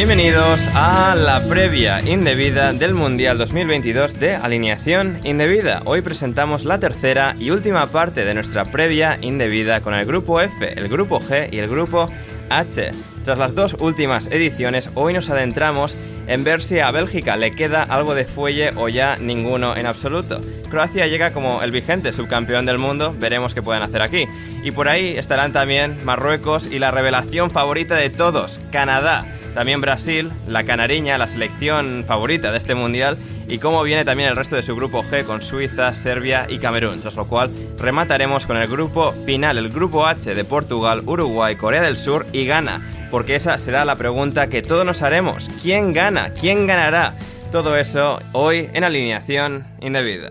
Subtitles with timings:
[0.00, 5.82] Bienvenidos a la previa indebida del Mundial 2022 de Alineación Indebida.
[5.84, 10.72] Hoy presentamos la tercera y última parte de nuestra previa indebida con el grupo F,
[10.72, 12.06] el grupo G y el grupo
[12.48, 12.92] H.
[13.30, 15.94] Tras las dos últimas ediciones, hoy nos adentramos
[16.26, 20.40] en ver si a Bélgica le queda algo de fuelle o ya ninguno en absoluto.
[20.68, 24.26] Croacia llega como el vigente subcampeón del mundo, veremos qué pueden hacer aquí.
[24.64, 29.24] Y por ahí estarán también Marruecos y la revelación favorita de todos, Canadá.
[29.54, 33.16] También Brasil, la canariña, la selección favorita de este mundial,
[33.48, 37.00] y cómo viene también el resto de su grupo G con Suiza, Serbia y Camerún,
[37.00, 41.82] tras lo cual remataremos con el grupo final, el grupo H de Portugal, Uruguay, Corea
[41.82, 42.80] del Sur y Ghana,
[43.10, 45.50] porque esa será la pregunta que todos nos haremos.
[45.62, 46.32] ¿Quién gana?
[46.32, 47.14] ¿Quién ganará?
[47.50, 50.30] Todo eso hoy en alineación indebida.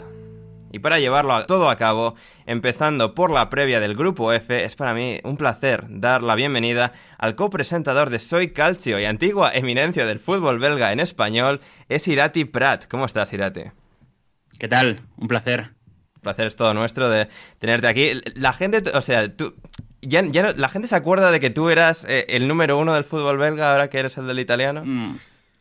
[0.71, 4.93] Y para llevarlo todo a cabo, empezando por la previa del Grupo F, es para
[4.93, 10.19] mí un placer dar la bienvenida al copresentador de Soy Calcio y antigua eminencia del
[10.19, 11.59] fútbol belga en español,
[11.89, 12.87] es Irati Prat.
[12.87, 13.63] ¿Cómo estás, Irati?
[14.59, 15.01] ¿Qué tal?
[15.17, 15.71] Un placer.
[16.15, 18.21] Un placer es todo nuestro de tenerte aquí.
[18.35, 19.55] La gente, o sea, tú...
[20.01, 23.03] Ya, ya la gente se acuerda de que tú eras eh, el número uno del
[23.03, 24.83] fútbol belga ahora que eres el del italiano.
[24.85, 25.17] Mm,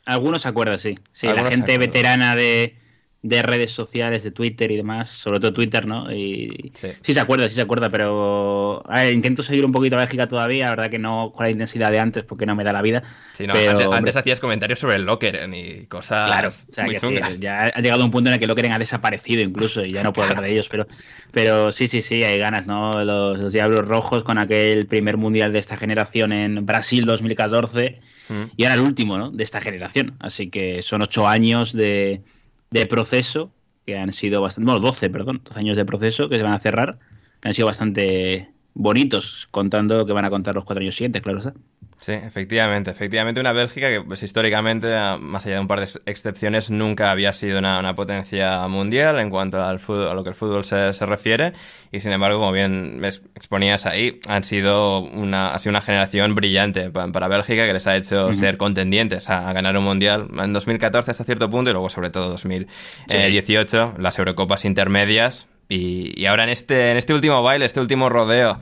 [0.06, 0.98] algunos se acuerdan, sí.
[1.10, 2.76] Sí, la gente veterana de,
[3.22, 6.12] de redes sociales, de Twitter y demás, sobre todo Twitter, ¿no?
[6.12, 9.98] Y sí, se acuerda, sí se acuerda, pero a ver, intento seguir un poquito a
[9.98, 12.72] Bélgica todavía, la verdad que no con la intensidad de antes porque no me da
[12.72, 13.02] la vida.
[13.32, 16.96] Sí, no, pero, antes, hacías comentarios sobre el Lockeren y cosas claro, o sea, muy
[16.96, 17.40] chungas.
[17.40, 20.12] ya ha llegado un punto en el que Lockeren ha desaparecido incluso y ya no
[20.12, 20.86] puedo hablar de ellos, pero,
[21.32, 23.04] pero sí, sí, sí, hay ganas, ¿no?
[23.04, 27.98] Los, los Diablos Rojos con aquel primer mundial de esta generación en Brasil 2014
[28.28, 28.34] mm.
[28.56, 29.32] y ahora el último, ¿no?
[29.32, 32.22] De esta generación, así que son ocho años de
[32.70, 33.50] de proceso,
[33.86, 36.60] que han sido bastante, bueno, 12, perdón, 12 años de proceso que se van a
[36.60, 36.98] cerrar,
[37.40, 41.22] que han sido bastante bonitos, contando lo que van a contar los cuatro años siguientes,
[41.22, 41.54] claro está.
[42.00, 44.88] Sí, efectivamente, efectivamente una Bélgica que pues, históricamente,
[45.18, 49.60] más allá de un par de excepciones, nunca había sido una, potencia mundial en cuanto
[49.62, 51.54] al fútbol, a lo que el fútbol se, se, refiere.
[51.90, 53.02] Y sin embargo, como bien
[53.34, 57.96] exponías ahí, han sido una, ha sido una generación brillante para, Bélgica que les ha
[57.96, 62.10] hecho ser contendientes a, ganar un mundial en 2014 hasta cierto punto y luego sobre
[62.10, 65.48] todo 2018, las Eurocopas intermedias.
[65.70, 68.58] Y, y, ahora en este, en este último baile, este último rodeo,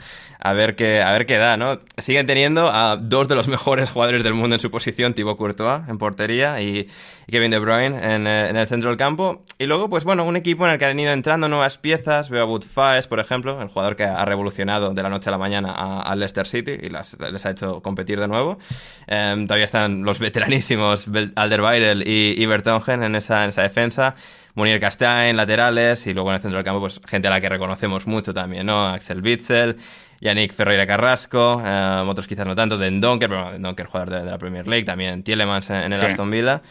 [0.49, 1.81] a ver qué, a ver qué da, ¿no?
[1.99, 5.83] Siguen teniendo a dos de los mejores jugadores del mundo en su posición, Thibaut Courtois
[5.89, 6.89] en portería y,
[7.29, 9.43] Kevin De Bruyne en, eh, en, el centro del campo.
[9.59, 12.31] Y luego, pues bueno, un equipo en el que han ido entrando nuevas piezas.
[12.31, 15.33] Veo a Wood Faes, por ejemplo, el jugador que ha revolucionado de la noche a
[15.33, 18.59] la mañana a, Leicester City y las, les ha hecho competir de nuevo.
[19.09, 24.15] Em, todavía están los veteranísimos Alderweireld y, y Bertongen en esa, en esa defensa.
[24.57, 27.49] Monier Castaing, laterales, y luego en el centro del campo, pues gente a la que
[27.51, 28.89] reconocemos mucho también, ¿no?
[28.89, 29.77] Axel Witzel,
[30.21, 34.39] Yannick Ferreira Carrasco, eh, otros quizás no tanto, Den Donker, pero Donker jugador de, la
[34.39, 36.63] Premier League, también Tielemans en, el Aston Villa.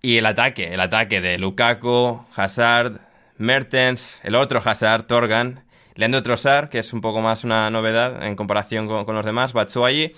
[0.00, 3.00] Y el ataque, el ataque de Lukaku, Hazard,
[3.36, 5.64] Mertens, el otro Hazard, Torgan,
[5.94, 10.12] Leandro Trossard, que es un poco más una novedad en comparación con, los demás, Batshuayi.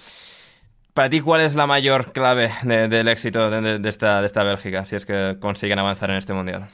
[0.93, 4.97] Para ti, ¿cuál es la mayor clave del éxito de, esta, de esta Bélgica, si
[4.97, 6.69] es que consiguen avanzar en este Mundial?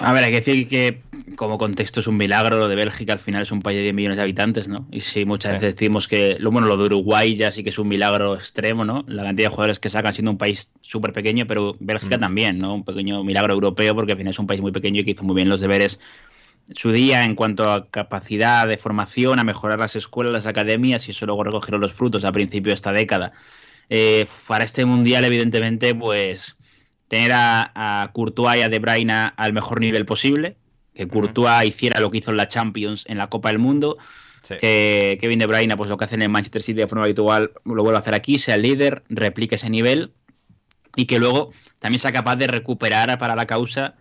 [0.00, 1.02] A ver, hay que decir que
[1.36, 3.94] como contexto es un milagro lo de Bélgica, al final es un país de 10
[3.94, 4.86] millones de habitantes, ¿no?
[4.90, 7.78] Y sí, muchas veces decimos que, lo bueno, lo de Uruguay ya sí que es
[7.78, 9.04] un milagro extremo, ¿no?
[9.08, 12.20] La cantidad de jugadores que sacan siendo un país súper pequeño, pero Bélgica mm.
[12.20, 12.74] también, ¿no?
[12.74, 15.24] Un pequeño milagro europeo porque al final es un país muy pequeño y que hizo
[15.24, 16.00] muy bien los deberes
[16.74, 21.10] su día en cuanto a capacidad de formación, a mejorar las escuelas, las academias y
[21.10, 23.32] eso luego recogieron los frutos a principio de esta década.
[23.90, 26.56] Eh, para este mundial, evidentemente, pues
[27.14, 30.56] tener a, Courtois y a De Bruyne al mejor nivel posible,
[30.94, 33.98] que Courtois hiciera lo que hizo en la Champions en la Copa del Mundo,
[34.60, 37.52] que Kevin De Bruyne, pues lo que hace en el Manchester City de forma habitual,
[37.64, 40.10] lo vuelva a hacer aquí, sea el líder, replique ese nivel
[40.96, 43.94] y que luego también sea capaz de recuperar para la causa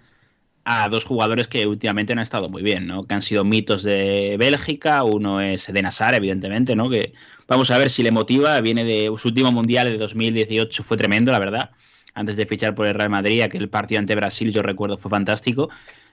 [0.65, 3.05] a dos jugadores que últimamente han estado muy bien, ¿no?
[3.05, 5.03] Que han sido mitos de Bélgica.
[5.03, 6.89] Uno es de Nassar, evidentemente, ¿no?
[6.89, 7.13] Que
[7.47, 8.59] vamos a ver si le motiva.
[8.61, 11.71] Viene de su último mundial de 2018, fue tremendo, la verdad.
[12.13, 15.69] Antes de fichar por el Real Madrid, aquel partido ante Brasil, yo recuerdo, fue fantástico.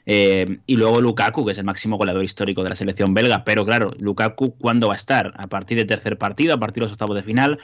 [0.06, 3.44] Eh, y luego Lukaku, que es el máximo goleador histórico de la selección belga.
[3.44, 5.34] Pero claro, Lukaku, ¿cuándo va a estar?
[5.36, 6.54] ¿A partir del tercer partido?
[6.54, 7.58] ¿A partir de los octavos de final?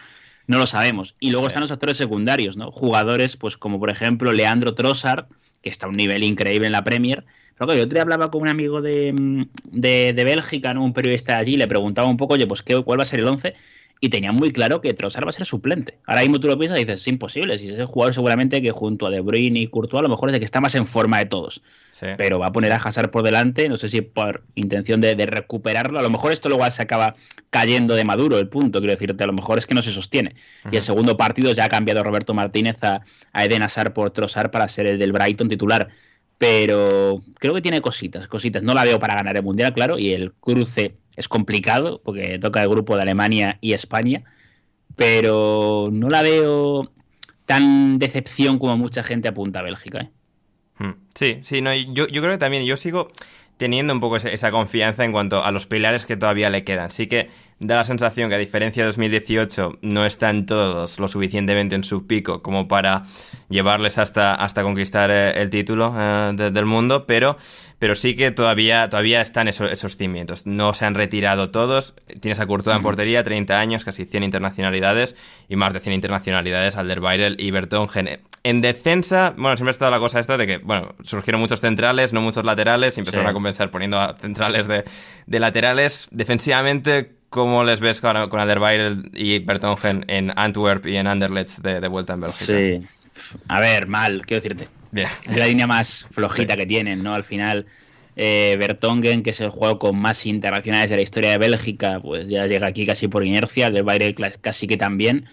[0.46, 1.14] No lo sabemos.
[1.18, 2.70] Y luego están los actores secundarios, ¿no?
[2.70, 5.26] Jugadores, pues como por ejemplo Leandro Trossard,
[5.62, 7.24] que está a un nivel increíble en la Premier.
[7.58, 10.84] Pero yo otro día hablaba con un amigo de, de, Bélgica, ¿no?
[10.84, 13.26] un periodista allí, le preguntaba un poco, oye, pues ¿qué, ¿cuál va a ser el
[13.26, 13.54] 11?
[13.98, 15.98] Y tenía muy claro que Trossard va a ser suplente.
[16.06, 17.56] Ahora mismo tú lo piensas y dices, es imposible.
[17.56, 20.28] Si es el jugador seguramente que junto a De Bruyne y Courtois a lo mejor
[20.28, 21.62] es el que está más en forma de todos.
[22.18, 25.98] Pero va a poner a Hazard por delante, no sé si por intención de, recuperarlo.
[25.98, 27.16] A lo mejor esto luego se acaba
[27.48, 29.24] cayendo de maduro el punto, quiero decirte.
[29.24, 30.34] A lo mejor es que no se sostiene.
[30.70, 33.00] Y el segundo partido ya ha cambiado Roberto Martínez a,
[33.32, 35.88] a Eden Hazard por Trossard para ser el del Brighton titular
[36.38, 38.62] pero creo que tiene cositas, cositas.
[38.62, 42.62] No la veo para ganar el Mundial, claro, y el cruce es complicado porque toca
[42.62, 44.24] el grupo de Alemania y España,
[44.94, 46.90] pero no la veo
[47.46, 50.00] tan decepción como mucha gente apunta a Bélgica.
[50.00, 50.10] ¿eh?
[50.78, 50.94] Hmm.
[51.14, 53.10] Sí, sí, no, yo, yo creo que también, yo sigo
[53.56, 56.90] teniendo un poco esa confianza en cuanto a los pilares que todavía le quedan.
[56.90, 61.74] Sí que da la sensación que a diferencia de 2018 no están todos lo suficientemente
[61.74, 63.04] en su pico como para
[63.48, 67.38] llevarles hasta, hasta conquistar eh, el título eh, del mundo, pero,
[67.78, 70.46] pero sí que todavía, todavía están esos, esos cimientos.
[70.46, 71.94] No se han retirado todos.
[72.20, 75.16] Tienes a Courtois en portería, 30 años, casi 100 internacionalidades
[75.48, 78.20] y más de 100 internacionalidades, Alderweireld y Bertongen.
[78.42, 82.12] En defensa, bueno, siempre ha estado la cosa esta de que, bueno, surgieron muchos centrales,
[82.12, 84.84] no muchos laterales, y empezaron a compensar poniendo a centrales de,
[85.26, 86.06] de laterales.
[86.12, 88.40] Defensivamente, ¿Cómo les ves con, con
[89.12, 92.46] y Bertongen en Antwerp y en Anderlecht de, vuelta en Bélgica?
[92.46, 92.80] Sí.
[93.48, 94.68] A ver, mal, quiero decirte.
[94.90, 95.06] Bien.
[95.28, 97.12] Es la línea más flojita que tienen, ¿no?
[97.12, 97.66] Al final,
[98.16, 102.26] eh, Bertongen, que es el juego con más internacionales de la historia de Bélgica, pues
[102.26, 103.68] ya llega aquí casi por inercia.
[103.68, 105.26] Bayern casi que también.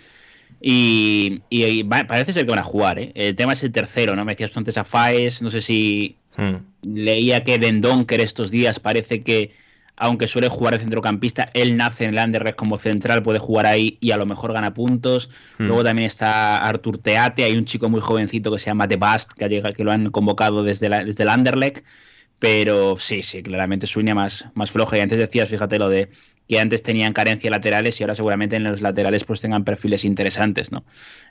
[0.60, 1.42] Y,
[1.86, 3.14] parece ser que van a jugar, ¿eh?
[3.16, 4.26] El tema es el tercero, ¿no?
[4.26, 6.56] Me decías tú antes a Faes, no sé si hmm.
[6.82, 9.63] leía que Dendonker estos días parece que
[9.96, 13.98] aunque suele jugar de centrocampista, él nace en el Anderlecht como central, puede jugar ahí
[14.02, 15.30] y a lo mejor gana puntos.
[15.58, 15.68] Hmm.
[15.68, 19.34] Luego también está Artur Teate, hay un chico muy jovencito que se llama The Bast,
[19.34, 21.86] que, que lo han convocado desde, desde el Anderlecht.
[22.40, 24.98] Pero sí, sí, claramente su línea más, más floja.
[24.98, 26.10] Y antes decías, fíjate lo de
[26.50, 30.72] que antes tenían carencia laterales y ahora seguramente en los laterales pues tengan perfiles interesantes,
[30.72, 30.84] ¿no?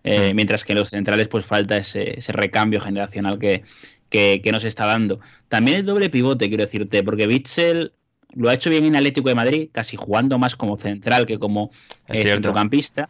[0.04, 0.36] Eh, hmm.
[0.36, 3.62] Mientras que en los centrales pues falta ese, recambio generacional que,
[4.08, 5.20] que, que, nos está dando.
[5.48, 7.92] También el doble pivote, quiero decirte, porque Bitzel
[8.34, 11.70] lo ha hecho bien en Atlético de Madrid, casi jugando más como central que como
[12.08, 13.08] eh, centrocampista.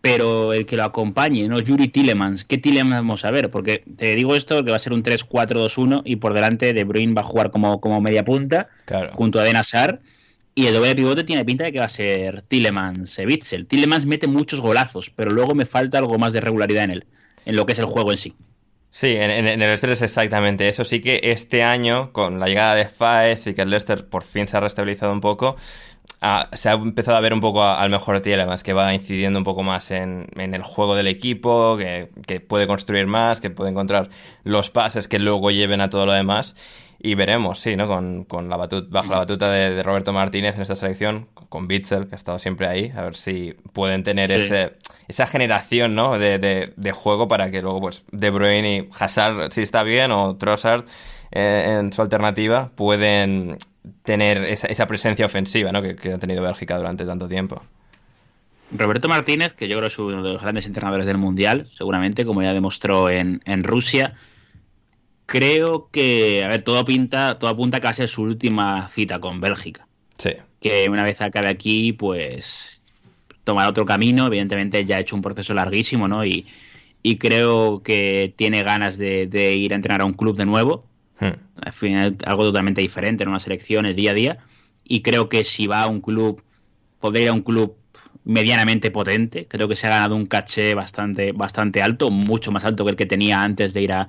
[0.00, 1.58] Pero el que lo acompañe, ¿no?
[1.58, 2.44] Yuri Tillemans.
[2.44, 3.50] ¿Qué Tillemans vamos a ver?
[3.50, 7.14] Porque te digo esto, que va a ser un 3-4-2-1 y por delante De Bruyne
[7.14, 8.68] va a jugar como, como media punta
[9.14, 10.00] junto a Denasar.
[10.54, 13.66] Y el doble pivote tiene pinta de que va a ser Tillemans Witzel.
[13.66, 17.06] Tillemans mete muchos golazos, pero luego me falta algo más de regularidad en él,
[17.44, 18.34] en lo que es el juego en sí.
[18.96, 20.82] Sí, en, el Leicester es exactamente eso.
[20.82, 24.48] Sí que este año, con la llegada de Faes y que el Leicester por fin
[24.48, 25.56] se ha restabilizado un poco,
[26.54, 29.62] se ha empezado a ver un poco al mejor más que va incidiendo un poco
[29.62, 34.08] más en, el juego del equipo, que, puede construir más, que puede encontrar
[34.44, 36.56] los pases que luego lleven a todo lo demás.
[36.98, 37.86] Y veremos, sí, ¿no?
[37.86, 42.14] Con, la batuta, bajo la batuta de, Roberto Martínez en esta selección, con Bitzel, que
[42.14, 44.72] ha estado siempre ahí, a ver si pueden tener ese,
[45.08, 46.18] esa generación, ¿no?
[46.18, 50.84] De, juego para que luego, pues, De Bruyne y Hazard, si está bien, o Trossard
[51.32, 53.58] eh, en su alternativa, pueden
[54.02, 55.82] tener esa, presencia ofensiva ¿no?
[55.82, 57.62] que, ha tenido Bélgica durante tanto tiempo.
[58.72, 62.24] Roberto Martínez, que yo creo que es uno de los grandes entrenadores del Mundial, seguramente,
[62.24, 64.14] como ya demostró en, Rusia,
[65.26, 69.86] creo que, a ver, todo pinta, todo apunta casi a su última cita con Bélgica.
[70.16, 70.30] Sí.
[70.60, 72.80] Que una vez acabe aquí, pues
[73.44, 74.28] tomará otro camino.
[74.28, 76.24] Evidentemente ya ha hecho un proceso larguísimo, ¿no?
[76.24, 76.46] Y,
[77.20, 80.84] creo que tiene ganas de, de, ir a entrenar a un club de nuevo.
[81.20, 81.38] Hmm.
[81.62, 84.38] Al final, algo totalmente diferente en una selección, el día a día.
[84.82, 86.42] Y creo que si va a un club,
[86.98, 87.76] podría ir a un club
[88.24, 89.46] medianamente potente.
[89.46, 92.96] Creo que se ha ganado un caché bastante, bastante alto, mucho más alto que el
[92.96, 94.08] que tenía antes de ir a,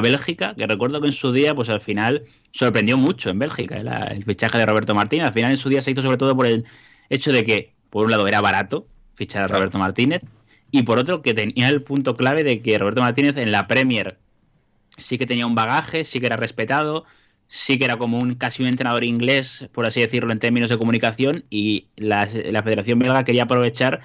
[0.00, 4.24] Bélgica, que recuerdo que en su día, pues al final sorprendió mucho en Bélgica el
[4.24, 5.26] fichaje de Roberto Martínez.
[5.26, 6.64] Al final en su día se hizo sobre todo por el
[7.08, 10.22] hecho de que, por un lado, era barato fichar a Roberto Martínez,
[10.70, 14.18] y por otro, que tenía el punto clave de que Roberto Martínez en la Premier
[14.96, 17.04] sí que tenía un bagaje, sí que era respetado,
[17.48, 20.78] sí que era como un casi un entrenador inglés, por así decirlo, en términos de
[20.78, 24.00] comunicación, y la, Federación Belga quería aprovechar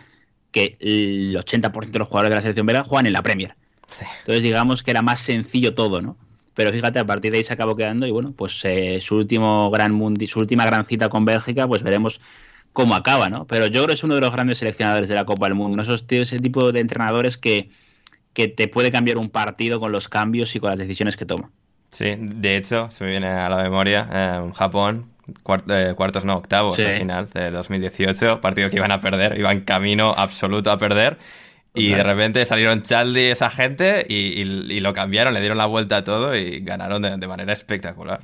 [0.51, 3.55] que el 80% de los jugadores de la selección belga juegan en la Premier.
[4.19, 6.17] Entonces, digamos que era más sencillo todo, ¿no?
[6.53, 9.69] Pero fíjate, a partir de ahí se acabó quedando y bueno, pues eh, su último
[9.71, 12.21] gran mundi, su última gran cita con Bélgica, pues veremos
[12.71, 13.45] cómo acaba, ¿no?
[13.45, 15.77] Pero yo creo que es uno de los grandes seleccionadores de la Copa del Mundo,
[15.77, 15.83] ¿no?
[15.83, 17.69] Esos, ese tipo de entrenadores que,
[18.33, 21.51] que te puede cambiar un partido con los cambios y con las decisiones que toma.
[21.91, 25.09] Sí, de hecho, se me viene a la memoria eh, Japón,
[25.69, 30.13] eh, cuartos no, octavos al final de 2018, partido que iban a perder, iban camino
[30.15, 31.17] absoluto a perder.
[31.75, 34.43] Y de repente salieron Chaldi y esa gente y,
[34.79, 38.21] lo cambiaron, le dieron la vuelta a todo y ganaron de, manera espectacular.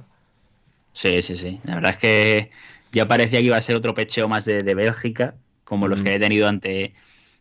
[0.94, 1.60] Sí, sí, sí.
[1.64, 2.52] La verdad es que
[2.92, 6.20] ya parecía que iba a ser otro pecheo más de, Bélgica, como los que he
[6.20, 6.94] tenido ante,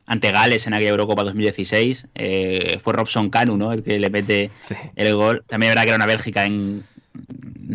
[0.06, 2.08] ante Gales en aquella Eurocopa 2016.
[2.14, 3.72] Eh, fue Robson Canu, ¿no?
[3.72, 4.50] El que le mete
[4.96, 5.44] el gol.
[5.46, 6.84] También verdad que era una Bélgica en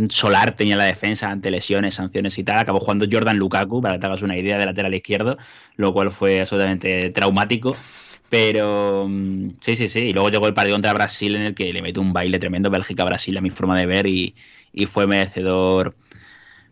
[0.09, 2.59] solar, tenía la defensa ante lesiones, sanciones y tal.
[2.59, 5.37] Acabó jugando Jordan Lukaku, para que te hagas una idea, de lateral izquierdo,
[5.77, 7.75] lo cual fue absolutamente traumático.
[8.29, 9.99] Pero mm, sí, sí, sí.
[9.99, 12.69] Y luego llegó el partido contra Brasil en el que le mete un baile tremendo
[12.69, 14.35] Bélgica-Brasil a mi forma de ver y,
[14.73, 15.95] y fue merecedor.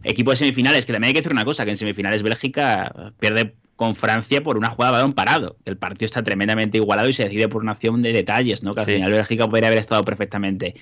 [0.04, 3.56] Equipo de semifinales, que también hay que decir una cosa, que en semifinales Bélgica pierde
[3.76, 5.58] con Francia por una jugada de balón parado.
[5.66, 8.74] El partido está tremendamente igualado y se decide por una acción de detalles, ¿no?
[8.74, 10.76] Que al final Bélgica podría haber estado perfectamente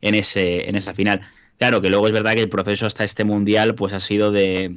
[0.00, 1.22] en, ese, en esa final.
[1.58, 4.76] Claro que luego es verdad que el proceso hasta este mundial pues ha sido de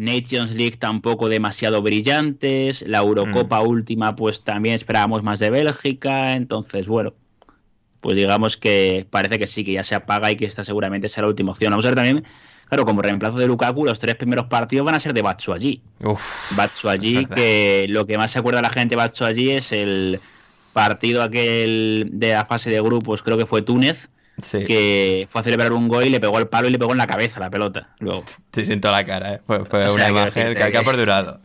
[0.00, 3.68] Nations League tampoco demasiado brillantes, la Eurocopa mm.
[3.68, 7.12] última pues también esperábamos más de Bélgica, entonces bueno,
[8.00, 11.26] pues digamos que parece que sí, que ya se apaga y que esta seguramente será
[11.26, 11.70] la última opción.
[11.70, 12.24] Vamos a ver también
[12.70, 15.82] Claro, como reemplazo de Lukaku, los tres primeros partidos van a ser de Batshuayi.
[16.52, 20.20] Batshuayi, que lo que más se acuerda la gente de Batshuayi es el
[20.72, 24.08] partido aquel de la fase de grupos, creo que fue Túnez,
[24.40, 26.98] que fue a celebrar un gol y le pegó al palo y le pegó en
[26.98, 27.94] la cabeza la pelota.
[27.98, 28.24] Luego.
[28.52, 29.40] Sí, siento la cara, ¿eh?
[29.46, 31.40] fue, una imagen que, ha perdurado.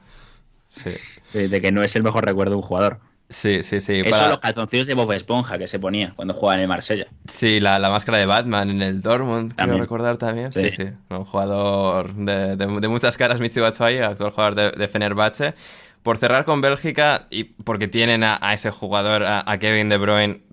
[0.70, 0.92] Sí.
[1.34, 3.00] De que no es el mejor recuerdo de un jugador.
[3.30, 4.02] Sí, sí, sí.
[4.06, 7.08] Eso son los calzoncillos de Bob Esponja que se ponía cuando jugaba en el Marsella.
[7.28, 10.52] Sí, la, máscara de Batman en el Dortmund, quiero recordar también.
[10.52, 10.84] Sí, sí.
[11.10, 15.56] Un jugador de, muchas caras, Michi Batshuayi, actual jugador de, de Fenerbahce.
[16.04, 20.44] Por cerrar con Bélgica, y porque tienen a, ese jugador, a, Kevin De Bruyne,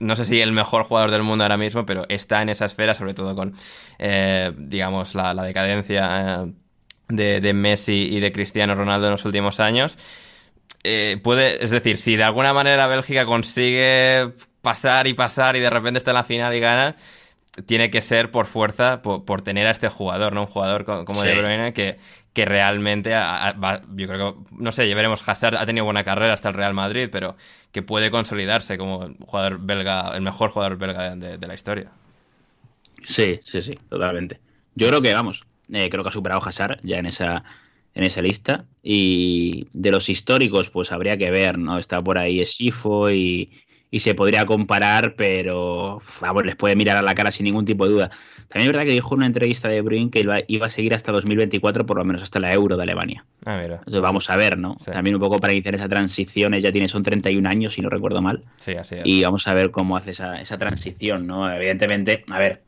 [0.00, 2.94] no sé si el mejor jugador del mundo ahora mismo, pero está en esa esfera,
[2.94, 3.54] sobre todo con,
[3.98, 6.52] eh, digamos, la, decadencia eh,
[7.08, 9.96] de, de Messi y de Cristiano Ronaldo en los últimos años.
[10.84, 14.32] Eh, puede, es decir, si de alguna manera Bélgica consigue
[14.62, 16.96] pasar y pasar y de repente está en la final y gana,
[17.66, 20.42] tiene que ser por fuerza, por, tener a este jugador, ¿no?
[20.42, 21.98] Un jugador como De Bruyne que,
[22.38, 26.50] que realmente, yo creo que, no sé, ya veremos, Hazard ha tenido buena carrera hasta
[26.50, 27.34] el Real Madrid, pero
[27.72, 31.90] que puede consolidarse como jugador belga, el mejor jugador belga de, la historia.
[33.02, 34.38] Sí, sí, sí, totalmente.
[34.76, 35.42] Yo creo que, vamos,
[35.72, 37.42] eh, creo que ha superado Hazard ya en esa
[37.96, 38.66] en esa lista.
[38.84, 41.76] Y de los históricos, pues habría que ver, ¿no?
[41.76, 43.50] Está por ahí Esifo y,
[43.90, 47.86] y se podría comparar, pero vamos, les puede mirar a la cara sin ningún tipo
[47.86, 48.10] de duda.
[48.48, 51.12] También es verdad que dijo en una entrevista de Bruin que iba, a seguir hasta
[51.12, 53.24] 2024, por lo menos hasta la Euro de Alemania.
[53.46, 53.76] Ah, mira.
[53.76, 54.76] Entonces vamos a ver, ¿no?
[54.84, 58.20] También un poco para iniciar esa transición, ella tiene, son 31 años, si no recuerdo
[58.20, 58.42] mal.
[58.56, 59.02] Sí, así es.
[59.04, 61.50] Y vamos a ver cómo hace esa, esa transición, ¿no?
[61.50, 62.62] Evidentemente, a ver,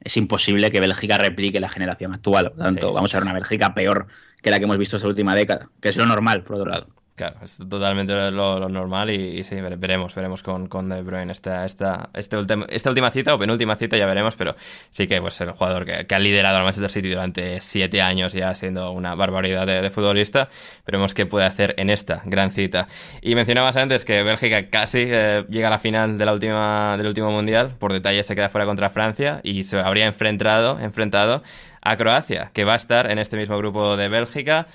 [0.00, 2.52] es imposible que Bélgica replique la generación actual.
[2.52, 4.06] Por tanto, vamos a ver una Bélgica peor
[4.40, 6.86] que la que hemos visto esta última década, que es lo normal, por otro lado.
[7.16, 12.36] Claro, es totalmente lo, normal y, sí, veremos, veremos con, De Bruyne esta, esta, este
[12.68, 14.54] esta última cita o penúltima cita, ya veremos, pero
[14.90, 18.54] sí que pues el jugador que, ha liderado al Manchester City durante siete años ya
[18.54, 20.50] siendo una barbaridad de, futbolista,
[20.84, 22.86] veremos qué puede hacer en esta gran cita.
[23.22, 27.06] Y mencionabas antes que Bélgica casi eh, llega a la final de la última, del
[27.06, 31.42] último Mundial, por detalle se queda fuera contra Francia y se habría enfrentado, enfrentado
[31.80, 34.66] a Croacia, que va a estar en este mismo grupo de Bélgica.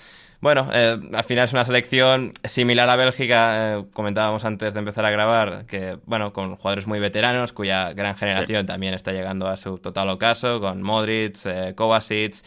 [0.41, 5.05] Bueno, eh, al final es una selección similar a Bélgica, eh, comentábamos antes de empezar
[5.05, 9.55] a grabar, que bueno, con jugadores muy veteranos, cuya gran generación también está llegando a
[9.55, 12.37] su total ocaso, con Modric, eh, Kovacic,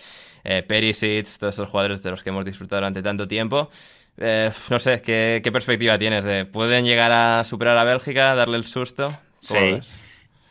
[0.42, 3.70] eh, Perisic, todos esos jugadores de los que hemos disfrutado durante tanto tiempo.
[4.18, 6.24] no sé, ¿qué, perspectiva tienes?
[6.24, 9.16] de ¿Pueden llegar a superar a Bélgica, darle el susto?
[9.40, 9.78] Sí.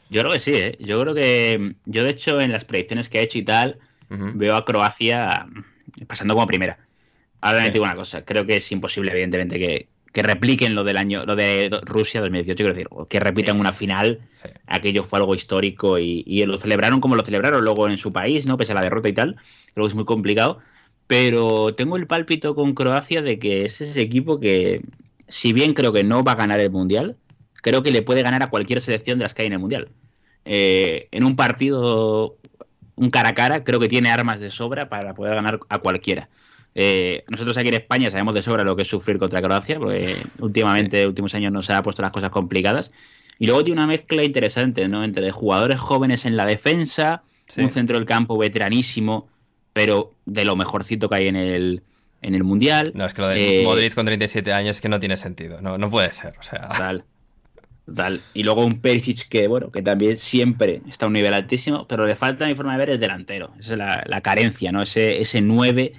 [0.09, 0.77] Yo creo que sí, ¿eh?
[0.79, 1.75] Yo creo que.
[1.85, 5.45] Yo, de hecho, en las predicciones que he hecho y tal, veo a Croacia
[6.07, 6.77] pasando como primera.
[7.43, 9.89] Ahora digo una cosa, creo que es imposible, evidentemente, que,
[10.23, 14.21] repliquen lo del año, lo de Rusia 2018, quiero decir, que repitan una final.
[14.65, 18.55] Aquello fue algo histórico y, lo celebraron como lo celebraron luego en su país, ¿no?
[18.55, 19.35] Pese a la derrota y tal.
[19.73, 20.59] Creo que es muy complicado.
[21.05, 24.81] Pero tengo el pálpito con Croacia de que es ese equipo que,
[25.27, 27.17] si bien creo que no va a ganar el Mundial,
[27.55, 29.89] creo que le puede ganar a cualquier selección de las que hay en el Mundial.
[30.45, 32.37] Eh, en un partido,
[32.95, 36.29] un cara a cara, creo que tiene armas de sobra para poder ganar a cualquiera.
[36.75, 40.15] Eh, nosotros aquí en España sabemos de sobra lo que es sufrir contra Croacia, porque
[40.39, 42.91] últimamente, en últimos años, nos ha puesto las cosas complicadas.
[43.39, 45.03] Y luego tiene una mezcla interesante, ¿no?
[45.03, 47.23] Entre jugadores jóvenes en la defensa,
[47.57, 49.27] un centro del campo veteranísimo,
[49.73, 51.83] pero de lo mejorcito que hay en el,
[52.21, 52.91] en el Mundial.
[52.95, 55.61] No, es que lo de eh, Modric con 37 años es que no tiene sentido,
[55.61, 56.69] no, no puede ser, o sea...
[56.69, 57.03] Total,
[57.85, 58.21] total.
[58.33, 62.05] Y luego un Perisic que, bueno, que también siempre está a un nivel altísimo, pero
[62.05, 63.51] le falta, a mi forma de ver, el delantero.
[63.59, 64.81] Esa es la, la carencia, ¿no?
[64.83, 65.93] Ese, ese 9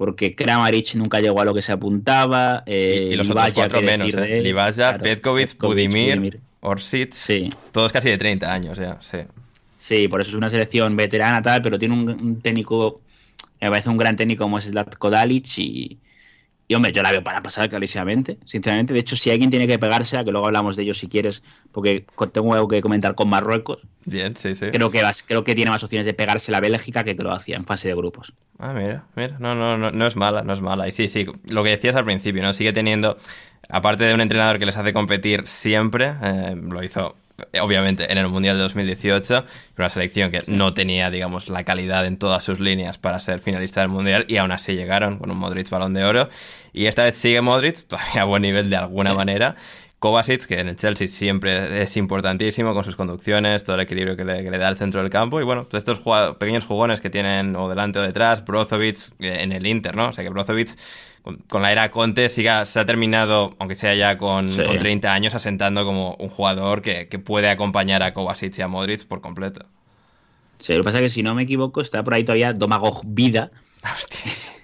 [0.00, 2.64] porque Kramaric nunca llegó a lo que se apuntaba.
[2.66, 4.40] y, los otros cuatro menos, ¿eh?
[4.40, 7.50] Livaja, Petkovic, Budimir, Orsic, sí.
[7.70, 9.18] todos casi de 30 años ya, sí.
[9.76, 13.02] Sí, por eso es una selección veterana tal, pero tiene un, técnico,
[13.60, 15.98] me parece un gran técnico como es Zlatko Dalic y,
[16.70, 18.94] y hombre, yo la veo para pasar clarísimamente, sinceramente.
[18.94, 22.06] De hecho, si alguien tiene que pegársela, que luego hablamos de ello si quieres, porque
[22.32, 23.80] tengo algo que comentar con Marruecos.
[24.04, 24.66] Bien, sí, sí.
[24.70, 27.88] Creo que, creo que tiene más opciones de pegarse la Bélgica que Croacia en fase
[27.88, 28.34] de grupos.
[28.60, 29.36] Ah, mira, mira.
[29.40, 30.86] No, no, no, no es mala, no es mala.
[30.86, 32.52] Y sí, sí, lo que decías al principio, ¿no?
[32.52, 33.18] Sigue teniendo,
[33.68, 37.16] aparte de un entrenador que les hace competir siempre, eh, lo hizo
[37.60, 39.44] obviamente en el Mundial de 2018,
[39.78, 43.80] una selección que no tenía, digamos, la calidad en todas sus líneas para ser finalista
[43.80, 46.28] del Mundial y aún así llegaron con un Modric balón de oro.
[46.72, 49.56] Y esta vez sigue Modric, todavía a buen nivel de alguna manera.
[50.00, 54.24] Kovacic, que en el Chelsea siempre es importantísimo con sus conducciones, todo el equilibrio que
[54.24, 55.42] le, da al centro del campo.
[55.42, 56.00] Y bueno, todos estos
[56.38, 60.08] pequeños jugones que tienen o delante o detrás, Brozovic eh, en el Inter, ¿no?
[60.08, 60.70] O sea que Brozovic
[61.22, 65.84] con, la era Conte siga, se ha terminado, aunque sea ya con, 30 años, asentando
[65.84, 69.66] como un jugador que, puede acompañar a Kovacic y a Modric por completo.
[70.60, 73.02] Sí, lo que pasa es que si no me equivoco, está por ahí todavía Domagoj
[73.04, 73.50] Vida.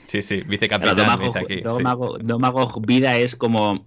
[0.08, 0.96] Sí, sí, vicecapitán.
[0.96, 3.86] Domagoj, aquí, Domagoj, Vida es como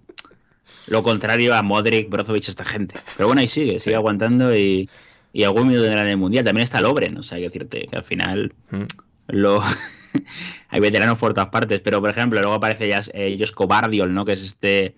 [0.86, 2.94] lo contrario a Modric, Brozovic, esta gente.
[3.16, 4.88] Pero bueno, ahí sigue, sigue aguantando y,
[5.32, 6.44] y algún minuto tendrá en el Mundial.
[6.44, 8.84] También está Lobren, o sea, hay que decirte que al final mm.
[9.28, 9.62] lo
[10.68, 14.24] hay veteranos por todas partes, pero por ejemplo, luego aparece ya eh, Bardiol, ¿no?
[14.24, 14.96] Que es este,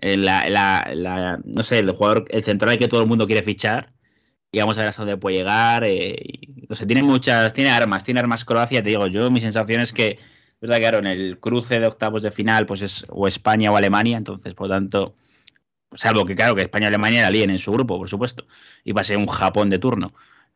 [0.00, 3.92] eh, la, no sé, el jugador, el central que todo el mundo quiere fichar.
[4.52, 5.84] Y vamos a ver hasta dónde puede llegar.
[5.84, 6.16] Eh,
[6.68, 9.92] no sé, tiene muchas, tiene armas, tiene armas Croacia, te digo, yo mi sensación es
[9.92, 10.18] que,
[10.60, 14.16] verdad que en el cruce de octavos de final, pues es o España o Alemania,
[14.16, 15.14] entonces, por tanto,
[15.94, 18.46] salvo que claro, que España y Alemania la líen en su grupo, por supuesto,
[18.84, 20.14] y va a ser un Japón de turno.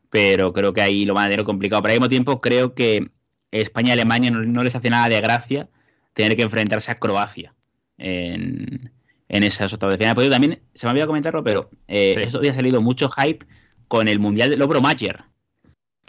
[0.09, 1.81] Pero creo que ahí lo van a tener complicado.
[1.81, 3.11] Pero al mismo tiempo, creo que
[3.51, 5.69] España y Alemania no, les hace nada de gracia
[6.13, 7.53] tener que enfrentarse a Croacia
[7.97, 8.91] en,
[9.29, 10.15] en esas octavas de final.
[10.15, 13.45] Pero también, se me olvidado comentarlo, pero eh, eso había salido mucho hype
[13.87, 15.23] con el Mundial de Lobro Mayer,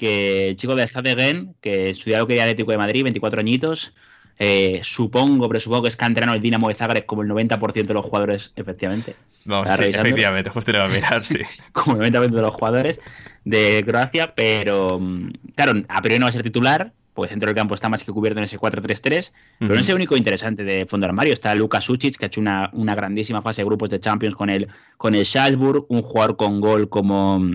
[0.03, 3.95] que el chico de Stade de que estudiaba que Atlético de Madrid, 24 añitos,
[4.37, 8.05] eh, supongo, presupongo que es canterano el Dinamo de Zagreb como el 90% de los
[8.05, 9.15] jugadores, efectivamente.
[9.45, 11.39] Vamos, sí, efectivamente, justo le va a mirar, sí.
[11.73, 13.01] como el 90% de los jugadores
[13.45, 17.47] de Croacia, pero mm, claro, a priori no va a ser titular, porque el centro
[17.47, 20.65] del campo está más que cubierto en ese 4-3-3, pero no es el único interesante
[20.65, 21.33] de fondo armario.
[21.33, 24.67] Está Lucas Sucic, que ha hecho una, grandísima fase de grupos de Champions con el,
[24.97, 27.53] con el Salzburg, un jugador con gol como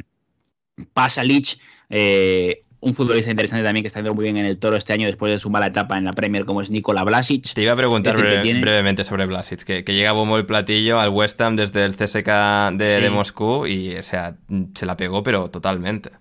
[0.77, 1.59] mm, Pasalic,
[1.89, 5.07] eh, un futbolista interesante también que está haciendo muy bien en el Toro este año
[5.07, 7.53] después de su mala etapa en la Premier como es Nikola Blasic.
[7.53, 11.55] Te iba a preguntar brevemente sobre Blasic, que, llega bombo el platillo al West Ham
[11.55, 14.35] desde el CSK de, de Moscú y o sea,
[14.75, 16.11] se la pegó pero totalmente.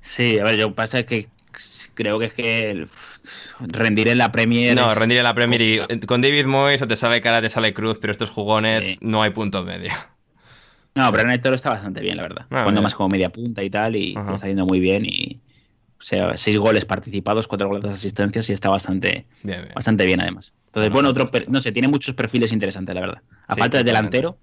[0.00, 1.28] Sí, a ver, yo pasa que
[1.94, 2.86] creo que es que
[3.60, 4.74] rendir en la Premier.
[4.74, 7.72] No, rendir en la Premier y con David Moyes o te sale cara, te sale
[7.72, 9.92] cruz, pero estos jugones no hay punto medio.
[10.94, 12.46] No, pero Neto está bastante bien, la verdad.
[12.50, 15.04] Ah, Cuando más como media punta y tal, y está yendo muy bien.
[15.06, 15.40] Y,
[15.98, 20.20] o sea, seis goles participados, cuatro goles de asistencias y está bastante bien, bastante bien
[20.20, 20.52] además.
[20.66, 23.22] Entonces, bueno, otro, no sé, tiene muchos perfiles interesantes, la verdad.
[23.46, 24.38] A falta de delantero,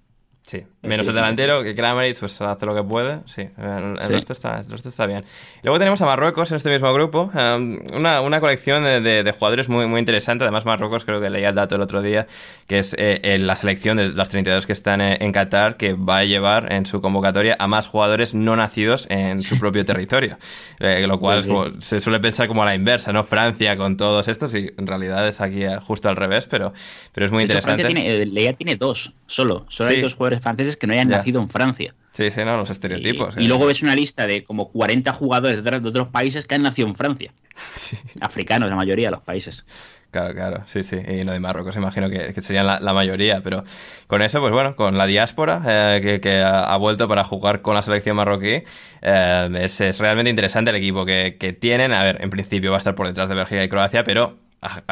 [0.46, 4.64] Sí, menos el delantero, que Kramaric pues hace lo que puede, sí, el, Resto, está,
[4.74, 5.24] está bien.
[5.62, 9.86] luego tenemos a Marruecos en este mismo grupo, em, una, una, colección de, jugadores muy,
[9.86, 12.26] muy interesante, además Marruecos creo que leía el dato el otro día,
[12.66, 16.18] que es eh, la selección de las 32 que están eh, en Qatar, que va
[16.18, 20.36] a llevar en su convocatoria a más jugadores no nacidos en su propio territorio,
[20.80, 23.22] eh, lo cual se suele pensar como a la inversa, ¿no?
[23.22, 26.72] Francia con todos estos y en realidad es aquí justo al revés, pero,
[27.12, 27.82] pero es muy interesante.
[27.82, 31.40] Francia tiene, Leia tiene dos, solo, solo hay dos jugadores franceses que no hayan nacido
[31.40, 31.94] en Francia.
[32.12, 33.36] Sí, sí, no, los estereotipos.
[33.36, 36.88] Y, luego ves una lista de como 40 jugadores de otros países que han nacido
[36.88, 37.32] en Francia.
[38.20, 39.64] Africanos, la mayoría de los países.
[40.10, 40.96] Claro, claro, sí, sí.
[40.96, 43.42] Y no de Marruecos, imagino que, serían la, mayoría.
[43.42, 43.62] Pero
[44.08, 47.82] con eso, pues bueno, con la diáspora eh, que, ha, vuelto para jugar con la
[47.82, 48.64] selección marroquí,
[49.02, 51.92] eh, es, realmente interesante el equipo que, tienen.
[51.92, 54.82] A ver, en principio va a estar por detrás de Bélgica y Croacia, pero a,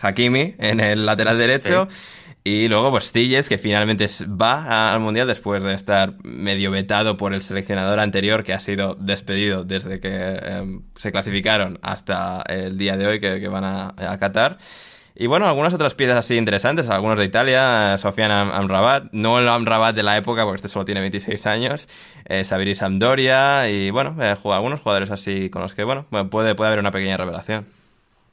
[0.00, 1.88] Hakimi en el lateral derecho.
[2.50, 7.34] Y luego, pues Stilles, que finalmente va al Mundial después de estar medio vetado por
[7.34, 10.08] el seleccionador anterior, que ha sido despedido desde que
[10.42, 14.56] em, se clasificaron hasta el día de hoy que, van a, a, Qatar.
[15.14, 19.94] Y bueno, algunas otras piezas así interesantes, algunos de Italia, Sofian Amrabat, no el Amrabat
[19.94, 21.86] de la época, porque este solo tiene 26 años,
[22.24, 26.80] eh, Sabiri y bueno, eh, algunos jugadores así con los que, bueno, puede, puede haber
[26.80, 27.66] una pequeña revelación.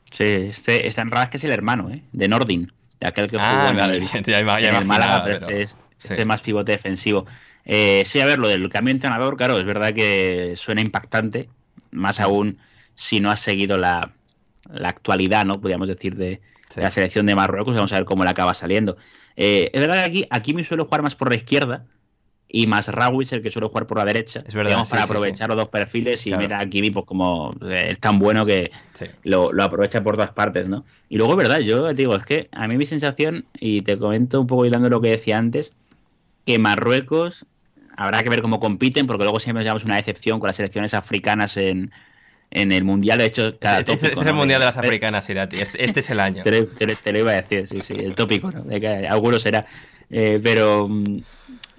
[0.09, 2.01] Sí, este, este Amrabat que es el hermano, ¿eh?
[2.13, 6.71] De Nordin aquel que ah, jugó en, el, Málaga, pero, este es, este más pivote
[6.71, 7.25] defensivo.
[7.65, 11.49] Eh, sí, a ver, lo del cambio de entrenador, claro, es verdad que suena impactante,
[11.91, 12.59] más aún
[12.93, 14.11] si no has seguido la,
[14.83, 15.59] actualidad, ¿no?
[15.59, 16.41] Podríamos decir, de,
[16.75, 18.97] la selección de Marruecos, vamos a ver cómo le acaba saliendo.
[19.35, 21.85] Eh, es verdad que aquí, aquí me suelo jugar más por la izquierda,
[22.55, 24.39] y más Rawitz el que suele jugar por la derecha.
[24.47, 24.87] Es verdad.
[24.89, 28.45] para aprovechar los dos perfiles y mira a Kimi pues como eh, es tan bueno
[28.45, 28.71] que
[29.23, 30.85] lo, aprovecha por todas partes, ¿no?
[31.09, 34.47] Y luego, verdad, yo digo, es que a mí mi sensación, y te comento un
[34.47, 35.75] poco hilando lo que decía antes,
[36.45, 37.45] que Marruecos
[37.97, 41.57] habrá que ver cómo compiten, porque luego siempre llevamos una decepción con las selecciones africanas
[41.57, 41.91] en,
[42.51, 43.17] el Mundial.
[43.17, 45.57] De hecho, cada este, este es el Mundial de las Africanas, Irati.
[45.57, 46.41] Este, este es el año.
[46.45, 48.61] te, lo iba a decir, sí, sí, el tópico, ¿no?
[48.61, 49.65] De que alguno será.
[50.09, 50.87] Eh, pero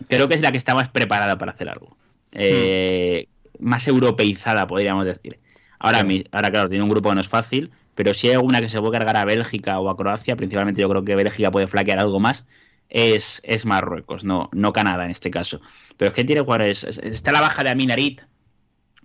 [0.09, 1.97] creo que es la que está más preparada para hacer algo.
[2.33, 3.29] Eh,
[3.59, 5.39] más europeizada, podríamos decir.
[5.79, 8.69] Ahora, ahora, claro, tiene un grupo que no es fácil, pero si hay alguna que
[8.69, 11.99] se puede cargar a Bélgica o a Croacia, principalmente yo creo que Bélgica puede flaquear
[11.99, 12.47] algo más,
[12.89, 15.61] es, es Marruecos, no, no Canadá en este caso.
[15.97, 16.85] Pero es que tiene jugadores.
[16.85, 18.23] Está la baja de Aminarit,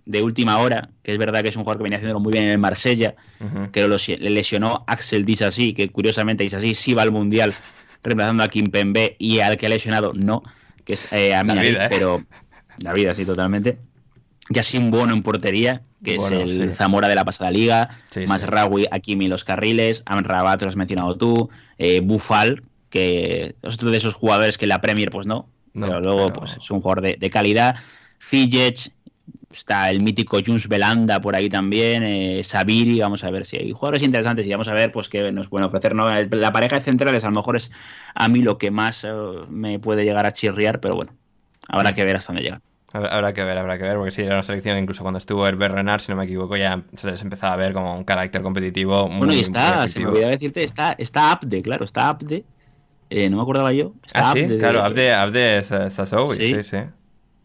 [0.04, 2.44] de última hora, que es verdad que es un jugador que venía haciéndolo muy bien
[2.44, 3.14] en el Marsella,
[3.72, 7.54] que lo, le lesionó Axel Disasi, que curiosamente Disasi sí va al Mundial
[8.02, 10.42] reemplazando a Kim Pembe y al que ha lesionado no
[10.84, 11.86] que es eh, a ¿eh?
[11.88, 12.24] pero
[12.78, 13.78] la vida, sí, totalmente.
[14.48, 17.88] Ya un Bono en portería, que es el Zamora de la pasada liga,
[18.26, 23.90] más Rawi, Akimi los carriles, Amrabat, lo has mencionado tú, eh, Bufal, que es otro
[23.90, 27.18] de esos jugadores que en la Premier, pues no, pero luego pues es un jugador
[27.18, 27.76] de, calidad.
[28.20, 28.90] Ziyech,
[29.52, 33.72] está el mítico Juns Belanda por ahí también, eh, Sabiri, vamos a ver si hay
[33.72, 35.94] jugadores interesantes y vamos a ver pues qué nos pueden ofrecer.
[35.94, 36.08] ¿no?
[36.10, 37.70] La pareja de centrales a lo mejor es
[38.14, 39.12] a mí lo que más eh,
[39.48, 41.12] me puede llegar a chirriar, pero bueno,
[41.68, 42.60] habrá que ver hasta dónde llega.
[42.92, 45.74] Habrá que ver, habrá que ver, porque sí, era una selección, incluso cuando estuvo Herbert
[45.74, 49.08] Renard, si no me equivoco, ya se les empezaba a ver como un carácter competitivo
[49.08, 52.44] muy Bueno, y está, se me olvidaba decirte, está, está Abde, claro, está Abde,
[53.08, 53.94] eh, no me acordaba yo.
[54.04, 56.78] Está ah, sí, claro, Abde, Abde Sasowi, sí, sí.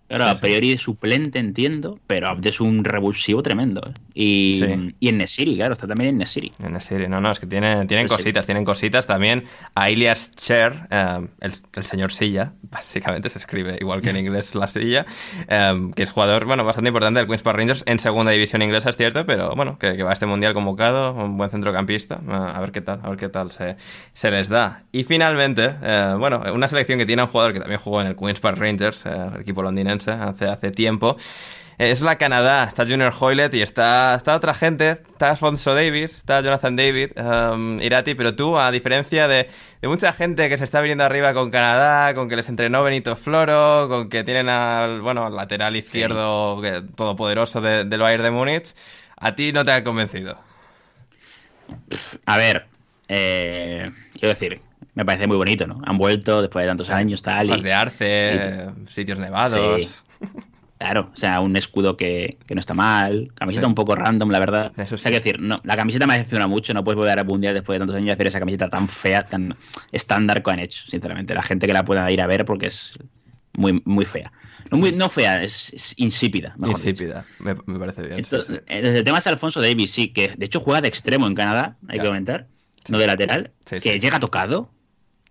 [0.07, 3.81] Claro, a priori suplente, entiendo, pero Abde es un revulsivo tremendo.
[3.85, 3.93] ¿eh?
[4.13, 4.63] Y,
[5.01, 6.53] y, en Nesiri, claro, está también en Nesiri.
[6.63, 9.43] En Nesiri, no, no, es que tiene, tienen cositas, tienen cositas también.
[9.75, 14.67] A Ilias Cher, eh, el, señor Silla, básicamente se escribe igual que en inglés la
[14.67, 15.05] silla,
[15.49, 18.89] eh, que es jugador, bueno, bastante importante del Queen's Park Rangers en segunda división inglesa,
[18.89, 22.71] es cierto, pero bueno, que, va a este mundial convocado, un buen centrocampista, a ver
[22.71, 23.75] qué tal, a ver qué tal se,
[24.13, 24.83] se les da.
[24.93, 25.73] Y finalmente,
[26.17, 29.05] bueno, una selección que tiene un jugador que también jugó en el Queen's Park Rangers,
[29.05, 31.17] el equipo londinense hace, hace tiempo.
[31.77, 36.41] Es la Canadá, está Junior Hoylett y está, está otra gente, está Alfonso Davis, está
[36.41, 39.47] Jonathan David, um, Irati, pero tú, a diferencia de,
[39.83, 43.87] mucha gente que se está viniendo arriba con Canadá, con que les entrenó Benito Floro,
[43.89, 46.59] con que tienen al, bueno, lateral izquierdo
[46.95, 48.73] todopoderoso del Bayern de Múnich,
[49.15, 50.39] a ti no te ha convencido.
[52.25, 52.65] A ver,
[53.07, 54.61] eh, quiero decir,
[54.97, 55.79] me parece muy bonito, ¿no?
[55.85, 57.55] Han vuelto después de tantos años, tal.
[57.55, 60.03] Y, de arce, sitios nevados.
[60.79, 64.71] Claro, o sea, un escudo que, no está mal, camiseta un poco random, la verdad.
[64.75, 67.23] Eso O sea, que decir, no, la camiseta me decepciona mucho, no puedes volver a
[67.23, 69.55] Mundial después de tantos años y hacer esa camiseta tan fea, tan
[69.91, 71.35] estándar que han hecho, sinceramente.
[71.35, 72.97] La gente que la pueda ir a ver porque es
[73.53, 74.31] muy, muy fea.
[74.71, 76.55] No, muy, no fea, es, insípida.
[76.65, 78.17] Insípida, me, parece bien.
[78.17, 81.35] Entonces, eh, El tema es Alfonso Davis, sí, que de hecho juega de extremo en
[81.35, 82.47] Canadá, hay que comentar,
[82.89, 84.71] no de lateral, que llega tocado,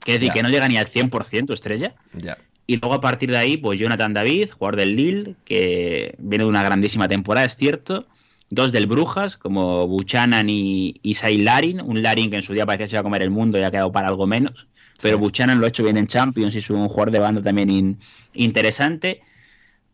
[0.07, 1.97] que decir, que no llega ni al 100% estrella.
[2.13, 2.39] Ya.
[2.69, 6.49] Y luego a partir de ahí, pues Jonathan David, jugador del Lille, que viene de
[6.49, 8.07] una grandísima temporada, es cierto.
[8.49, 11.81] Dos del Brujas, como Buchanan y, y Larin.
[11.81, 13.65] Un Larin que en su día parecía que se iba a comer el mundo y
[13.65, 14.69] ha quedado para algo menos.
[15.03, 17.99] Pero Buchanan lo ha hecho bien en Champions y es un jugador de banda también
[18.33, 19.23] interesante.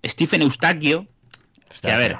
[0.05, 1.07] Stephen Eustaquio,
[1.81, 2.19] que a ver,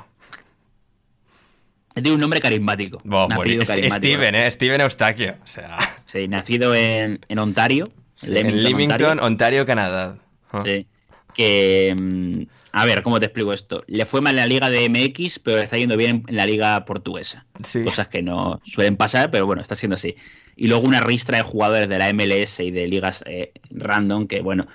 [1.95, 3.03] tiene un nombre carismático.
[3.05, 4.51] Steven, ¿eh?
[4.51, 5.37] Steven Eustaquio.
[5.45, 5.79] O sea.
[6.07, 7.91] Sí, nacido en, Ontario.
[8.23, 10.17] en Leamington, Ontario, Canadá.
[10.51, 10.61] Ah.
[10.65, 10.87] Sí.
[11.35, 11.95] Que.
[11.99, 13.85] Mm, a ver, ¿cómo te explico esto?
[13.87, 16.83] Le fue mal en la liga de MX, pero está yendo bien en la liga
[16.87, 17.45] portuguesa.
[17.85, 20.17] Cosas que no suelen pasar, pero bueno, está siendo así.
[20.57, 24.41] Y luego una ristra de jugadores de la MLS y de ligas eh, random que,
[24.41, 24.67] bueno,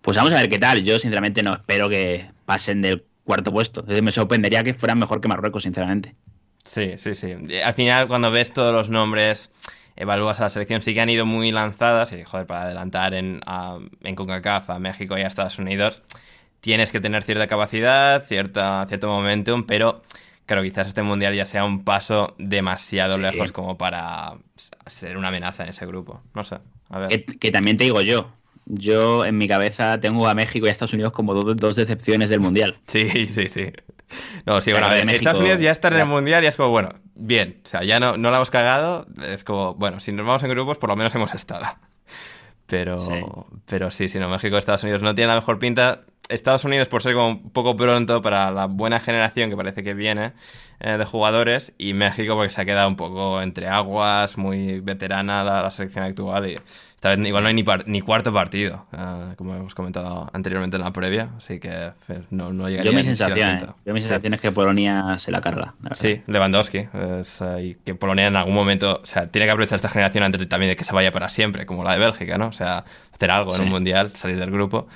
[0.00, 0.82] pues vamos a ver qué tal.
[0.82, 3.84] Yo, sinceramente, no espero que pasen del cuarto puesto.
[4.02, 6.14] Me sorprendería que fueran mejor que Marruecos, sinceramente.
[6.64, 7.34] Sí, sí, sí.
[7.64, 9.50] Al final, cuando ves todos los nombres
[9.96, 13.40] evalúas a la selección, sí que han ido muy lanzadas y, joder, para adelantar en,
[13.46, 16.02] a, en CONCACAF a México y a Estados Unidos,
[16.60, 20.02] tienes que tener cierta capacidad, cierta, cierto momentum, pero
[20.46, 24.38] creo que quizás este mundial ya sea un paso demasiado lejos como para
[24.86, 26.22] ser una amenaza en ese grupo.
[26.34, 27.24] No sé, a ver.
[27.24, 28.30] Que, también te digo yo,
[28.66, 32.40] yo en mi cabeza tengo a México y a Estados Unidos como dos decepciones del
[32.40, 32.78] mundial.
[32.86, 33.72] Sí, sí, sí.
[34.46, 36.90] No, sí, bueno, ver, Estados Unidos ya está en el mundial y es como, bueno,
[37.14, 40.42] bien, o sea, ya no, no la hemos cagado, es como, bueno, si nos vamos
[40.42, 41.66] en grupos, por lo menos hemos estado.
[42.66, 43.24] Pero sí,
[43.66, 46.02] pero sí, si no, México y Estados Unidos no tienen la mejor pinta.
[46.28, 49.94] Estados Unidos por ser como un poco pronto para la buena generación que parece que
[49.94, 50.32] viene
[50.80, 55.42] eh, de jugadores y México porque se ha quedado un poco entre aguas, muy veterana
[55.42, 56.56] la selección actual y
[56.98, 60.82] esta vez igual no hay ni, ni cuarto partido, eh, como hemos comentado anteriormente en
[60.82, 61.92] la previa, así que
[62.30, 65.40] no, no llegaría Yo mi sensación, eh, yo mi sensación es que Polonia se la
[65.40, 65.74] carga.
[65.94, 66.88] sí, Lewandowski.
[67.62, 70.46] y que Polonia en algún momento, o sea, tiene que aprovechar esta generación antes de,
[70.46, 72.48] también de que se vaya para siempre, como la de Bélgica, ¿no?
[72.48, 74.88] O sea, hacer algo en un mundial, salir del grupo,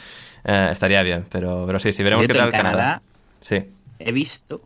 [0.44, 1.24] eh, estaría bien.
[1.30, 3.02] Pero, pero sí, si veremos qué tal Canadá.
[3.40, 3.64] Sí.
[3.98, 4.62] He visto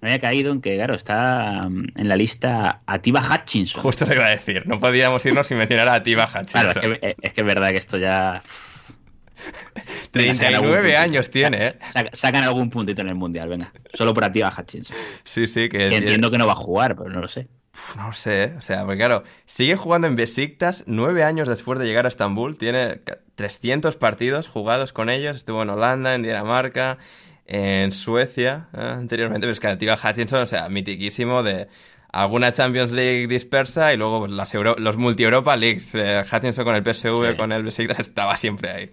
[0.00, 3.82] me había caído en que, claro, está mm, en la lista Atiba Hutchinson.
[3.82, 6.72] Justo lo iba a decir, no podíamos irnos sin mencionar a Atiba Hutchinson.
[6.72, 8.42] Claro, es que es, verdad que esto ya...
[10.12, 11.78] 39 años tiene, ¿eh?
[12.12, 13.72] Sacan algún puntito en el Mundial, venga.
[13.92, 14.96] Solo por Atiba Hutchinson.
[15.24, 15.94] Sí, sí, que...
[15.94, 17.48] entiendo que no va a jugar, pero no lo sé.
[17.96, 18.54] No sé, ¿eh?
[18.58, 22.58] o sea, porque claro, sigue jugando en Besiktas nueve años después de llegar a Estambul,
[22.58, 23.00] tiene
[23.34, 26.98] 300 partidos jugados con ellos, estuvo en Holanda, en Dinamarca,
[27.46, 31.68] en Suecia eh, anteriormente, pero es que Hutchinson, o sea, mitiquísimo de
[32.12, 35.94] alguna Champions League dispersa y luego pues, las los multi-Europa Leagues.
[35.94, 38.90] Eh, Hutchinson con el PSV, con el Besiktas, estaba siempre ahí.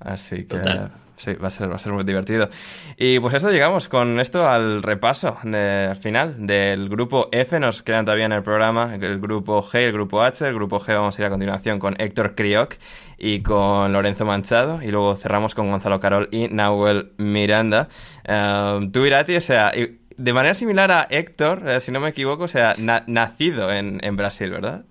[0.00, 0.58] Así que...
[1.16, 2.48] Sí, va a, ser, va a ser muy divertido.
[2.96, 7.60] Y pues eso llegamos con esto al repaso de, al final del grupo F.
[7.60, 10.46] Nos quedan todavía en el programa el grupo G y el grupo H.
[10.46, 12.74] El grupo G vamos a ir a continuación con Héctor Crioc
[13.16, 14.82] y con Lorenzo Manchado.
[14.82, 17.88] Y luego cerramos con Gonzalo Carol y Nahuel Miranda.
[18.28, 19.72] Uh, tú, Irati, o sea,
[20.16, 22.74] de manera similar a Héctor, eh, si no me equivoco, o sea,
[23.06, 24.84] nacido en, en Brasil, ¿verdad?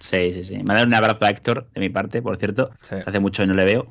[0.00, 0.58] Sí, sí, sí.
[0.64, 2.70] Me da un abrazo a Héctor de mi parte, por cierto.
[3.06, 3.86] Hace mucho que no le veo.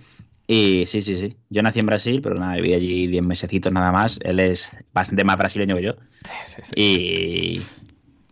[0.51, 1.37] Y sí, sí, sí.
[1.51, 4.17] Yo nací en Brasil, pero nada, viví allí 10 mesecitos nada más.
[4.23, 5.93] Él es bastante más brasileño que yo.
[6.23, 6.73] Sí, sí, sí.
[6.75, 7.61] Y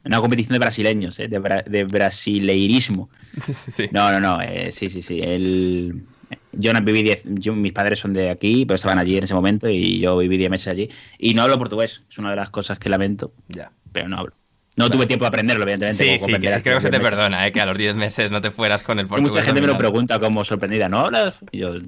[0.03, 1.27] una competición de brasileños, ¿eh?
[1.27, 3.11] de, de brasileirismo.
[3.69, 3.87] Sí.
[3.91, 4.41] No, no, no.
[4.41, 5.19] Eh, sí, sí, sí.
[5.21, 6.05] Él...
[6.53, 9.69] Yo no viví 10, mis padres son de aquí, pero estaban allí en ese momento
[9.69, 10.89] y yo viví 10 meses allí.
[11.19, 13.31] Y no hablo portugués, es una de las cosas que lamento.
[13.47, 13.71] Ya.
[13.91, 14.33] Pero no hablo.
[14.77, 16.19] No tuve tiempo de aprenderlo, evidentemente.
[16.19, 17.51] Sí, sí, creo que se te perdona, ¿eh?
[17.51, 19.33] que a los 10 meses no te fueras con el portugués.
[19.33, 21.39] Mucha gente me lo pregunta como sorprendida, ¿no hablas?
[21.51, 21.81] yo eh,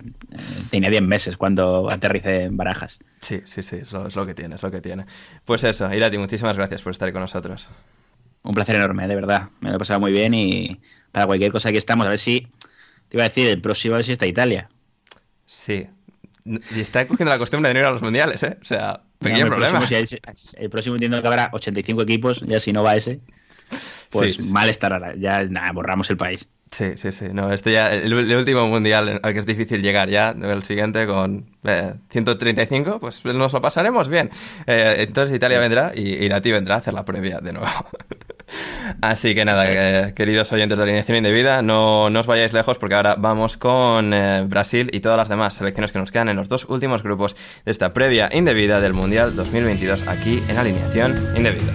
[0.72, 2.98] tenía 10 meses cuando aterricé en Barajas.
[3.22, 5.06] Sí, sí, sí, es lo, que tiene, es lo que tiene.
[5.46, 7.70] Pues eso, Irati, muchísimas gracias por estar con nosotros.
[8.42, 9.50] Un placer enorme, de verdad.
[9.60, 12.08] Me lo he pasado muy bien y para cualquier cosa aquí estamos.
[12.08, 12.48] A ver si,
[13.08, 14.68] te iba a decir, el próximo a ver si está Italia.
[15.46, 15.88] Sí,
[16.44, 18.58] y está cogiendo la costumbre de no ir a los mundiales, ¿eh?
[18.60, 19.86] O sea, pequeño problema.
[20.58, 23.20] el próximo entiendo que habrá 85 equipos, ya si no va ese,
[24.10, 25.16] pues mal estará.
[25.16, 26.48] Ya nada, borramos el país.
[26.72, 27.26] Sí, sí, sí.
[27.34, 31.48] No, este ya, el, último mundial al que es difícil llegar ya, el siguiente con
[32.10, 34.30] 135, eh, pues nos lo pasaremos bien.
[34.68, 37.68] Eh, entonces Italia vendrá y Irati vendrá a hacer la previa de nuevo.
[39.02, 42.96] Así que nada, eh, queridos oyentes de Alineación Indebida, no, no os vayáis lejos porque
[42.96, 46.50] ahora vamos con eh, Brasil y todas las demás selecciones que nos quedan en los
[46.50, 47.36] dos últimos grupos
[47.66, 51.74] de esta previa indebida del Mundial 2022 aquí en Alineación Indebida.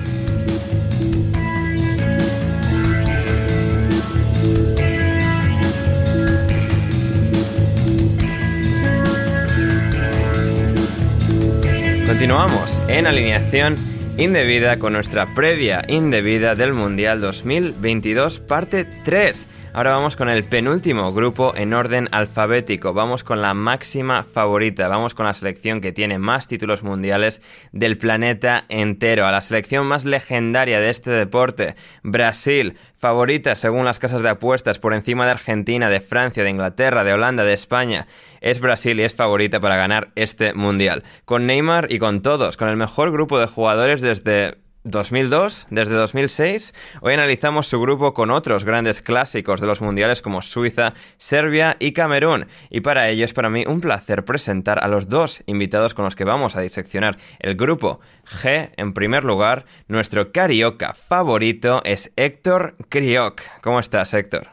[12.06, 19.48] Continuamos en alineación indebida con nuestra previa indebida del Mundial 2022, parte 3.
[19.72, 22.92] Ahora vamos con el penúltimo grupo en orden alfabético.
[22.92, 24.87] Vamos con la máxima favorita.
[24.87, 29.27] Vamos con la selección que tiene más títulos mundiales del planeta entero.
[29.27, 31.74] A la selección más legendaria de este deporte.
[32.05, 37.03] Brasil, favorita según las casas de apuestas por encima de Argentina, de Francia, de Inglaterra,
[37.03, 38.07] de Holanda, de España.
[38.44, 41.02] Es Brasil y es favorita para ganar este mundial.
[41.24, 42.59] Con Neymar y con todos.
[42.59, 48.30] Con el mejor grupo de jugadores desde 2002, desde 2006, hoy analizamos su grupo con
[48.30, 52.46] otros grandes clásicos de los mundiales como Suiza, Serbia y Camerún.
[52.68, 56.14] Y para ello es para mí un placer presentar a los dos invitados con los
[56.14, 58.00] que vamos a diseccionar el grupo.
[58.26, 63.40] G, en primer lugar, nuestro carioca favorito es Héctor Crioc.
[63.62, 64.48] ¿Cómo estás, Héctor?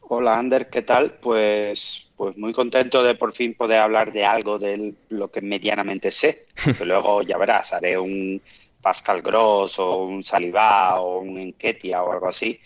[0.00, 1.18] Hola, Ander, ¿qué tal?
[1.20, 6.10] Pues, pues muy contento de por fin poder hablar de algo de lo que medianamente
[6.10, 6.46] sé.
[6.78, 8.40] Que luego ya verás, haré un
[8.80, 12.60] Pascal Gross o un Salivá o un Enquetia o algo así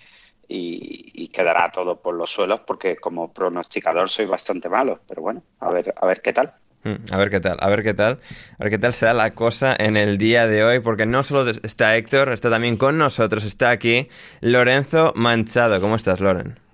[0.48, 5.70] y, quedará todo por los suelos porque como pronosticador soy bastante malo, pero bueno, a
[5.70, 6.54] ver, a ver qué tal.
[6.84, 8.18] Hmm, a ver qué tal, a ver qué tal,
[8.58, 11.50] a ver qué tal será la cosa en el día de hoy, porque no solo
[11.62, 14.08] está Héctor, está también con nosotros, está aquí
[14.40, 15.80] Lorenzo Manchado.
[15.80, 16.67] ¿Cómo estás, Loren?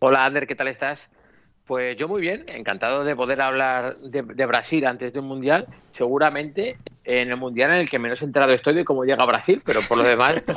[0.00, 1.08] Hola, Ander, ¿qué tal estás?
[1.66, 5.66] Pues yo muy bien, encantado de poder hablar de, Brasil antes de un mundial.
[5.90, 9.80] Seguramente en el mundial en el que menos enterado estoy de cómo llega Brasil, pero
[9.88, 10.42] por lo demás.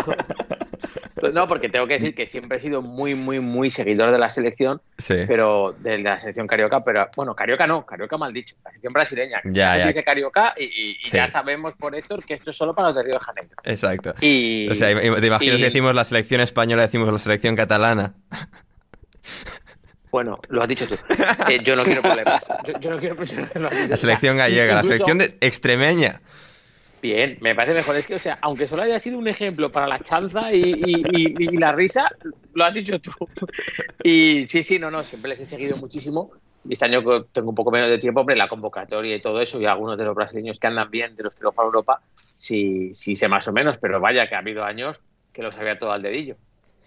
[1.36, 4.32] No, porque tengo que decir que siempre he sido muy, muy, muy seguidor de la
[4.32, 4.82] selección,
[5.28, 9.40] pero de la selección carioca, pero bueno, carioca no, carioca mal dicho, la selección brasileña.
[9.46, 9.88] Ya, ya.
[9.88, 13.14] Dice carioca y, ya sabemos por Héctor que esto es solo para los de Río
[13.14, 13.52] de Janeiro.
[13.64, 14.16] Exacto.
[14.20, 18.16] Y, o sea, te imaginas que decimos la selección española, decimos la selección catalana.
[20.12, 20.96] Bueno, lo has dicho tú.
[21.48, 22.42] Eh, yo no quiero problemas.
[22.82, 23.16] Yo, no quiero
[23.88, 26.22] La selección gallega, la selección de extremeña.
[27.02, 27.96] Bien, me parece mejor.
[27.96, 31.72] Es que, o sea, aunque solo haya sido un ejemplo para la chanza y, la
[31.72, 32.10] risa,
[32.54, 33.12] lo has dicho tú.
[34.04, 36.32] Y sí, sí, no, no, siempre les he seguido muchísimo.
[36.70, 39.66] Este año tengo un poco menos de tiempo, hombre, la convocatoria y todo eso, y
[39.66, 42.02] algunos de los brasileños que andan bien, de los que lo para Europa,
[42.38, 45.00] sí, sí sé más o menos, pero vaya que ha habido años
[45.34, 46.36] que lo sabía todo al dedillo.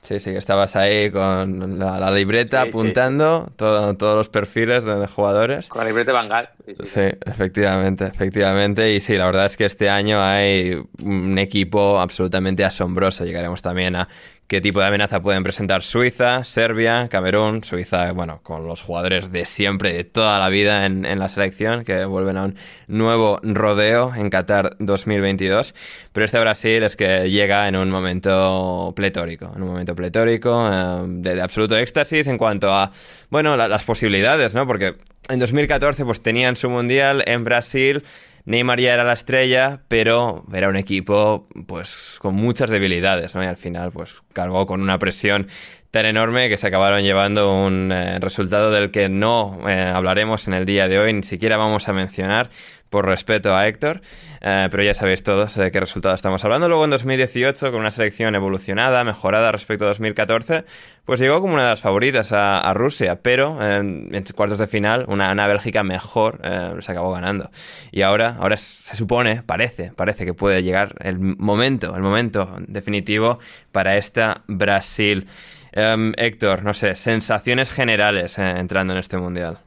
[0.05, 5.71] Sí, sí, que estabas ahí con la, libreta apuntando todos los perfiles de, jugadores.
[5.71, 6.51] Con la libreta de Bangal.
[6.83, 8.93] Sí, efectivamente, efectivamente.
[8.93, 13.25] Y sí, la verdad es que este año hay un equipo absolutamente asombroso.
[13.25, 14.09] Llegaremos también a
[14.47, 19.45] qué tipo de amenaza pueden presentar Suiza, Serbia, Camerún, Suiza, bueno, con los jugadores de
[19.45, 24.31] siempre, de toda la vida en, la selección, que vuelven a un nuevo rodeo en
[24.31, 25.75] Qatar 2022.
[26.13, 31.05] Pero este Brasil es que llega en un momento pletórico, en un momento pletórico, eh,
[31.07, 32.91] de, absoluto éxtasis en cuanto a,
[33.31, 34.67] bueno, las posibilidades, ¿no?
[34.67, 34.97] Porque
[35.29, 38.05] en 2014 pues tenían su mundial en Brasil
[38.47, 43.43] Neymar ya era la estrella, pero era un equipo pues con muchas debilidades, ¿no?
[43.43, 45.49] Y al final pues cargó con una presión
[45.91, 50.55] tan enorme que se acabaron llevando un eh, resultado del que no eh, hablaremos en
[50.55, 52.51] el día de hoy, ni siquiera vamos a mencionar,
[52.95, 54.03] por respeto a Héctor,
[54.41, 56.69] eh, pero ya sabéis todos de qué resultado estamos hablando.
[56.69, 60.65] Luego en 2018, con una selección evolucionada, mejorada respecto a 2014,
[61.05, 65.33] pues llegó como una de las favoritas a, Rusia, pero en cuartos de final, una,
[65.33, 67.51] una Bélgica mejor eh, se acabó ganando.
[67.91, 73.41] Y ahora, ahora se supone, parece, parece que puede llegar el momento, el momento definitivo
[73.73, 75.27] para esta Brasil.
[75.73, 79.64] Em, Héctor, no sé, sensaciones generales eh, entrando en este mundial.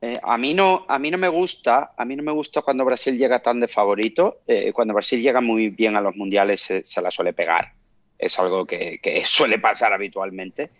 [0.00, 2.84] Eh, a, mí no, a mí no me gusta, a mí no me gusta cuando
[2.84, 4.42] Brasil llega tan de favorito.
[4.46, 7.72] Eh, cuando Brasil llega muy bien a los mundiales se, la suele pegar.
[8.16, 10.70] Es algo que, suele pasar habitualmente.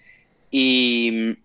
[0.51, 1.37] Y,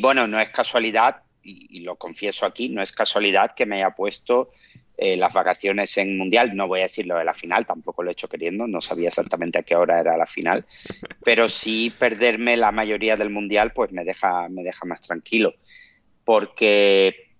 [0.00, 4.50] bueno, no es casualidad, y, lo confieso aquí, no es casualidad que me haya puesto
[4.96, 6.56] eh, las vacaciones en mundial.
[6.56, 9.08] No voy a decir lo de la final, tampoco lo he hecho queriendo, no sabía
[9.08, 10.66] exactamente a qué hora era la final.
[11.24, 15.54] Pero sí perderme la mayoría del mundial, pues me deja, me deja más tranquilo
[16.28, 17.30] porque,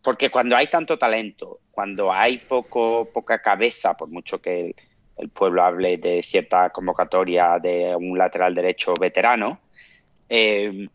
[0.00, 4.76] porque cuando hay tanto talento, cuando hay poco, poca cabeza, por mucho que
[5.16, 9.58] el, pueblo hable de cierta convocatoria de un lateral derecho veterano,
[10.28, 10.86] eh,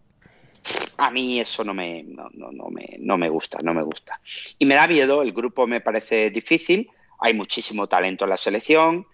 [0.95, 2.29] a mí eso no me, no,
[2.69, 4.21] me, no me gusta, no me gusta.
[4.57, 9.05] Y me da miedo, el grupo me parece difícil, hay muchísimo talento en la selección,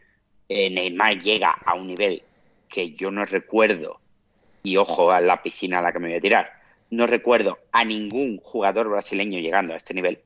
[0.47, 2.21] eh, Neymar llega a un nivel
[2.69, 3.99] que yo no recuerdo,
[4.61, 6.60] y ojo a la piscina a la que me voy a tirar,
[6.91, 10.19] no recuerdo a ningún jugador brasileño llegando a este nivel,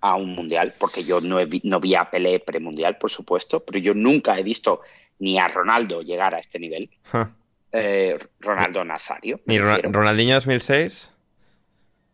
[0.00, 3.64] a un mundial, porque yo no, he vi, no vi a Pelé premundial, por supuesto,
[3.64, 4.80] pero yo nunca he visto
[5.20, 6.90] ni a Ronaldo llegar a este nivel.
[7.12, 7.26] Huh.
[7.72, 9.40] Eh, Ronaldo Nazario.
[9.46, 9.92] ¿Ni Ro- refiero.
[9.92, 11.10] Ronaldinho 2006?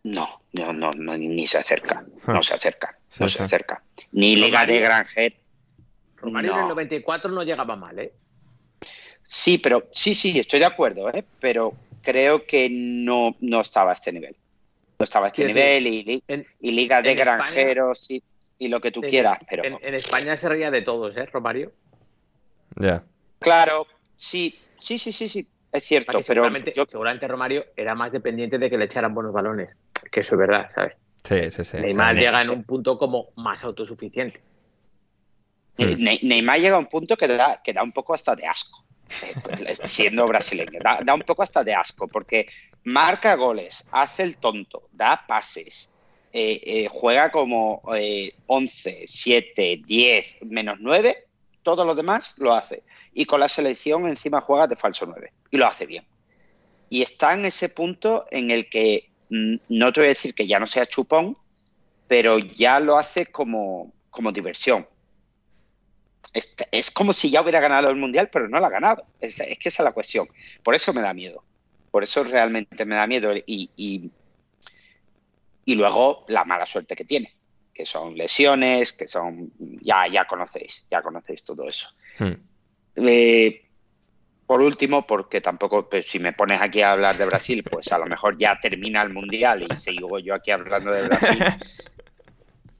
[0.03, 3.37] No, no, no, no, ni se acerca, no se acerca, Sí, no sí.
[3.37, 3.83] se acerca.
[4.13, 4.81] Ni Liga de Romario.
[4.87, 5.33] Granger.
[6.17, 6.69] Romario en el No.
[6.69, 8.13] 94 no llegaba mal, ¿eh?
[9.23, 11.23] Sí, pero sí, sí, estoy de acuerdo, ¿eh?
[11.39, 14.35] pero creo que no, no estaba a este nivel.
[14.99, 18.21] No estaba a este nivel y, li- En, y Liga de Granjeros y,
[18.57, 21.25] y lo que tú en- quieras, pero en, en España se reía de todos, ¿eh,
[21.27, 21.71] Romario?
[22.75, 23.03] Ya.
[23.39, 27.95] claro, sí, sí, sí, sí, sí, es cierto, Porque pero seguramente, yo, seguramente Romario era
[27.95, 29.69] más dependiente de que le echaran buenos balones.
[30.11, 30.93] Que eso es verdad, ¿sabes?
[31.23, 31.77] Sí, sí, sí.
[31.77, 34.41] Neymar llega en un punto como más autosuficiente.
[35.77, 36.03] Ne- Hmm.
[36.03, 38.85] Ne- Neymar llega a un punto que da, que da un poco hasta de asco,
[39.83, 40.79] siendo brasileño.
[40.81, 42.47] Da, un poco hasta de asco, porque
[42.83, 45.93] marca goles, hace el tonto, da pases,
[46.31, 51.25] eh, eh, juega como eh, 11, 7, 10, menos 9,
[51.63, 52.83] todo lo demás lo hace.
[53.13, 56.05] Y con la selección encima juega de falso 9, y lo hace bien.
[56.89, 60.47] Y está en ese punto en el que mm, no te voy a decir que
[60.47, 61.37] ya no sea chupón,
[62.07, 64.87] pero ya lo hace como, como diversión.
[66.33, 69.05] Es, es como si ya hubiera ganado el mundial, pero no lo ha ganado.
[69.19, 70.27] Es, es que esa es la cuestión.
[70.63, 71.43] Por eso me da miedo.
[71.91, 73.35] Por eso realmente me da miedo.
[73.35, 74.11] Y, y,
[75.65, 77.33] y luego la mala suerte que tiene,
[77.73, 79.51] que son lesiones, que son.
[79.81, 81.89] Ya, ya conocéis, ya conocéis todo eso.
[82.19, 82.33] hmm.
[82.95, 83.65] Eh,
[84.49, 87.99] por último, porque tampoco, pues, si me pones aquí a hablar de Brasil, pues a
[87.99, 91.37] lo mejor ya termina el mundial y sigo yo aquí hablando de Brasil.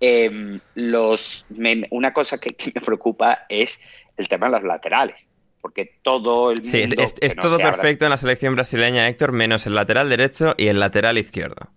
[0.01, 3.81] Eh, los, me- una cosa que, que me preocupa es
[4.17, 5.27] el tema de los laterales,
[5.61, 6.71] porque todo el mundo.
[6.71, 9.75] Sí, es, es- que es no todo perfecto en la selección brasileña, Héctor, menos el
[9.75, 11.69] lateral derecho y el lateral izquierdo.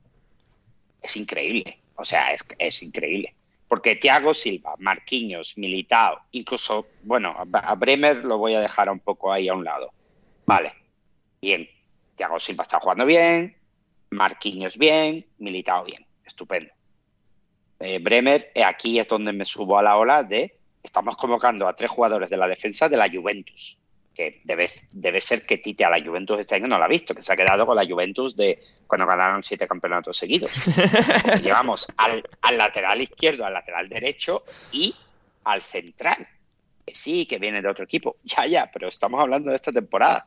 [1.03, 1.79] es increíble.
[1.97, 3.35] O sea, es, es increíble.
[3.69, 9.01] Porque Thiago Silva, Marquinhos, Militao, incluso, bueno, a a Bremer lo voy a dejar un
[9.01, 9.93] poco ahí a un lado.
[10.47, 10.75] Vale,
[11.41, 11.69] bien.
[12.17, 13.57] Thiago Silva está jugando bien,
[14.11, 16.05] Marquinhos bien, Militao bien.
[16.25, 16.71] Estupendo.
[17.83, 21.75] Eh, Bremer, eh, aquí es donde me subo a la ola de estamos convocando a
[21.75, 23.79] tres jugadores de la defensa de la Juventus.
[24.15, 27.15] Que debe, debe ser que Tite a la Juventus este año no la ha visto,
[27.15, 30.51] que se ha quedado con la Juventus de cuando ganaron siete campeonatos seguidos.
[31.23, 34.95] Porque llevamos al, al lateral izquierdo, al lateral derecho y
[35.45, 36.29] al central.
[36.85, 38.17] Que sí, que viene de otro equipo.
[38.25, 40.27] Ya, ya, pero estamos hablando de esta temporada.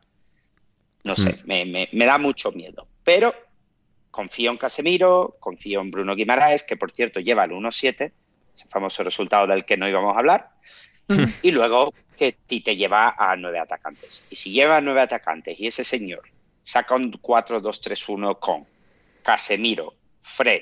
[1.03, 2.87] No sé, me, me- me da mucho miedo.
[3.03, 3.35] Pero
[4.15, 8.13] confío en Casemiro, confío en Bruno Guimaraes, que por cierto lleva el 1-7,
[8.53, 10.51] ese famoso resultado del que no íbamos a hablar.
[11.41, 14.23] y luego que Tite lleva a nueve atacantes.
[14.29, 16.21] Y si lleva a nueve atacantes y ese señor
[16.63, 18.65] saca un 4-2-3-1 con
[19.21, 20.61] Casemiro, Fred,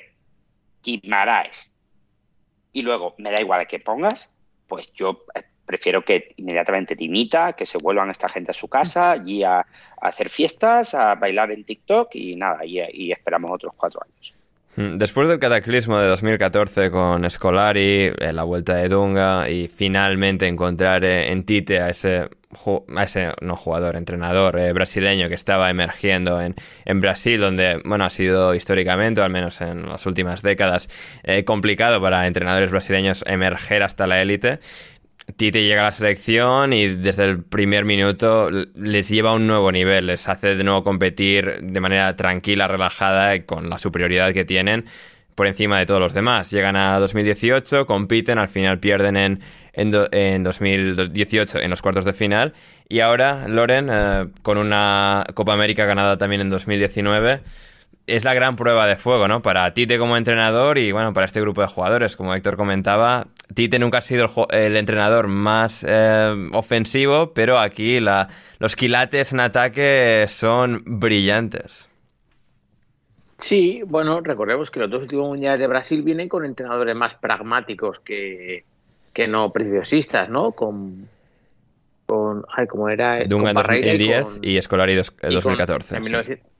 [0.82, 1.76] Guimaraes
[2.72, 4.36] y luego me da igual a qué pongas,
[4.68, 9.11] pues yo eh, prefiero que inmediatamente dimita, que se vuelvan esta gente a su casa,
[9.11, 9.66] allí a, a
[10.01, 14.34] hacer fiestas, a bailar en TikTok y nada, y, y esperamos otros cuatro años.
[14.76, 20.47] Mm, Después del cataclismo de 2014 con Scolari, eh, la vuelta de Dunga y finalmente
[20.47, 22.30] encontrar eh, en Tite a ese,
[22.95, 26.55] a ese no jugador, entrenador eh, brasileño que estaba emergiendo en,
[26.86, 30.89] en Brasil, donde bueno ha sido históricamente, o al menos en las últimas décadas,
[31.24, 34.59] eh, complicado para entrenadores brasileños emerger hasta la élite.
[35.36, 39.71] Tite llega a la selección y desde el primer minuto les lleva a un nuevo
[39.71, 44.86] nivel, les hace de nuevo competir de manera tranquila, relajada con la superioridad que tienen
[45.36, 46.51] por encima de todos los demás.
[46.51, 49.39] Llegan a 2018, compiten, al final pierden en,
[49.74, 52.53] en 2018 en los cuartos de final
[52.88, 57.41] y ahora Loren, eh, con una Copa América ganada también en 2019,
[58.05, 59.41] es la gran prueba de fuego, ¿no?
[59.41, 62.17] Para Tite como entrenador y, bueno, para este grupo de jugadores.
[62.17, 68.28] Como Héctor comentaba, Tite nunca ha sido el, entrenador más eh, ofensivo, pero aquí la-
[68.60, 71.88] los quilates en ataque son brillantes.
[73.38, 77.99] Sí, bueno, recordemos que los dos últimos mundiales de Brasil vienen con entrenadores más pragmáticos
[77.99, 78.64] que,
[79.14, 80.51] que no preciosistas, ¿no?
[80.51, 81.10] Con,
[82.06, 83.24] con ay, ¿cómo era?
[83.26, 85.97] Dunga en Con Barreira 2010 con- y Scolari dos- y con- 2014.
[85.97, 86.10] en sí.
[86.10, 86.53] 1900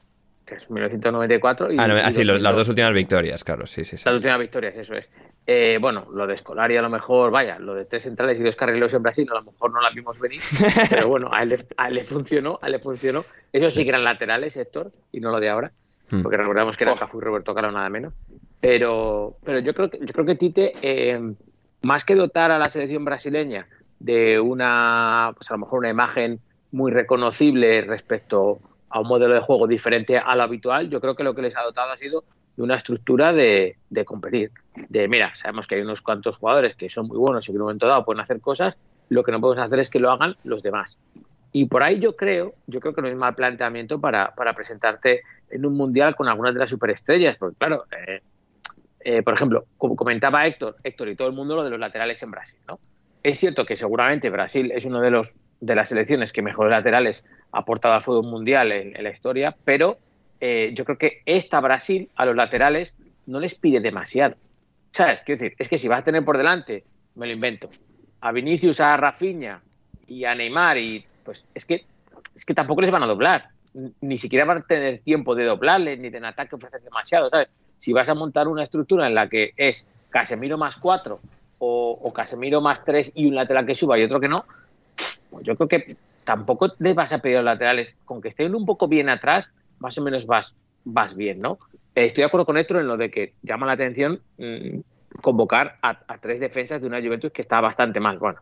[0.46, 1.72] que es 1994.
[1.74, 2.56] Y, Ah, no, y ah, sí, los- las 2002.
[2.58, 3.98] dos últimas victorias, claro, sí, sí.
[3.98, 4.04] sí.
[4.06, 5.10] Las últimas victorias, eso es.
[5.46, 8.56] Eh, bueno, lo de Scolari a lo mejor, vaya, lo de tres centrales y dos
[8.56, 10.42] carrileros en Brasil a lo mejor no la vimos venir,
[10.90, 13.26] pero bueno, a él, le- a él le funcionó, a él le funcionó.
[13.52, 15.72] Esos sí que eran laterales, Héctor, y no lo de ahora,
[16.10, 16.22] Hmm.
[16.22, 17.00] porque recordamos que eran Oh.
[17.00, 18.14] Cafú y Roberto Carlos nada menos.
[18.60, 21.20] Pero, pero yo creo que yo creo que Tite, eh,
[21.84, 23.68] más que dotar a la selección brasileña
[24.00, 26.40] de una, pues a lo mejor una imagen
[26.72, 31.24] muy reconocible respecto a un modelo de juego diferente a lo habitual, yo creo que
[31.24, 32.24] lo que les ha dotado ha sido
[32.56, 34.52] de una estructura de, competir.
[34.90, 37.62] De, mira, sabemos que hay unos cuantos jugadores que son muy buenos y que en
[37.62, 38.78] un momento dado pueden hacer cosas,
[39.10, 40.98] lo que no podemos hacer es que lo hagan los demás.
[41.52, 45.22] Y por ahí yo creo, yo creo que no es mal planteamiento para, para presentarte
[45.50, 48.22] en un mundial con algunas de las superestrellas, porque claro, eh,
[49.00, 52.22] eh, por ejemplo, como comentaba Héctor, Héctor y todo el mundo lo de los laterales
[52.24, 52.80] en Brasil, ¿no?
[53.24, 57.24] Es cierto que seguramente Brasil es uno de los de las selecciones que mejores laterales
[57.54, 59.98] ha aportado al fútbol mundial en, la historia, pero
[60.42, 62.94] eh, yo creo que esta Brasil a los laterales
[63.28, 64.36] no les pide demasiado.
[64.92, 65.22] ¿Sabes?
[65.22, 66.84] Quiero decir, es que si vas a tener por delante,
[67.16, 67.70] me lo invento,
[68.20, 69.62] a Vinicius, a Rafinha
[70.06, 71.86] y a Neymar, y pues es que,
[72.36, 73.48] es que tampoco les van a doblar.
[74.02, 77.30] Ni siquiera van a tener tiempo de doblarles, ni de en ataque ofrecer demasiado.
[77.30, 77.48] ¿sabes?
[77.78, 81.22] Si vas a montar una estructura en la que es Casemiro más cuatro
[81.66, 84.46] o, Casemiro más tres y un lateral que suba y otro que no,
[85.30, 88.88] pues yo creo que tampoco les vas a pedir laterales, con que estén un poco
[88.88, 89.50] bien atrás,
[89.80, 91.58] más o menos vas, vas bien, ¿no?
[91.96, 94.80] Eh, estoy de acuerdo con Héctor en lo de que llama la atención mmm,
[95.22, 98.18] convocar a, a, tres defensas de una Juventus que está bastante mal.
[98.20, 98.40] Bueno,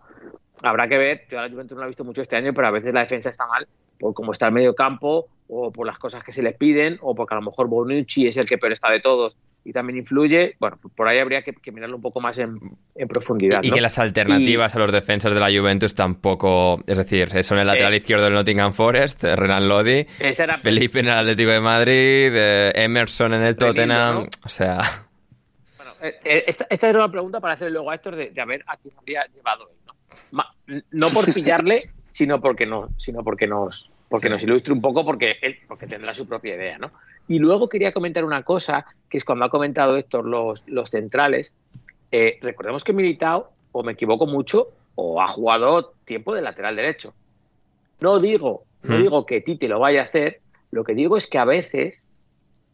[0.63, 2.67] habrá que ver, yo a la Juventus no la he visto mucho este año, pero
[2.67, 3.67] a veces la defensa está mal
[3.99, 7.13] por cómo está el medio campo o por las cosas que se les piden o
[7.13, 10.55] porque a lo mejor Bonucci es el que peor está de todos y también influye.
[10.59, 12.59] Bueno, por ahí habría que, que mirarlo un poco más en,
[12.95, 13.61] en profundidad.
[13.63, 14.77] Y, que las alternativas y...
[14.77, 16.81] a los defensas de la Juventus tampoco.
[16.87, 20.57] Es decir, son el lateral eh, izquierdo del Nottingham Forest, Renan Lodi, era...
[20.57, 24.15] Felipe en el Atlético de Madrid, eh, Emerson en el Tottenham.
[24.15, 24.29] ¿no?
[24.43, 24.79] O sea.
[25.77, 28.45] Bueno, eh, esta, esta, era una pregunta para hacerle luego a Héctor de, de a
[28.45, 29.77] ver a quién habría llevado él.
[29.85, 29.93] ¿no?
[30.31, 30.55] Ma,
[30.91, 34.33] no por pillarle, sino porque no, sino porque nos, porque sí.
[34.33, 36.91] nos ilustre un poco, porque él porque tendrá su propia idea, ¿no?
[37.29, 41.53] Y luego quería comentar una cosa, que es cuando ha comentado Héctor los, los centrales.
[42.11, 47.13] Eh, recordemos que Militao, o me equivoco mucho, o ha jugado tiempo de lateral derecho.
[48.01, 49.01] No digo, no mm.
[49.01, 50.41] digo que Tite lo vaya a hacer,
[50.71, 52.03] lo que digo es que a veces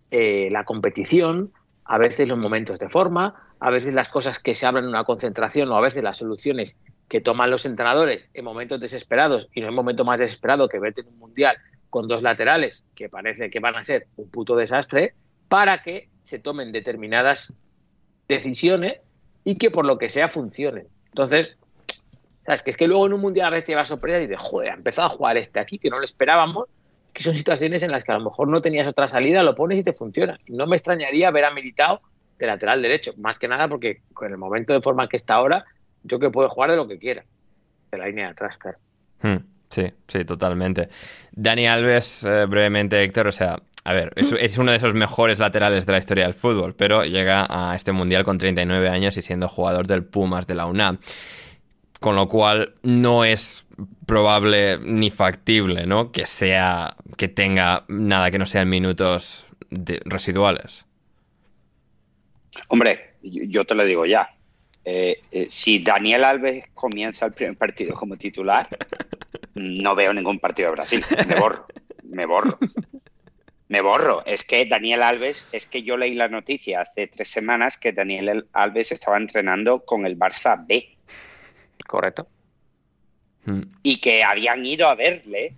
[0.09, 1.51] eh, la competición,
[1.85, 5.03] a veces los momentos de forma, a veces las cosas que se hablan en una
[5.03, 6.75] concentración o a veces las soluciones
[7.09, 11.01] que toman los entrenadores en momentos desesperados y no hay momento más desesperado que verte
[11.01, 11.57] en un mundial
[11.89, 15.13] con dos laterales que parece que van a ser un puto desastre
[15.47, 17.53] para que se tomen determinadas
[18.27, 18.99] decisiones
[19.43, 20.87] y que por lo que sea funcionen.
[21.07, 21.55] Entonces,
[22.45, 22.61] ¿sabes?
[22.61, 24.73] Que es que luego en un mundial a veces lleva sorpresa y dices, joder, ha
[24.73, 26.65] empezado a jugar este aquí que no lo esperábamos,
[27.13, 29.79] que son situaciones en las que a lo mejor no tenías otra salida, lo pones
[29.79, 30.37] y te funciona.
[30.47, 32.01] No me extrañaría ver a Militao
[32.37, 35.65] de lateral derecho, más que nada porque con el momento de forma que está ahora,
[36.07, 37.23] yo que puedo jugar de lo que quiera,
[37.91, 38.77] de la línea de atrás, claro.
[39.21, 39.37] Hmm.
[39.69, 40.89] Sí, sí, totalmente.
[41.31, 45.39] Dani Alves, eh, brevemente, Héctor, o sea, a ver, es, es, uno de esos mejores
[45.39, 49.21] laterales de la historia del fútbol, pero llega a este mundial con 39 años y
[49.21, 50.99] siendo jugador del Pumas de la UNAM.
[51.99, 53.67] Con lo cual no es
[54.05, 56.11] probable ni factible, ¿no?
[56.11, 60.85] Que sea, que tenga nada que no sean minutos de, residuales.
[62.67, 64.36] Hombre, yo te lo digo ya.
[64.89, 68.69] Eh, eh, si Daniel Alves comienza el primer partido como titular,
[69.53, 71.03] no veo ningún partido de Brasil.
[71.27, 71.65] Me borro,
[72.03, 72.57] me borro.
[73.67, 74.25] Me borro.
[74.25, 78.47] Es que Daniel Alves, es que yo leí la noticia hace tres semanas que Daniel
[78.53, 80.97] Alves estaba entrenando con el Barça B.
[81.85, 82.29] Correcto.
[83.43, 83.63] Hmm.
[83.83, 85.53] Y que habían ido a verle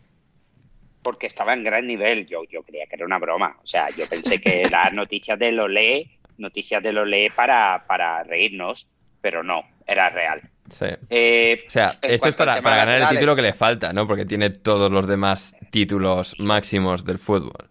[1.03, 2.25] porque estaba en gran nivel.
[2.25, 3.59] Yo, yo creía que era una broma.
[3.61, 8.88] O sea, yo pensé que era noticias de Lolé, noticias de Lolé para, para reírnos,
[9.22, 10.41] pero no, era real.
[10.70, 10.86] Sí.
[11.09, 14.07] Eh, o sea, esto es para, para ganar el título que le falta, ¿no?
[14.07, 17.70] Porque tiene todos los demás títulos máximos del fútbol.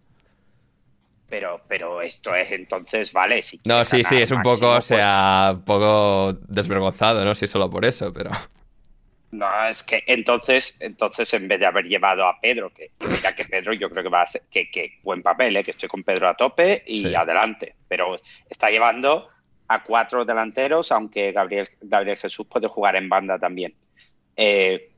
[1.29, 3.43] Pero, pero esto es entonces, vale.
[3.43, 7.35] Si no, sí, sí, es un máximo, poco, o sea, un poco desvergonzado, ¿no?
[7.35, 8.31] Sí, solo por eso, pero.
[9.31, 13.45] No, es que entonces, entonces en vez de haber llevado a Pedro, que mira que
[13.45, 15.65] Pedro yo creo que va a hacer, que, que buen papel, ¿eh?
[15.65, 17.15] que estoy con Pedro a tope y sí.
[17.15, 17.75] adelante.
[17.89, 18.19] Pero
[18.49, 19.29] está llevando
[19.69, 23.75] a cuatro delanteros, aunque Gabriel, Gabriel Jesús puede jugar en banda también.
[24.35, 24.91] Eh,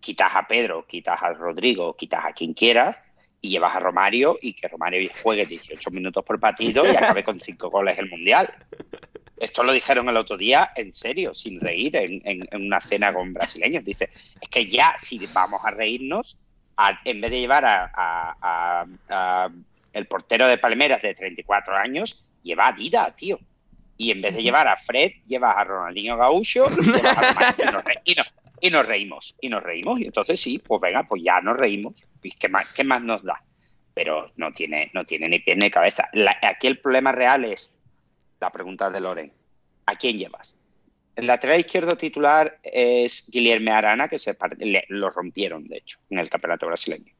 [0.00, 3.00] quitas a Pedro, quitas a Rodrigo, quitas a quien quieras
[3.40, 7.40] y llevas a Romario y que Romario juegue 18 minutos por partido y acabe con
[7.40, 8.52] cinco goles el Mundial.
[9.38, 13.84] Esto lo dijeron el otro día en serio, sin reír, en, una cena con brasileños.
[13.84, 16.36] Dice, es que ya si vamos a reírnos,
[17.04, 19.50] en vez de llevar a, a, a,
[19.92, 23.38] el portero de Palmeras de 34 años, lleva a Dida, tío
[23.96, 27.84] y en vez de llevar a Fred, llevas a Ronaldinho Gaúcho y, a y, nos,
[28.04, 28.26] y, nos,
[28.60, 32.06] y, nos reímos, y nos reímos, y entonces sí, pues venga, pues ya nos reímos,
[32.22, 33.42] ¿y qué más, qué más nos da?
[33.94, 36.08] Pero no tiene, no tiene ni pie ni cabeza.
[36.12, 37.74] La, aquí el problema real es
[38.40, 39.32] la pregunta de Loren,
[39.86, 40.56] ¿a quién llevas?
[41.16, 44.36] el lateral izquierdo titular es Guillermo Arana, que se
[44.88, 47.12] lo rompieron, de hecho, en el campeonato brasileño.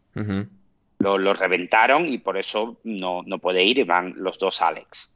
[0.98, 5.11] lo, reventaron y por eso no, no puede ir y van los dos Alex.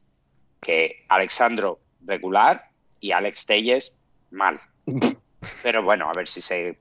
[0.61, 3.93] Que Alexandro regular y Alex Telles
[4.31, 4.59] mal.
[5.63, 6.79] Pero bueno, a ver si, se,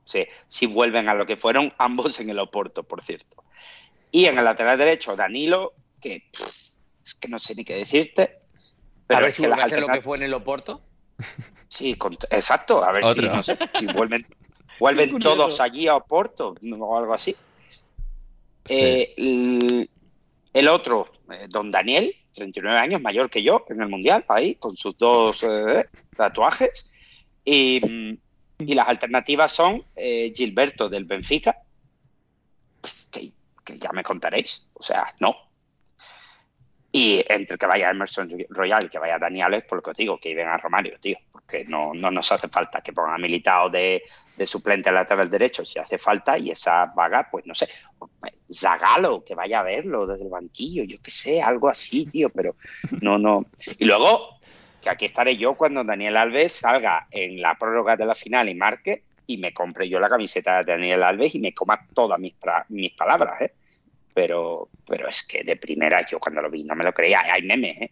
[0.49, 3.45] si vuelven a lo que fueron ambos en el Oporto, por cierto.
[4.11, 6.25] Y en el lateral derecho, Danilo, que
[7.05, 8.39] es que no sé ni qué decirte.
[9.07, 10.81] Pero a ver si que vuelve a lo que fue en el Oporto.
[11.69, 11.97] Sí,
[12.31, 12.83] exacto.
[12.83, 14.27] A ver si, no sé, si vuelven,
[14.81, 17.37] vuelven todos allí a Oporto o algo así.
[18.69, 19.89] Eh,
[20.53, 24.77] el, otro, eh, don Daniel, 39 años, mayor que yo en el Mundial, ahí, con
[24.77, 26.91] sus dos eh, tatuajes.
[27.45, 27.81] Y,
[28.59, 31.57] y, las alternativas son Gilberto del Benfica,
[33.11, 33.33] que,
[33.65, 34.67] que ya me contaréis.
[34.75, 35.37] O sea, no,
[36.97, 40.19] y entre que vaya Emerson Royal y que vaya Daniel, por lo que os digo,
[40.19, 43.69] que iban a Romario, tío, porque no, no nos hace falta que pongan a Militao
[43.69, 44.03] de,
[44.35, 47.69] de suplente lateral derecho si hace falta y esa vaga, pues no sé,
[48.53, 52.57] Zagalo, que vaya a verlo desde el banquillo, yo qué sé, algo así, tío, pero
[53.01, 53.47] no, no.
[53.79, 54.39] Y luego,
[54.83, 58.55] que aquí estaré yo cuando Daniel Alves salga en la prórroga de la final y
[58.55, 62.35] marque y me compre yo la camiseta de Daniel Alves y me coma todas mis,
[62.69, 63.53] mis palabras, ¿eh?
[64.15, 67.23] pero, pero es que de primera yo cuando lo vi no me lo creía.
[67.31, 67.91] Hay memes, ¿eh?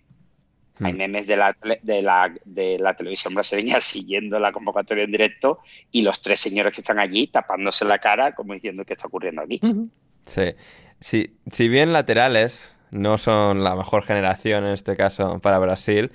[0.81, 0.97] Hay hmm.
[0.97, 6.03] memes de la, de, la, de la televisión brasileña siguiendo la convocatoria en directo y
[6.03, 9.61] los tres señores que están allí tapándose la cara como diciendo qué está ocurriendo aquí.
[9.63, 9.91] Sí.
[10.27, 10.55] Sí.
[11.01, 16.13] Si bien laterales no son la mejor generación en este caso para Brasil,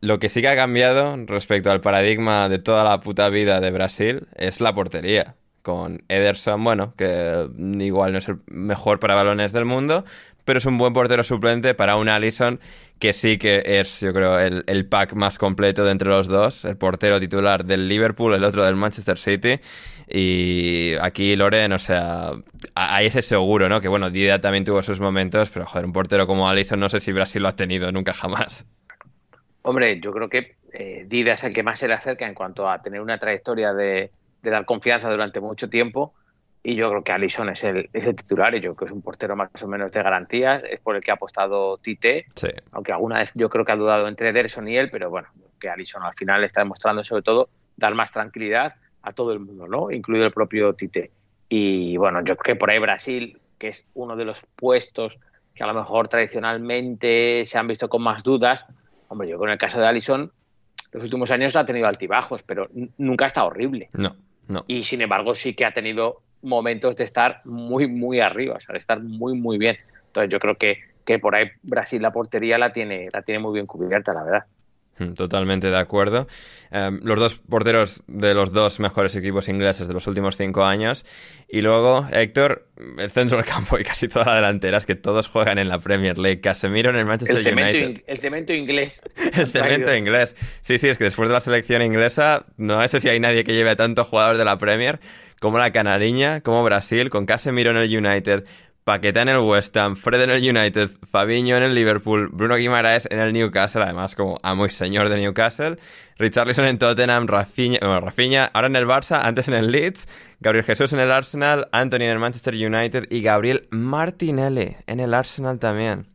[0.00, 3.70] lo que sí que ha cambiado respecto al paradigma de toda la puta vida de
[3.70, 9.52] Brasil es la portería con Ederson, bueno, que igual no es el mejor para balones
[9.52, 10.04] del mundo,
[10.44, 12.58] pero es un buen portero suplente para un Allison
[12.98, 16.76] que sí que es, yo creo, el, pack más completo de entre los dos, el
[16.76, 19.60] portero titular del Liverpool, el otro del Manchester City.
[20.10, 22.32] Y aquí Loren, o sea,
[22.74, 23.80] ahí es seguro, ¿no?
[23.80, 27.00] Que bueno, Dida también tuvo sus momentos, pero joder, un portero como Allison no sé
[27.00, 28.66] si Brasil lo ha tenido nunca jamás.
[29.62, 32.70] Hombre, yo creo que eh, Dida es el que más se le acerca en cuanto
[32.70, 34.10] a tener una trayectoria de,
[34.42, 36.14] de dar confianza durante mucho tiempo.
[36.62, 38.92] Y yo creo que Alison es el, es el titular y yo creo que es
[38.92, 40.64] un portero más o menos de garantías.
[40.64, 42.26] Es por el que ha apostado Tite.
[42.72, 45.28] Aunque alguna vez yo creo que ha dudado entre Ederson y él, pero bueno,
[45.60, 48.74] que Alison al final está demostrando sobre todo dar más tranquilidad
[49.08, 49.90] a todo el mundo, ¿no?
[49.90, 51.10] Incluido el propio Tite.
[51.48, 55.18] Y bueno, yo creo que por ahí Brasil, que es uno de los puestos
[55.54, 58.66] que a lo mejor tradicionalmente se han visto con más dudas.
[59.08, 60.30] Hombre, yo creo que en el caso de Alison,
[60.92, 63.88] los últimos años ha tenido altibajos, pero nunca ha estado horrible.
[63.92, 64.14] No.
[64.66, 68.74] Y sin embargo sí que ha tenido momentos de estar muy, muy arriba, o sea,
[68.74, 69.76] de estar muy, muy bien.
[70.06, 73.54] Entonces yo creo que, que por ahí Brasil la portería la tiene, la tiene muy
[73.54, 74.44] bien cubierta, la verdad.
[75.16, 76.26] Totalmente de acuerdo.
[76.70, 81.04] Em, los dos porteros de los dos mejores equipos ingleses de los últimos cinco años.
[81.48, 82.66] Y luego, Héctor,
[82.98, 85.78] el centro del campo y casi toda la delantera es que todos juegan en la
[85.78, 86.40] Premier League.
[86.40, 88.02] Casemiro en el Manchester United.
[88.06, 89.02] el cemento inglés.
[89.34, 90.36] el cemento inglés.
[90.60, 93.54] Sí, sí, es que después de la selección inglesa, no sé si hay nadie que
[93.54, 95.00] lleve a tantos jugadores de la Premier
[95.40, 98.44] como la Canariña, como Brasil, con Casemiro en el United,
[98.88, 103.06] Paqueta en el West Ham, Fred en el United, Fabiño en el Liverpool, Bruno Guimaraes
[103.10, 105.76] en el Newcastle, además como amo y señor de Newcastle,
[106.16, 110.08] Richarlison en Tottenham, Rafinha, bueno, Rafinha ahora en el Barça, antes en el Leeds,
[110.40, 115.12] Gabriel Jesús en el Arsenal, Anthony en el Manchester United y Gabriel Martinelli en el
[115.12, 116.06] Arsenal también.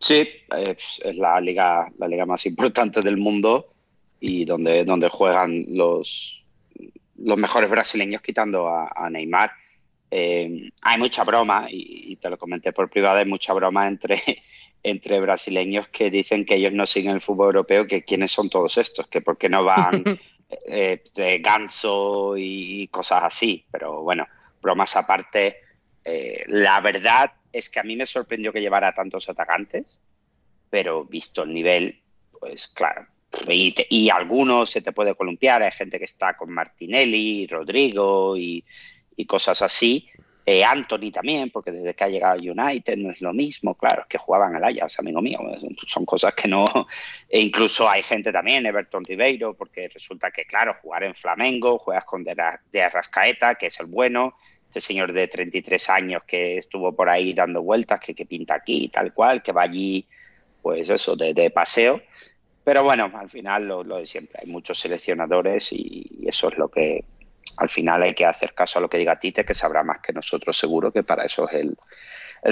[0.00, 3.68] Sí, es la liga, la liga más importante del mundo
[4.18, 6.44] y donde, donde juegan los,
[7.18, 9.52] los mejores brasileños quitando a Neymar.
[10.10, 14.22] Eh, hay mucha broma, y, te lo comenté por privado, hay mucha broma entre,
[14.82, 18.78] entre brasileños que dicen que ellos no siguen el fútbol europeo, que quiénes son todos
[18.78, 20.04] estos, que por qué no van
[20.66, 23.64] eh, de ganso y cosas así.
[23.70, 24.26] Pero bueno,
[24.62, 25.60] bromas aparte,
[26.04, 30.02] eh, la verdad es que a mí me sorprendió que llevara tantos atacantes,
[30.70, 32.00] pero visto el nivel,
[32.38, 33.06] pues claro.
[33.46, 38.64] Y, y algunos se te puede columpiar, hay gente que está con Martinelli, Rodrigo y,
[39.18, 40.08] y cosas así.
[40.46, 44.02] Eh, Anthony también, porque desde que ha llegado a United no es lo mismo, claro,
[44.02, 45.40] es que jugaban al Ajax, amigo mío,
[45.86, 46.64] son cosas que no...
[47.28, 52.06] E incluso hay gente también, Everton Ribeiro, porque resulta que, claro, jugar en Flamengo, juegas
[52.06, 57.10] con de, Arrascaeta, que es el bueno, este señor de 33 años que estuvo por
[57.10, 60.06] ahí dando vueltas, que, pinta aquí, tal cual, que va allí,
[60.62, 62.00] pues eso, de, paseo.
[62.64, 67.04] Pero bueno, al final lo, de siempre, hay muchos seleccionadores y eso es lo que,
[67.56, 70.12] al final hay que hacer caso a lo que diga Tite, que sabrá más que
[70.12, 71.76] nosotros seguro, que para eso es el,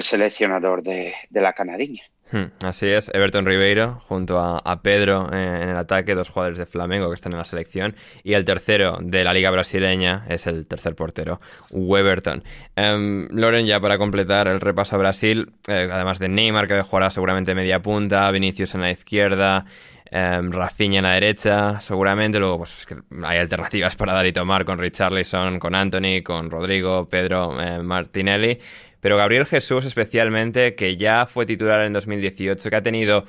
[0.02, 2.02] seleccionador de, la canariña.
[2.32, 6.66] Hmm, así es, Everton Ribeiro junto a, Pedro eh, en el ataque, dos jugadores de
[6.66, 7.94] Flamengo que están en la selección,
[8.24, 11.40] y el tercero de la liga brasileña es el tercer portero,
[11.70, 12.42] Weberton.
[12.74, 17.10] Em, Loren, ya para completar el repaso a Brasil, eh, además de Neymar que jugará
[17.10, 19.64] seguramente media punta, Vinicius en la izquierda,
[20.12, 22.38] Um, Rafinha en la derecha, seguramente.
[22.38, 22.86] Luego, pues
[23.24, 28.58] hay alternativas para dar y tomar con Richarlison, con Anthony, con Rodrigo, Pedro, eh, Martinelli.
[29.00, 33.26] Pero Gabriel Jesús, especialmente, que ya fue titular en 2018, que ha tenido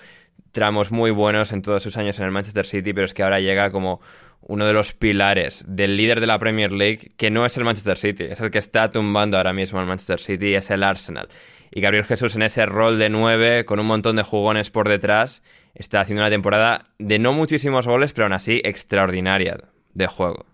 [0.51, 3.39] tramos muy buenos en todos sus años en el Manchester City, pero es que ahora
[3.39, 4.01] llega como
[4.41, 7.97] uno de los pilares del líder de la Premier League, que no es el Manchester
[7.97, 11.27] City, es el que está tumbando ahora mismo el Manchester City, es el Arsenal.
[11.69, 15.43] Y Gabriel Jesús en ese rol de 9, con un montón de jugones por detrás,
[15.77, 19.57] está haciendo una temporada de no muchísimos goles, pero aún así extraordinaria
[19.93, 20.45] de juego.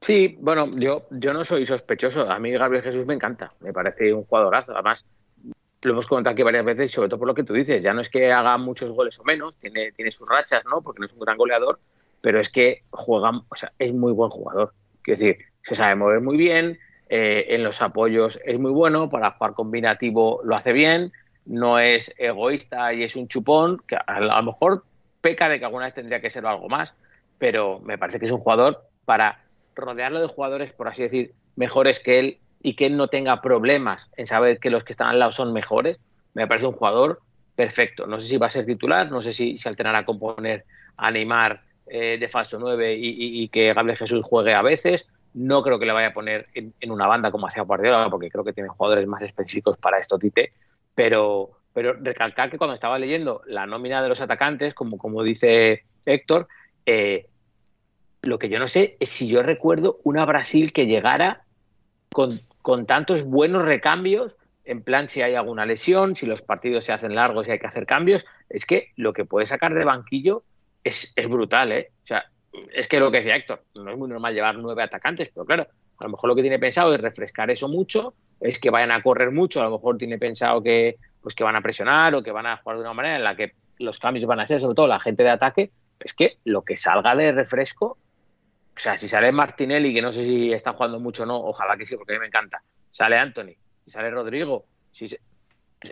[0.00, 2.30] Sí, bueno, yo, yo no soy sospechoso.
[2.30, 4.72] A mí Gabriel Jesús me encanta, me parece un jugadorazo.
[4.72, 5.04] Además,
[5.82, 7.82] lo hemos comentado aquí varias veces, sobre todo por lo que tú dices.
[7.82, 10.82] Ya no es que haga muchos goles o menos, tiene, tiene sus rachas, ¿no?
[10.82, 11.78] Porque no es un gran goleador,
[12.20, 14.74] pero es que juega, o sea, es muy buen jugador.
[15.02, 16.78] Quiero decir, se sabe mover muy bien,
[17.08, 21.12] eh, en los apoyos es muy bueno, para jugar combinativo lo hace bien,
[21.46, 24.84] no es egoísta y es un chupón, que a, lo mejor
[25.20, 26.94] peca de que alguna vez tendría que ser algo más,
[27.38, 29.40] pero me parece que es un jugador para
[29.74, 34.10] rodearlo de jugadores, por así decir, mejores que él y que él no tenga problemas
[34.16, 35.98] en saber que los que están al lado son mejores,
[36.34, 37.20] me parece un jugador
[37.54, 38.06] perfecto.
[38.06, 40.64] No sé si va a ser titular, no sé si se alternará a componer
[40.96, 45.08] a Neymar eh, de falso 9 y, que Gabriel Jesús juegue a veces.
[45.34, 48.44] No creo que le vaya a poner en, una banda como hacía Guardiola, porque creo
[48.44, 50.50] que tiene jugadores más específicos para esto, Tite.
[50.96, 55.84] Pero, pero recalcar que cuando estaba leyendo la nómina de los atacantes, como, como dice
[56.04, 56.48] Héctor,
[56.84, 57.28] eh,
[58.22, 61.44] lo que yo no sé es si yo recuerdo una Brasil que llegara
[62.12, 62.30] con,
[62.62, 67.14] con, tantos buenos recambios, en plan si hay alguna lesión, si los partidos se hacen
[67.14, 70.42] largos y hay que hacer cambios, es que lo que puede sacar de banquillo
[70.82, 71.90] es, es brutal, ¿eh?
[72.02, 72.24] O sea,
[72.74, 75.66] es que lo que decía Héctor, no es muy normal llevar nueve atacantes, pero claro,
[75.98, 79.02] a lo mejor lo que tiene pensado es refrescar eso mucho, es que vayan a
[79.02, 82.32] correr mucho, a lo mejor tiene pensado que, pues que van a presionar o que
[82.32, 84.74] van a jugar de una manera en la que los cambios van a ser, sobre
[84.74, 85.70] todo la gente de ataque,
[86.00, 87.98] es que lo que salga de refresco,
[88.76, 91.76] o sea, si sale Martinelli, que no sé si está jugando mucho o no, ojalá
[91.76, 95.08] que sí, porque a mí me encanta, sale Anthony, si sale Rodrigo, si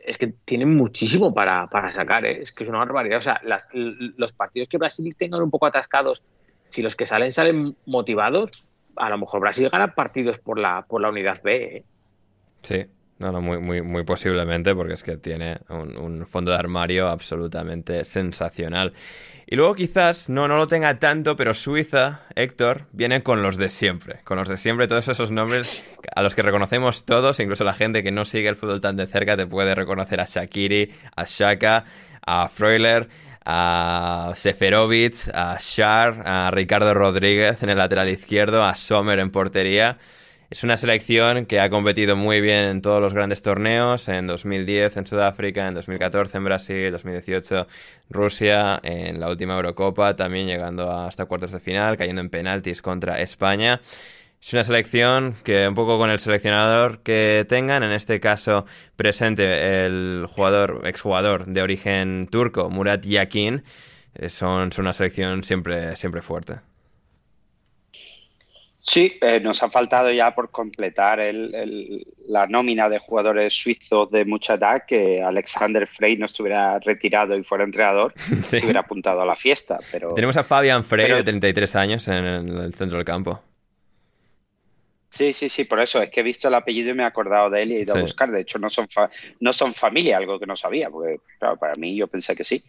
[0.05, 2.43] es que tienen muchísimo para, sacar, ¿eh?
[2.43, 3.19] es que es una barbaridad.
[3.19, 3.41] O sea,
[3.73, 6.23] los partidos que Brasil tengan un poco atascados,
[6.71, 8.67] si los que salen salen motivados,
[8.97, 11.77] a lo mejor Brasil gana partidos por la, por la unidad B.
[11.77, 11.85] ¿eh?
[12.63, 12.87] Sí,
[13.19, 18.05] no, no, muy, muy, muy posiblemente, porque es que tiene un, fondo de armario absolutamente
[18.05, 18.93] sensacional.
[19.47, 23.69] Y luego quizás, no, no lo tenga tanto, pero Suiza, Héctor, viene con los de
[23.69, 24.21] siempre.
[24.25, 25.81] Con los de siempre, todos esos nombres
[26.15, 29.07] a los que reconocemos todos, incluso la gente que no sigue el fútbol tan de
[29.07, 31.85] cerca te puede reconocer a Shakiri, a Shaka,
[32.27, 33.09] a Freuler,
[33.45, 39.99] a Seferovic, a Shar, a Ricardo Rodríguez en el lateral izquierdo, a Sommer en portería.
[40.51, 44.99] Es una selección que ha competido muy bien en todos los grandes torneos, en 2010
[44.99, 47.67] en Sudáfrica, en 2014 en Brasil, 2018
[48.11, 53.21] Rusia, en la última Eurocopa, también llegando hasta cuartos de final, cayendo en penaltis contra
[53.21, 53.81] España.
[54.45, 59.87] Es una selección que un poco con el seleccionador que tengan, en este caso presente
[59.87, 63.63] el jugador, exjugador de origen turco, Murat Yakin,
[64.15, 66.57] eh, son, son una selección siempre, siempre fuerte.
[68.79, 71.21] Sí, eh, nos ha faltado ya por completar
[72.29, 77.45] la nómina de jugadores suizos de mucha edad que Alexander Frey no estuviera retirado y
[77.45, 78.13] fuera entrenador,
[78.47, 79.79] se hubiera apuntado a la fiesta.
[79.91, 83.41] Pero, Tenemos a Fabian Frey de 33 años en el centro del campo.
[85.15, 87.49] Sí, sí, sí, por eso es que he visto el apellido y me he acordado
[87.49, 88.33] de él y he ido a buscar.
[88.33, 88.89] De hecho, no son,
[89.39, 92.65] no son familia, algo que no sabía, porque claro, para mí yo pensé que sí.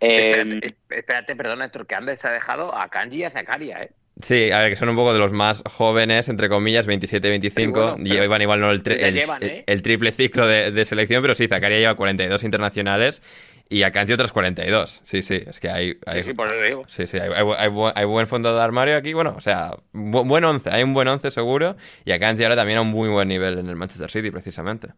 [0.00, 3.90] Espérate, eh, espérate, perdona, Héctor, que Andes ha dejado a Kanji y a Zakaria, ¿eh?
[4.22, 7.96] Sí, a ver, que son un poco de los más jóvenes, entre comillas, 27, 25.
[7.98, 9.64] y llevan igual no el, ¿eh?
[9.66, 13.20] el, triple ciclo de, selección, pero sí, Zakaria lleva 42 internacionales
[13.68, 15.02] y Akanji otras 42.
[15.04, 15.98] Sí, sí, es que hay.
[16.12, 16.84] sí, sí, por eso digo.
[16.88, 19.12] Sí, sí, hay, buen fondo de armario aquí.
[19.12, 21.76] Bueno, o sea, buen 11, hay un buen 11 seguro.
[22.04, 24.88] Y Akanji ahora también a un muy buen nivel en el Manchester City, precisamente.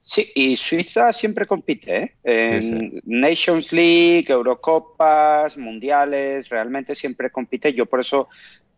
[0.00, 2.16] Sí, y Suiza siempre compite, ¿eh?
[2.22, 7.72] En Nations League, Eurocopas, Mundiales, realmente siempre compite.
[7.72, 8.28] Yo por eso,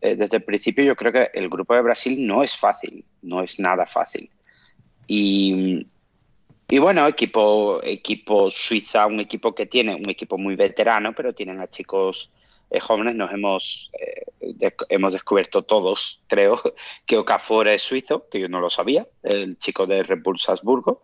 [0.01, 3.43] eh, desde el principio, yo creo que el grupo de Brasil no es fácil, no
[3.43, 4.27] es nada fácil.
[5.05, 5.85] Y,
[6.69, 11.59] y bueno, equipo, equipo Suiza, un equipo que tiene, un equipo muy veterano, pero tienen
[11.59, 12.33] a chicos
[12.69, 13.91] eh, jóvenes, nos hemos,
[14.89, 16.61] hemos descubierto todos, creo,
[17.05, 21.01] que Okafor es suizo, que yo no lo sabía, el chico de Red Bull Salzburgo.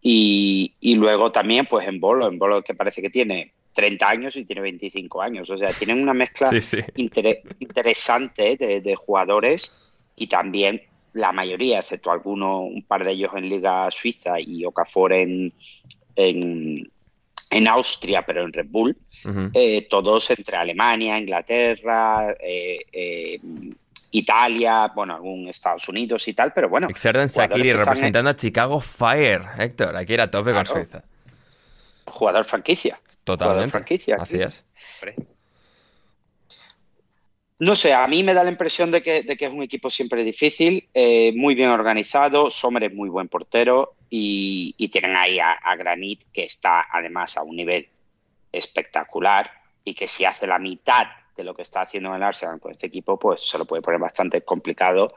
[0.00, 4.36] Y, y, luego también, pues en Bolo, en Bolo que parece que tiene 30 años
[4.36, 5.48] y tiene 25 años.
[5.50, 6.78] O sea, tienen una mezcla Sí, sí.
[6.96, 9.72] inter- interesante de, de jugadores
[10.16, 10.82] y también
[11.14, 15.52] la mayoría, excepto algunos, un par de ellos en Liga Suiza y Okafor en,
[16.16, 16.90] en,
[17.50, 18.96] en Austria, pero en Red Bull,
[19.54, 23.38] eh, todos entre Alemania, Inglaterra, eh, eh,
[24.12, 26.88] Italia, bueno, algún Estados Unidos y tal, pero bueno.
[26.90, 29.42] Están en- representando a Chicago Fire.
[29.58, 30.80] Héctor, aquí era tope con Claro.
[30.82, 31.02] Suiza.
[32.06, 32.96] Jugador franquicia.
[32.96, 33.70] Jugador Totalmente.
[33.70, 34.16] franquicia.
[34.20, 34.64] Así es.
[37.62, 39.88] No sé, a mí me da la impresión de que, de que es un equipo
[39.88, 45.52] siempre difícil, eh, muy bien organizado, Sommer es muy buen portero y, tienen ahí a,
[45.52, 47.88] a Granit que está además a un nivel
[48.50, 49.48] espectacular
[49.84, 51.06] y que si hace la mitad
[51.36, 53.80] de lo que está haciendo en el Arsenal con este equipo, pues se lo puede
[53.80, 55.14] poner bastante complicado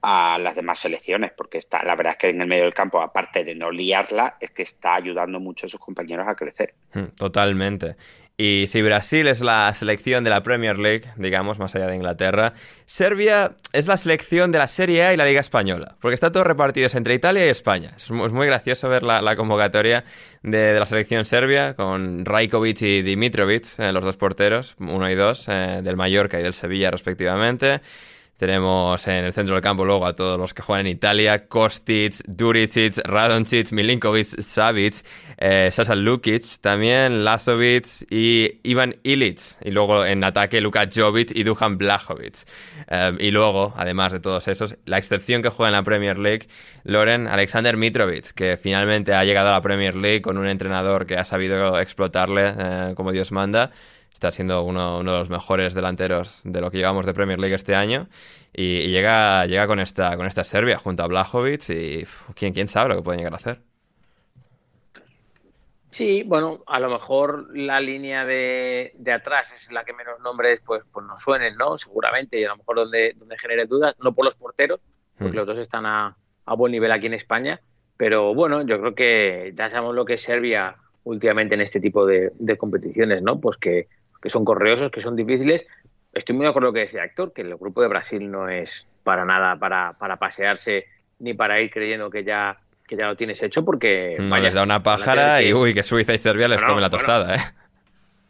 [0.00, 3.00] a las demás selecciones, porque está, la verdad es que en el medio del campo,
[3.00, 6.74] aparte de no liarla, es que está ayudando mucho a sus compañeros a crecer.
[6.94, 7.96] Mm, Totalmente.
[8.40, 12.52] Y si Brasil es la selección de la Premier League, digamos, más allá de Inglaterra,
[12.86, 16.44] Serbia es la selección de la Serie A y la Liga Española, porque está todo
[16.44, 17.94] repartido entre Italia y España.
[17.96, 20.04] Es mu- es muy gracioso ver la, convocatoria
[20.44, 25.16] de, de la selección serbia con Rajkovic y Dimitrovic, eh, los dos porteros, uno y
[25.16, 27.80] dos, eh, del Mallorca y del Sevilla respectivamente.
[28.38, 32.14] Tenemos en el centro del campo luego a todos los que juegan en Italia, Kostic,
[32.24, 35.04] Duricic, Radoncic, Milinkovic, Savic,
[35.38, 39.40] eh, Sasa Lukic, también Lazovic y Ivan Ilic.
[39.64, 42.36] Y luego en ataque Luka Jovic y Duhan Blajovic.
[42.86, 46.46] Eh, y luego, además de todos esos, la excepción que juega en la Premier League,
[46.84, 51.16] Loren Alexander Mitrovic, que finalmente ha llegado a la Premier League con un entrenador que
[51.16, 53.72] ha sabido explotarle eh, como Dios manda.
[54.18, 57.54] Está siendo uno, uno de los mejores delanteros de lo que llevamos de Premier League
[57.54, 58.08] este año.
[58.52, 62.52] Y, y llega, llega con esta, con esta Serbia junto a Blajovic y uf, ¿quién,
[62.52, 63.60] quién sabe lo que pueden llegar a hacer.
[65.90, 70.60] Sí, bueno, a lo mejor la línea de, de atrás es la que menos nombres
[70.64, 71.78] pues, pues nos suenen, ¿no?
[71.78, 74.80] Seguramente, y a lo mejor donde, donde genere dudas, no por los porteros,
[75.20, 75.38] porque Mm.
[75.38, 77.60] los dos están a, a buen nivel aquí en España,
[77.96, 82.04] pero bueno, yo creo que ya sabemos lo que es Serbia últimamente en este tipo
[82.06, 83.40] de, de competiciones, ¿no?
[83.40, 83.88] Pues que,
[84.20, 85.66] que son correosos, que son difíciles.
[86.12, 88.48] Estoy muy de acuerdo con lo que decía Héctor, que el grupo de Brasil no
[88.48, 90.86] es para nada para, para pasearse
[91.20, 94.16] ni para ir creyendo que ya, que ya lo tienes hecho, porque...
[94.18, 96.68] No, vaya, les da una pájara que- y uy, que Suiza y Serbia les Bueno,
[96.74, 96.98] come la bueno.
[97.04, 97.40] tostada, ¿eh?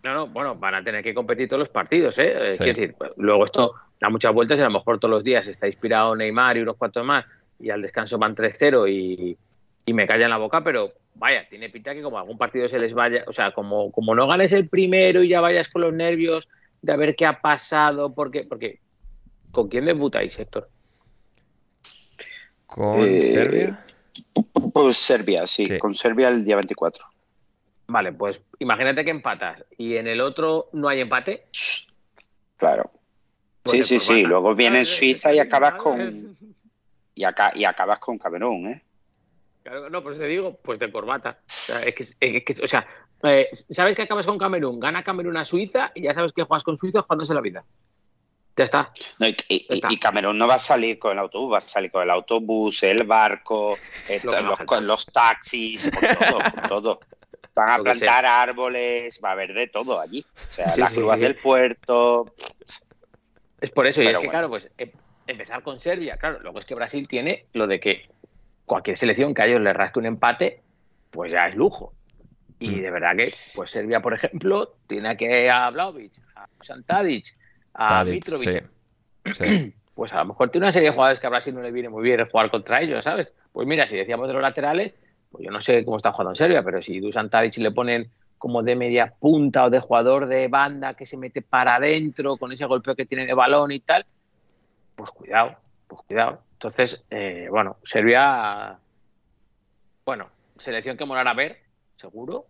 [0.05, 2.55] no, no, bueno, van a tener que competir todos los partidos, ¿eh?
[2.55, 2.65] Sí.
[2.65, 6.15] Decir, luego esto da muchas vueltas y a lo mejor todos los días está inspirado
[6.15, 7.25] Neymar y unos cuantos más
[7.59, 9.37] y al descanso van 3-0 y,
[9.89, 12.93] y me callan la boca, pero vaya, tiene pinta que como algún partido se les
[12.93, 16.47] vaya, o sea, como, como no ganes el primero y ya vayas con los nervios
[16.83, 18.81] de a ver qué ha pasado, porque, porque
[19.51, 20.69] ¿con quién debutáis, Héctor?
[22.67, 23.85] ¿Con Eh, Serbia?
[24.75, 25.79] Pues Serbia, sí, Sí.
[25.79, 27.07] con Serbia el día 24.
[27.87, 31.47] Vale, pues imagínate que empatas y en el otro no hay empate.
[32.59, 32.91] Claro.
[33.63, 34.23] pues Sí, sí, sí.
[34.25, 36.37] Luego viene Ah, Suiza y acabas con
[37.15, 38.83] y, acá, y acabas con Camerún, ¿eh?
[39.69, 41.41] Claro, no, por eso te digo, pues de corbata.
[41.47, 42.87] O sea, es que, es que- o sea,
[43.23, 46.65] eh, sabes que acabas con Camerún, gana Camerún a Suiza y ya sabes que juegas
[46.65, 47.65] con Suiza jugándose la vida.
[48.57, 48.91] Ya está.
[49.19, 49.89] No, y, y- Ya está.
[49.93, 52.83] y Camerún no va a salir con el autobús, va a salir con el autobús,
[52.83, 53.79] el barco,
[54.23, 57.01] Lo los, con los taxis, con todo, con todo.
[57.55, 60.25] Van a Lo plantar árboles, va a haber de todo allí.
[60.51, 61.21] O sea, Sí, las sí, sí.
[61.21, 62.35] del puerto.
[63.61, 64.93] Es por eso, y es que, claro, pues em-
[65.27, 68.09] empezar con Serbia, claro, luego es que Brasil tiene lo de que
[68.69, 70.63] cualquier selección que a ellos les rasque un empate,
[71.11, 71.93] pues ya es lujo.
[72.61, 72.83] Y Mm.
[72.83, 77.37] de verdad que, pues Serbia, por ejemplo, tiene que a Vlaovic, a Santadic,
[77.75, 78.65] a Tadic, Mitrovic,
[79.25, 79.33] sí.
[79.35, 79.75] Sí.
[79.95, 81.89] pues a lo mejor tiene una serie de jugadores que a Brasil no le viene
[81.89, 83.33] muy bien jugar contra ellos, ¿sabes?
[83.53, 84.97] Pues mira, si decíamos de los laterales,
[85.31, 88.11] pues yo no sé cómo está jugando en Serbia, pero si Dusan Tadic le ponen
[88.39, 92.53] como de media punta o de jugador de banda que se mete para adentro con
[92.53, 94.07] ese golpeo que tiene de balón y tal,
[94.95, 95.57] pues cuidado,
[95.87, 96.41] pues cuidado.
[96.63, 98.77] Entonces, eh, bueno, Serbia,
[100.05, 101.59] bueno, selección que molará ver,
[101.97, 102.47] seguro.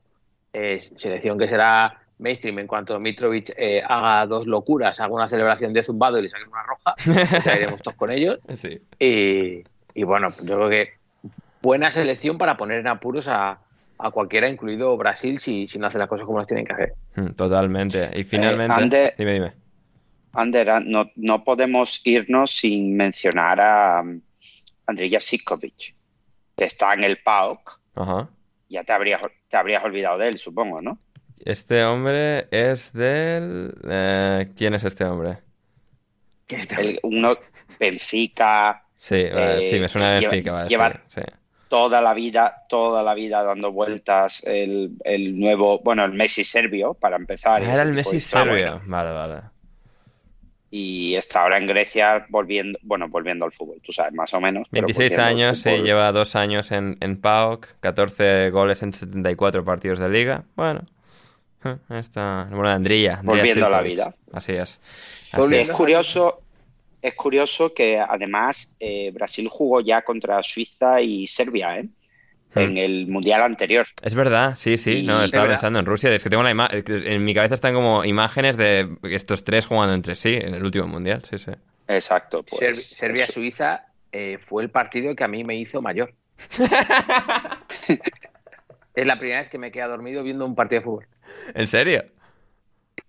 [0.50, 5.74] Es selección que será mainstream en cuanto Mitrovic eh, haga dos locuras, haga una celebración
[5.74, 8.38] de zumbado y le saquen una roja, pues ya iremos todos con ellos.
[8.54, 8.80] Sí.
[8.98, 10.92] Y, y bueno, yo creo que
[11.60, 13.58] buena selección para poner en apuros a,
[13.98, 16.92] a cualquiera, incluido Brasil, si, si no hace las cosas como las tienen que hacer.
[17.14, 18.08] Mm, Totalmente.
[18.18, 18.74] Y finalmente.
[18.74, 19.52] Ander- Dime, dime.
[20.32, 24.20] Ander, no, no podemos irnos sin mencionar a um,
[24.86, 25.94] Andrei Jasikovic,
[26.56, 27.80] que está en el PAOK.
[27.94, 28.28] Ajá.
[28.68, 30.98] Ya te habrías, te habrías olvidado de él, supongo, ¿no?
[31.38, 33.74] Este hombre es del.
[33.88, 35.38] eh, ¿Quién es este hombre?
[36.78, 37.36] El, uno,
[37.78, 38.84] Benfica.
[38.96, 41.20] Sí, eh, Eh, sí, me suena lleva- Benfica, va a lleva- sí.
[41.68, 46.94] toda la vida, toda la vida dando vueltas el, el nuevo, bueno, el Messi serbio,
[46.94, 47.62] para empezar.
[47.62, 48.80] Ah, era el Messi serbio.
[48.86, 49.42] Vale, vale.
[50.70, 54.68] Y está ahora en Grecia volviendo, bueno, volviendo al fútbol, tú sabes, más o menos.
[54.70, 58.92] pero 26 volviendo al años, sí, lleva dos años en, en PAOK, 14 goles en
[58.92, 60.44] 74 partidos de liga.
[60.56, 60.82] Bueno,
[61.64, 62.46] eh, está.
[62.50, 62.68] Bueno.
[62.68, 64.14] Andrija Volviendo a la vida.
[64.32, 64.80] Así es.
[65.32, 65.72] Así Volviendo.
[65.72, 66.42] Es curioso,
[67.02, 71.88] es curioso que además eh, Brasil jugó ya contra Suiza y Serbia, ¿eh?
[72.54, 72.60] Hmm.
[72.60, 73.86] En el mundial anterior.
[74.02, 77.24] Es verdad, sí, sí, Y- no, estaba pensando en Rusia, es que tengo una en
[77.24, 81.22] mi cabeza están como imágenes de estos tres jugando entre sí en el último mundial,
[81.24, 81.52] sí, sí.
[81.86, 82.78] Exacto, Ser- pues.
[82.78, 82.94] eso.
[82.96, 86.14] Serbia-Suiza eh, fue el partido que a mí me hizo mayor.
[88.94, 91.06] es la primera vez que me he quedado dormido viendo un partido de fútbol.
[91.54, 92.04] ¿En serio?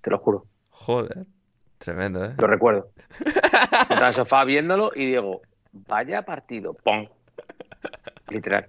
[0.01, 0.45] Te lo juro.
[0.69, 1.25] Joder,
[1.77, 2.33] tremendo, ¿eh?
[2.37, 2.89] Lo recuerdo.
[3.25, 6.73] Estaba en el sofá viéndolo y digo, vaya partido.
[6.73, 7.07] ¡Pum!
[8.29, 8.67] Literal.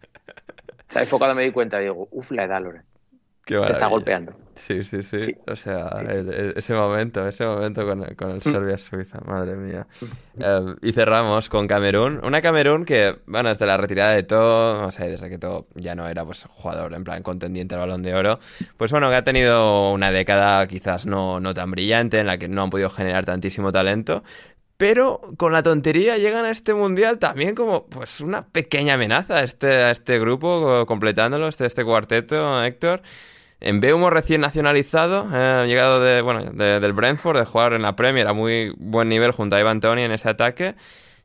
[0.90, 1.78] O sea, ahí fue cuando me di cuenta.
[1.78, 2.82] Digo, uff, la edad, Loren.
[3.44, 4.32] Qué Te está golpeando.
[4.54, 5.34] Sí, sí, sí, Sí.
[5.46, 6.04] o sea, Sí.
[6.08, 9.86] el- el- ese momento, ese momento con, el- con el Serbia-Suiza, madre mía.
[10.38, 14.90] Eh, y cerramos con Camerún, una Camerún que, bueno, desde la retirada de todo, o
[14.92, 18.14] sea, desde que todo ya no era pues jugador en plan contendiente al Balón de
[18.14, 18.38] Oro,
[18.76, 22.46] pues bueno, que ha tenido una década quizás no, no tan brillante, en la que
[22.48, 24.22] no han podido generar tantísimo talento,
[24.80, 29.42] pero con la tontería llegan a este mundial también como pues una pequeña amenaza a
[29.44, 33.02] este, a este grupo, completándolo, este, este cuarteto, Héctor.
[33.60, 37.94] En Beumo recién nacionalizado, eh, llegado de, bueno, de- del Brentford, de jugar en la
[37.94, 40.76] Premier a muy buen nivel junto a Ivan Tony en ese ataque.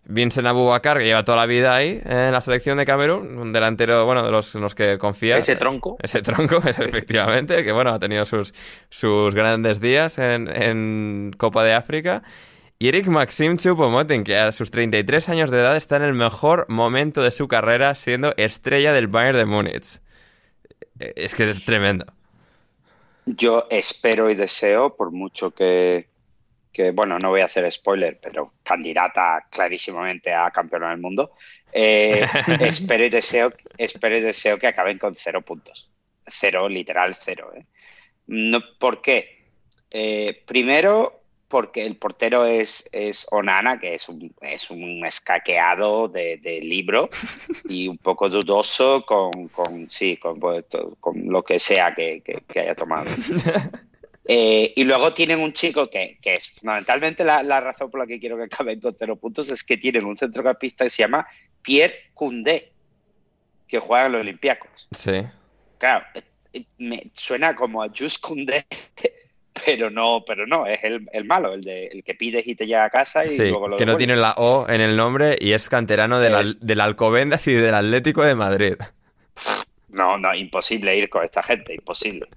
[0.04, 3.54] Vincent Abubakar, que lleva toda la vida ahí eh, en la selección de Camerún, un
[3.54, 5.38] delantero, bueno, de los, en los que confía.
[5.38, 5.96] Ese tronco.
[6.02, 8.54] Ese tronco, es efectivamente, que bueno, ha tenido sus,
[8.90, 12.22] sus grandes días en, en Copa de África.
[12.86, 16.68] Y Eric Maxim Choupo-Moting, que a sus 33 años de edad está en el mejor
[16.70, 20.00] momento de su carrera siendo estrella del Bayern de Múnich.
[21.00, 22.06] Eh, Es que es tremendo.
[23.26, 26.10] Yo espero y deseo, por mucho que,
[26.72, 31.32] que, bueno, no voy a hacer spoiler, pero candidata clarísimamente a campeona del mundo,
[31.74, 32.24] eh,
[32.60, 35.90] espero y deseo, espero y deseo que acaben con cero puntos.
[36.28, 37.52] Cero, literal cero.
[37.56, 37.66] ¿eh?
[38.28, 39.44] No, ¿Por qué?
[39.90, 41.25] Eh, primero,
[41.56, 47.10] porque el portero es, es Onana, que es un, es un escaqueado de, de libro
[47.70, 50.66] y un poco dudoso con, con sí, con, pues,
[51.00, 53.06] con lo que sea que, que- que haya tomado.
[54.28, 58.08] Eh, y luego tienen un chico que, que es fundamentalmente la, la razón por la
[58.08, 61.28] que quiero que acaben con cero puntos, es que tienen un centrocampista que se llama
[61.62, 62.72] Pierre Koundé,
[63.68, 64.88] que juega en los Olympiacos.
[64.98, 65.22] Sí.
[65.78, 66.04] Claro,
[66.54, 68.66] eh, me suena como a Just Koundé,
[69.64, 72.66] pero no, pero no, es el, el malo, el, de, el que pides y te
[72.66, 75.36] llega a casa y Sí, luego lo que no tiene la O en el nombre
[75.40, 78.76] y es canterano del, Es- del Alcobendas y del Atlético de Madrid.
[79.90, 82.28] No, no, imposible ir con esta gente, imposible.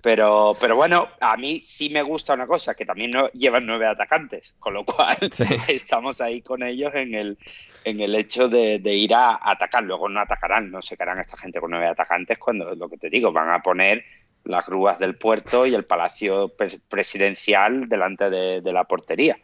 [0.00, 3.86] Pero, pero bueno, a mí sí me gusta una cosa, que también no, llevan nueve
[3.86, 5.44] atacantes, con lo cual Sí.
[5.68, 7.38] estamos ahí con ellos en el,
[7.84, 9.82] en el hecho de, de ir a atacar.
[9.82, 13.10] Luego no atacarán, no se quedarán esta gente con nueve atacantes cuando, lo que te
[13.10, 14.04] digo, van a poner
[14.46, 19.36] las grúas del puerto y el palacio pres- presidencial delante de, de la portería.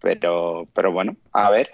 [0.00, 1.70] Pero, pero bueno, a ver.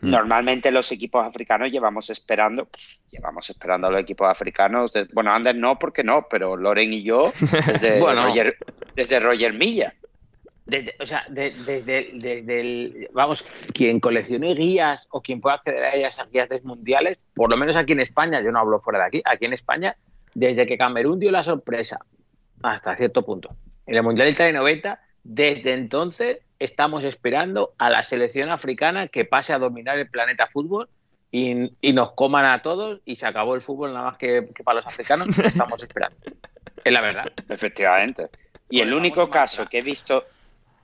[0.00, 0.10] Hmm.
[0.10, 2.68] Normalmente los equipos africanos llevamos esperando,
[3.10, 4.92] llevamos esperando a los equipos africanos.
[4.92, 7.32] de- bueno, Ander no, porque no, pero Loren y yo
[7.66, 8.26] desde, Bueno.
[8.26, 8.56] Roger,
[8.94, 9.94] desde Roger Milla.
[10.66, 13.08] Desde, o sea, de- desde, desde el.
[13.12, 17.48] Vamos, quien coleccione guías o quien pueda acceder a ellas, a guías de mundiales, por
[17.50, 19.96] lo menos aquí en España, yo no hablo fuera de aquí, aquí en España,
[20.36, 21.98] desde que Camerún dio la sorpresa
[22.62, 23.56] hasta cierto punto.
[23.86, 29.54] En el Mundial del 90, desde entonces estamos esperando a la selección africana que pase
[29.54, 30.90] a dominar el planeta fútbol
[31.32, 34.62] y, y nos coman a todos y se acabó el fútbol nada más que, que
[34.62, 35.34] para los africanos.
[35.38, 36.18] Lo estamos esperando.
[36.84, 37.32] Es la verdad.
[37.48, 38.28] Efectivamente.
[38.68, 40.26] Y el único caso que he visto,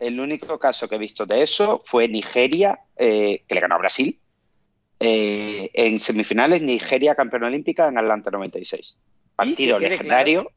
[0.01, 3.79] el único caso que he visto de eso fue Nigeria, eh, que le ganó a
[3.79, 4.19] Brasil.
[4.99, 8.99] Eh, en semifinales, Nigeria campeona olímpica en Atlanta 96.
[9.47, 10.51] Partido que legendario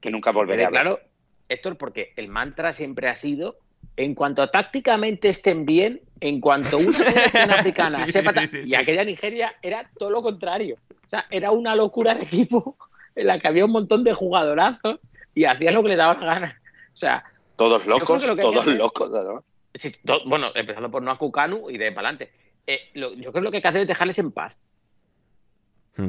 [0.00, 0.80] que nunca volveré a ver.
[0.80, 1.00] claro,
[1.48, 3.56] Héctor, porque el mantra siempre ha sido,
[3.96, 8.32] en cuanto tácticamente estén bien, en cuanto una selección africana Sí, sepa...
[8.46, 8.74] sí, y sí.
[8.74, 10.76] aquella Nigeria era todo lo contrario.
[11.06, 12.76] O sea, era una locura de equipo
[13.14, 15.00] en la que había un montón de jugadorazos
[15.34, 16.60] y hacían lo que le daba la gana.
[16.92, 17.24] O sea,
[17.56, 19.10] Todos locos, lo todos hacer- locos.
[19.14, 19.44] además.
[19.74, 22.32] sí, to- bueno, empezando por Noah Kukanu y de para adelante.
[22.66, 24.56] Eh, lo- yo creo que lo que hay que hacer es dejarles en paz.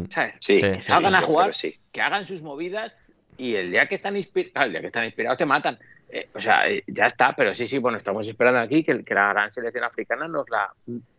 [0.10, 0.36] ¿Sabes?
[0.40, 1.48] Sí, Sí, sí, salgan sí, a jugar.
[1.48, 1.80] que sí.
[1.92, 2.96] que hagan sus movidas
[3.38, 5.78] y el día que están inspirados, el día que están inspirados te matan.
[6.10, 9.14] Eh, o sea, eh, ya está, pero sí, sí, bueno, estamos esperando aquí que, que
[9.14, 10.72] la gran selección africana nos la,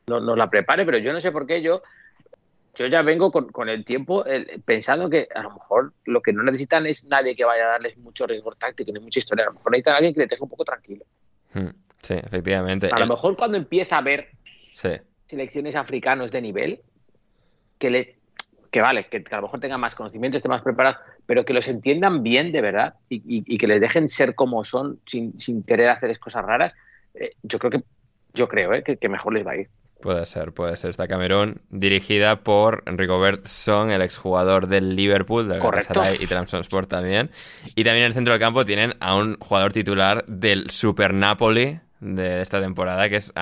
[0.07, 1.83] nos, nos la prepare, pero yo no sé por qué yo,
[2.75, 4.25] yo ya vengo con, el tiempo
[4.65, 7.97] pensando que a lo mejor lo que no necesitan es nadie que vaya a darles
[7.99, 9.45] mucho rigor táctico ni mucha historia.
[9.45, 11.05] A lo mejor necesitan a alguien que les deje un poco tranquilo.
[11.53, 11.69] Hmm,
[12.03, 12.89] sí, efectivamente.
[12.93, 14.29] A lo mejor cuando empieza a ver
[15.27, 16.81] selecciones africanos de nivel,
[17.79, 18.16] que les
[18.77, 21.67] que vale, que, a lo mejor tengan más conocimiento, estén más preparados, pero que los
[21.67, 26.19] entiendan bien de verdad y, que les dejen ser como son sin, sin querer hacer
[26.19, 26.75] cosas raras,
[27.15, 27.83] eh, yo creo que
[28.35, 29.71] yo creo eh, que mejor les va a ir.
[30.03, 30.91] Puede ser, puede ser.
[30.91, 37.31] Esta Camerún, dirigida por Rigobert Song, el exjugador del Liverpool, del Galatasaray y Sport también.
[37.75, 41.81] Y también en el centro del campo tienen a un jugador titular del Super Napoli
[42.01, 43.33] de esta temporada, que es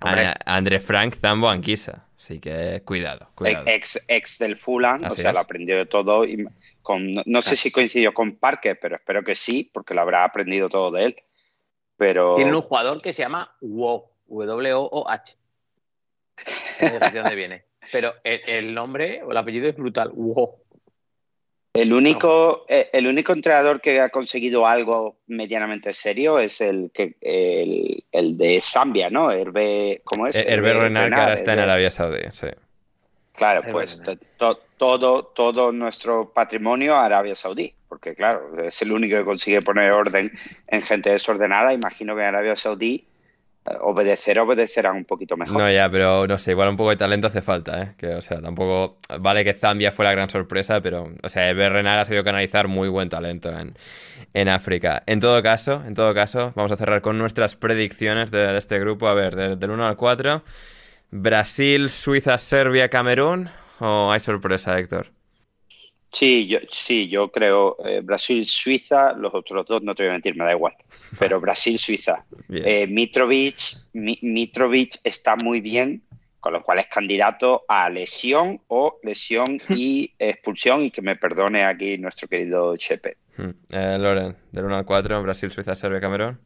[0.00, 2.06] André Frank Zambo Anquisa.
[2.16, 3.64] Así que cuidado, cuidado.
[3.66, 6.24] Ex, ex del Fulham, o sea, lo aprendió de todo.
[6.24, 6.46] Y
[6.82, 10.68] con, no, sé si coincidió con Parker, pero espero que sí, porque lo habrá aprendido
[10.68, 11.16] todo de él.
[11.96, 12.36] Pero...
[12.36, 15.34] Tiene un jugador que se llama WOH, W-O-O-H
[16.80, 17.64] de dónde viene.
[17.92, 20.12] Pero el, nombre o el apellido es brutal.
[21.72, 27.14] El único, eh, el único entrenador que ha conseguido algo medianamente serio es el que
[27.20, 29.30] el, de Zambia, ¿no?
[29.30, 30.36] Hervé, ¿cómo es?
[30.36, 32.48] Hervé Renard, que ahora está en Arabia Saudí, sí.
[33.32, 34.02] Claro, pues
[34.76, 40.30] todo, todo nuestro patrimonio Arabia Saudí, porque claro, es el único que consigue poner orden
[40.66, 41.72] en gente desordenada.
[41.72, 43.06] Imagino que en Arabia Saudí
[43.80, 45.60] obedecer obedecerán un poquito mejor.
[45.60, 47.92] No, ya, pero no sé, igual un poco de talento hace falta, ¿eh?
[47.96, 48.98] Que, o sea, tampoco.
[49.20, 52.88] Vale que Zambia fue la gran sorpresa, pero, o sea, Berrenar ha sabido canalizar muy
[52.88, 53.74] buen talento en,
[54.34, 55.02] en, África.
[55.06, 59.08] En todo caso, en todo caso, vamos a cerrar con nuestras predicciones de, este grupo.
[59.08, 60.42] A ver, del 1 al 4.
[61.10, 63.48] Brasil, Suiza, Serbia, Camerún.
[63.80, 65.19] ¿O hay sorpresa, Héctor?
[66.10, 70.36] Sí, yo, sí, yo creo eh, Brasil-Suiza, los otros dos no te voy a mentir,
[70.36, 70.74] me da igual,
[71.18, 72.24] pero Brasil-Suiza.
[72.48, 76.02] Eh, Mitrovic, Mitrovic está muy bien,
[76.40, 81.64] con lo cual es candidato a lesión o lesión y expulsión y que me perdone
[81.64, 83.16] aquí nuestro querido Chepe.
[83.36, 83.50] Hmm.
[83.70, 86.40] Eh, Loren, del 1 al 4, Brasil, Suiza, Serbia, Camerún.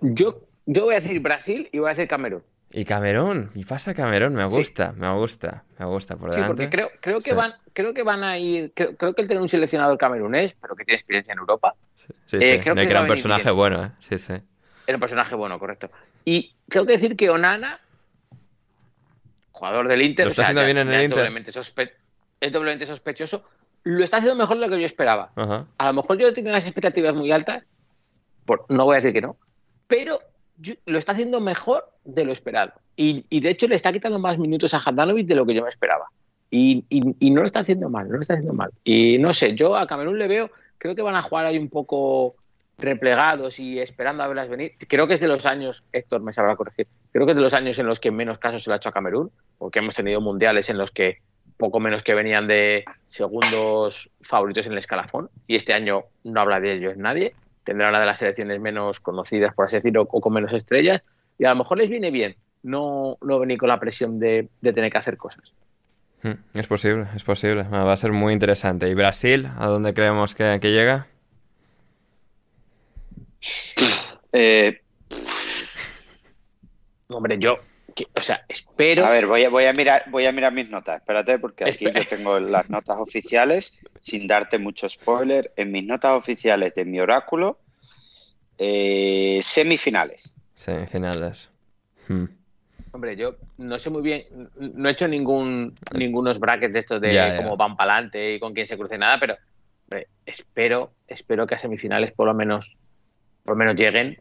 [0.00, 2.42] Yo, yo voy a decir Brasil y voy a decir Camerún.
[2.74, 6.46] Y Camerún, y pasa Camerún, me gusta, me gusta, me gusta por delante.
[6.46, 9.42] Sí, porque creo, creo que van, creo que van a ir, creo, que el tener
[9.42, 11.74] un seleccionador camerunés, pero que tiene experiencia en Europa.
[11.94, 13.90] Sí, sí, eh, creo que, era un personaje bueno, ¿eh?
[14.00, 14.34] Sí, sí.
[14.86, 15.90] Era un personaje bueno, correcto.
[16.24, 17.80] Y tengo que decir que Onana,
[19.52, 21.18] jugador del Inter, lo está haciendo bien en el Inter.
[22.40, 23.44] es doblemente sospechoso,
[23.84, 25.32] lo está haciendo mejor de lo que yo esperaba.
[25.36, 27.64] A lo mejor yo tengo unas expectativas muy altas,
[28.46, 29.36] por, no voy a decir que no,
[29.86, 30.20] pero
[30.86, 32.72] lo está haciendo mejor de lo esperado.
[32.96, 35.68] Y, de hecho le está quitando más minutos a Handanovic de lo que yo me
[35.68, 36.06] esperaba.
[36.50, 36.84] Y,
[37.20, 38.70] no lo está haciendo mal, no lo está haciendo mal.
[38.84, 41.70] Y no sé, yo a Camerún le veo, creo que van a jugar ahí un
[41.70, 42.36] poco
[42.78, 44.72] replegados y esperando a verlas venir.
[44.88, 47.54] Creo que es de los años, Héctor me sabrá corregir, creo que es de los
[47.54, 50.20] años en los que menos casos se le ha hecho a Camerún, porque hemos tenido
[50.20, 51.18] mundiales en los que
[51.56, 56.60] poco menos que venían de segundos favoritos en el escalafón, y este año no habla
[56.60, 57.34] de ellos nadie
[57.64, 61.02] tendrá una de las selecciones menos conocidas, por así decirlo, o con menos estrellas,
[61.38, 64.90] y a lo mejor les viene bien no, no venir con la presión de, tener
[64.90, 65.52] que hacer cosas.
[66.22, 67.64] Hmm, es posible, es posible.
[67.64, 68.88] Va a ser muy interesante.
[68.88, 69.48] ¿Y Brasil?
[69.58, 71.08] ¿A dónde creemos que, llega?
[74.32, 74.80] Eh,
[77.08, 77.58] Hombre, yo,
[78.14, 79.04] o sea, espero.
[79.04, 81.00] A ver, voy a, voy a mirar, voy a mirar mis notas.
[81.00, 85.52] Espérate, porque aquí yo tengo las notas oficiales, sin darte mucho spoiler.
[85.56, 87.58] En mis notas oficiales de mi oráculo,
[88.58, 90.34] eh, semifinales.
[90.54, 91.50] Semifinales.
[92.08, 92.26] Hmm.
[92.92, 94.24] Hombre, yo no sé muy bien,
[94.56, 98.52] no he hecho ningún ningunos brackets de estos de cómo van para adelante y con
[98.52, 99.36] quién se cruce nada, pero
[100.26, 102.76] espero, espero que a semifinales por lo menos,
[103.44, 104.18] por lo menos lleguen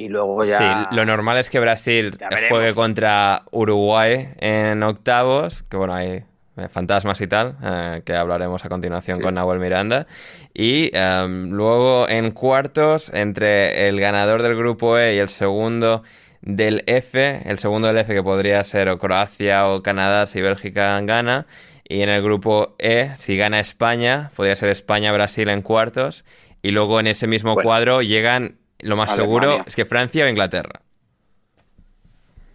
[0.00, 0.56] y luego ya.
[0.56, 2.16] Sí, lo normal es que Brasil
[2.48, 6.24] juegue contra Uruguay en octavos, que bueno, hay
[6.56, 10.06] eh, fantasmas y tal, eh, que hablaremos a continuación con Nahuel Miranda.
[10.54, 16.02] Y em, luego en cuartos, entre el ganador del grupo E y el segundo
[16.40, 20.98] del F, el segundo del F que podría ser o Croacia o Canadá si Bélgica
[21.02, 21.46] gana.
[21.84, 26.24] Y en el grupo E, si gana España, podría ser España-Brasil en cuartos.
[26.62, 30.80] Y luego en ese mismo cuadro llegan lo más seguro es que Francia o Inglaterra.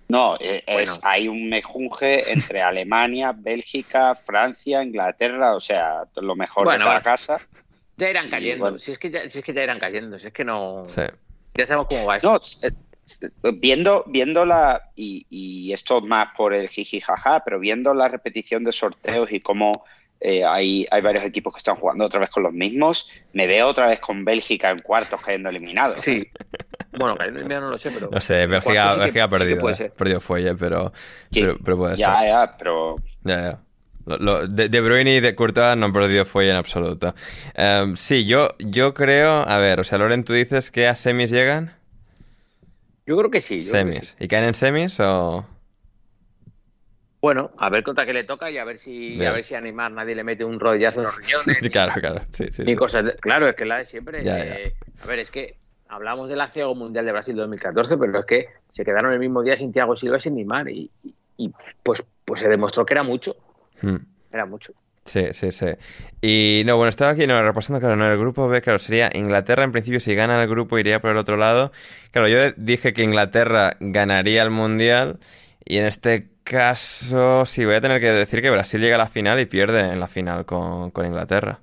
[0.07, 6.69] No, eh, es, hay un mejunje entre Alemania, Bélgica, Francia, Inglaterra, o sea, lo mejor
[6.69, 7.39] de cada casa.
[7.97, 10.43] Ya irán cayendo, si, es que ya, es que ya irán cayendo, si es que
[10.43, 10.85] no...
[11.57, 12.29] Ya sabemos cómo va eso.
[12.29, 18.09] No, eh, viendo, viéndola, y, y, esto más por el jiji jaja, pero viendo la
[18.09, 19.85] repetición de sorteos y cómo
[20.27, 23.09] eh, hay, hay varios equipos que están jugando otra vez con los mismos.
[23.33, 26.01] Me veo otra vez con Bélgica en cuartos cayendo eliminados.
[26.01, 26.27] Sí.
[26.97, 28.09] Bueno, invierno no lo sé, pero.
[28.09, 29.59] No sé, Bélgica, sí que- Bélgica ha sí perdido.
[29.59, 29.77] puede eh.
[29.77, 29.91] ser.
[29.91, 30.93] Perdido fuelle, pero,
[31.29, 32.27] Sí, pero, pero puede ya, ser.
[32.29, 32.95] ya, pero
[33.25, 33.59] Ya, ya.
[34.05, 37.13] Lo- lo- de, de Bruyne y de Courtois no han perdido fuelle en absoluto.
[37.53, 39.29] Em, sí, yo, yo creo...
[39.29, 41.73] A ver, o sea, Loren, ¿tú dices que a semis llegan?
[43.05, 43.59] Yo creo que sí.
[43.61, 44.07] yo creo que Semis.
[44.17, 44.23] sí.
[44.23, 45.45] ¿Y caen en semis o...?
[47.25, 49.59] Bueno, a ver contra qué le toca y a ver si, a ver si a
[49.61, 51.59] Neymar nadie le mete un rodillazo en los riñones.
[51.63, 52.17] ni- claro, claro.
[52.31, 52.77] Sí, sí, ni sí.
[52.77, 53.03] cosas.
[53.03, 54.21] de- Claro, es que la de siempre.
[54.23, 55.55] Eh, A ver, es que
[55.87, 59.57] hablamos del ciego mundial de Brasil 2014, pero es que se quedaron el mismo día
[59.57, 60.69] sin Thiago Silva y sin Neymar.
[60.69, 63.35] Y, y- y, pues, pues se demostró que era mucho.
[63.81, 63.95] Hmm.
[64.31, 64.73] Era mucho.
[65.05, 65.65] Sí, sí, sí.
[66.21, 69.63] Y no, bueno, estaba aquí no, repasando, claro, no, el grupo B, claro, sería Inglaterra,
[69.63, 71.71] en principio, si gana el grupo iría por el otro lado.
[72.11, 75.17] Claro, yo dije que Inglaterra ganaría el Mundial
[75.63, 79.09] y en este caso sí voy a tener que decir que Brasil llega a la
[79.09, 81.61] final y pierde en la final con, con Inglaterra.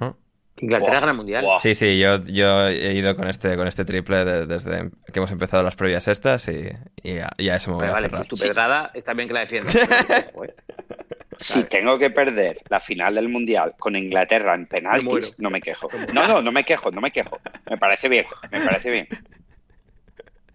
[0.00, 0.14] Huh.
[0.58, 1.54] Inglaterra Buah, gana el mundial.
[1.58, 5.30] Sí, sí, yo, yo he ido con este, con este triple de- desde que hemos
[5.32, 6.70] empezado las previas estas y,
[7.02, 8.26] y a, y a eso me voy Vale, a vale, cerrar.
[8.28, 9.74] pues tu pedrada está bien que la defiendas.
[9.76, 10.54] pero,
[11.38, 15.60] si tengo que perder la final del Mundial con Inglaterra en Me penaltis, no me
[15.60, 15.88] quejo.
[16.14, 17.38] No, no, no me quejo, no me quejo.
[17.68, 19.08] Me parece bien, me parece bien.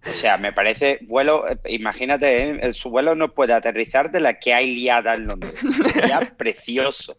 [0.08, 2.74] O sea, me parece vuelo, eh, imagínate, ¿eh?
[2.74, 5.54] su vuelo no puede aterrizar de la que hay liada en Londres.
[5.94, 7.18] Sería precioso.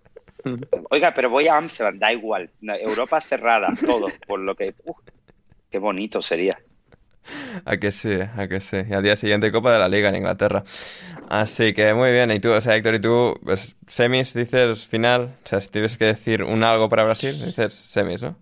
[0.90, 2.50] Oiga, pero voy a Amsterdam, da igual.
[2.60, 4.74] Europa cerrada, todo, por lo que...
[4.84, 4.96] uf,
[5.70, 6.58] qué bonito sería.
[7.64, 8.78] A que sí, a que sí.
[8.88, 10.64] Y al día siguiente Copa de la Liga en Inglaterra.
[11.28, 12.30] Así que muy bien.
[12.32, 15.36] Y tú, o sea, Héctor, ¿y tú pues, semis dices final?
[15.44, 18.36] O sea, si tienes que decir un algo para Brasil, dices semis, ¿no?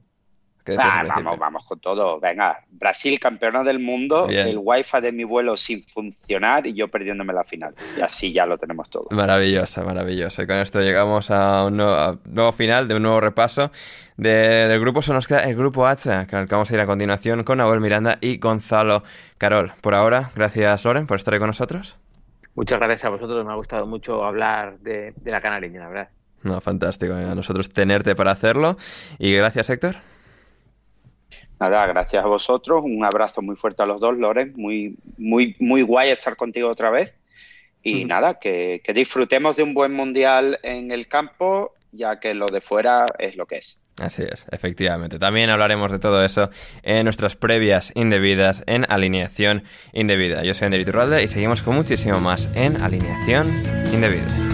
[0.64, 2.20] ¿Qué decías Ah, vamos, vamos con todo.
[2.20, 4.46] Venga, Brasil campeona del mundo, Bien.
[4.48, 7.74] el wifi de mi vuelo sin funcionar y yo perdiéndome la final.
[7.96, 9.06] Y así ya lo tenemos todo.
[9.10, 10.42] Maravillosa, maravillosa.
[10.42, 13.70] Y con esto llegamos a un nuevo, a un nuevo final, de un nuevo repaso
[14.16, 15.00] de- del grupo.
[15.02, 17.60] Solo nos queda el grupo H, que al que vamos a ir a continuación con
[17.60, 19.02] Abel Miranda y Gonzalo
[19.38, 19.72] Carol.
[19.80, 21.96] Por ahora, gracias Loren por estar ahí con nosotros.
[22.54, 23.46] Muchas gracias a vosotros.
[23.46, 26.08] Me ha gustado mucho hablar de, de la canariña, la verdad.
[26.42, 27.14] No, fantástico.
[27.14, 28.76] A nosotros tenerte para hacerlo.
[29.18, 29.96] Y gracias, Héctor.
[31.60, 32.82] Nada, gracias a vosotros.
[32.84, 34.54] Un abrazo muy fuerte a los dos, Loren.
[34.56, 37.14] Muy, muy, muy guay estar contigo otra vez.
[37.82, 42.46] Y nada, que, que disfrutemos de un buen mundial en el campo, ya que lo
[42.46, 43.80] de fuera es lo que es.
[43.98, 45.18] Así es, efectivamente.
[45.18, 46.50] También hablaremos de todo eso
[46.82, 50.42] en nuestras previas indebidas en Alineación Indebida.
[50.42, 53.48] Yo soy Ander Iturralde y seguimos con muchísimo más en Alineación
[53.92, 54.49] Indebida.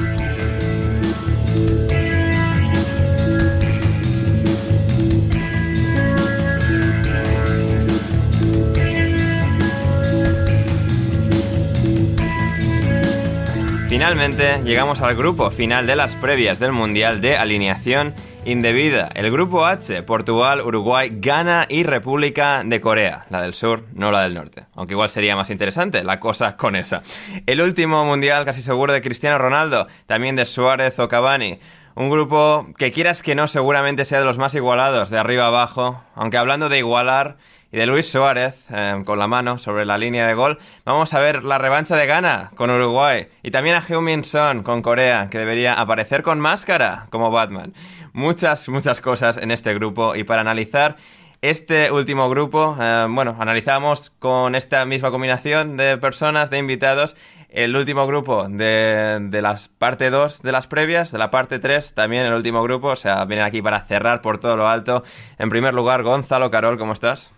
[13.96, 18.14] Finalmente llegamos al grupo final de las previas del Mundial de Alineación
[18.44, 19.08] Indebida.
[19.14, 23.24] El grupo H, Portugal, Uruguay, Ghana y República de Corea.
[23.30, 24.66] La del sur, no la del norte.
[24.74, 27.02] Aunque igual sería más interesante la cosa con esa.
[27.46, 31.58] El último Mundial casi seguro de Cristiano Ronaldo, también de Suárez o Cavani.
[31.94, 36.04] Un grupo que quieras que no seguramente sea de los más igualados, de arriba abajo.
[36.14, 37.38] Aunque hablando de igualar
[37.76, 41.20] y de Luis Suárez eh, con la mano sobre la línea de gol, vamos a
[41.20, 43.28] ver la revancha de Ghana con Uruguay.
[43.42, 47.74] Y también a Heung-Min Son con Corea, que debería aparecer con máscara como Batman.
[48.14, 50.16] Muchas, muchas cosas en este grupo.
[50.16, 50.96] Y para analizar
[51.42, 57.14] este último grupo, eh, bueno, analizamos con esta misma combinación de personas, de invitados,
[57.50, 61.92] el último grupo de, de las parte 2 de las previas, de la parte 3
[61.92, 65.04] también el último grupo, o sea, vienen aquí para cerrar por todo lo alto.
[65.38, 67.34] En primer lugar, Gonzalo Carol, ¿cómo estás?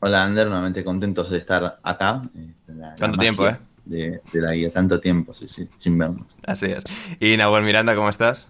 [0.00, 2.22] Hola, Ander, nuevamente contentos de estar acá.
[2.36, 5.96] eh, de la- ¿Cuánto tiempo, magia De, de la guía, tanto tiempo, sí, sí, sin
[5.98, 6.26] vernos.
[6.46, 6.84] Así es.
[7.20, 8.46] Y Nahuel Miranda, ¿cómo estás?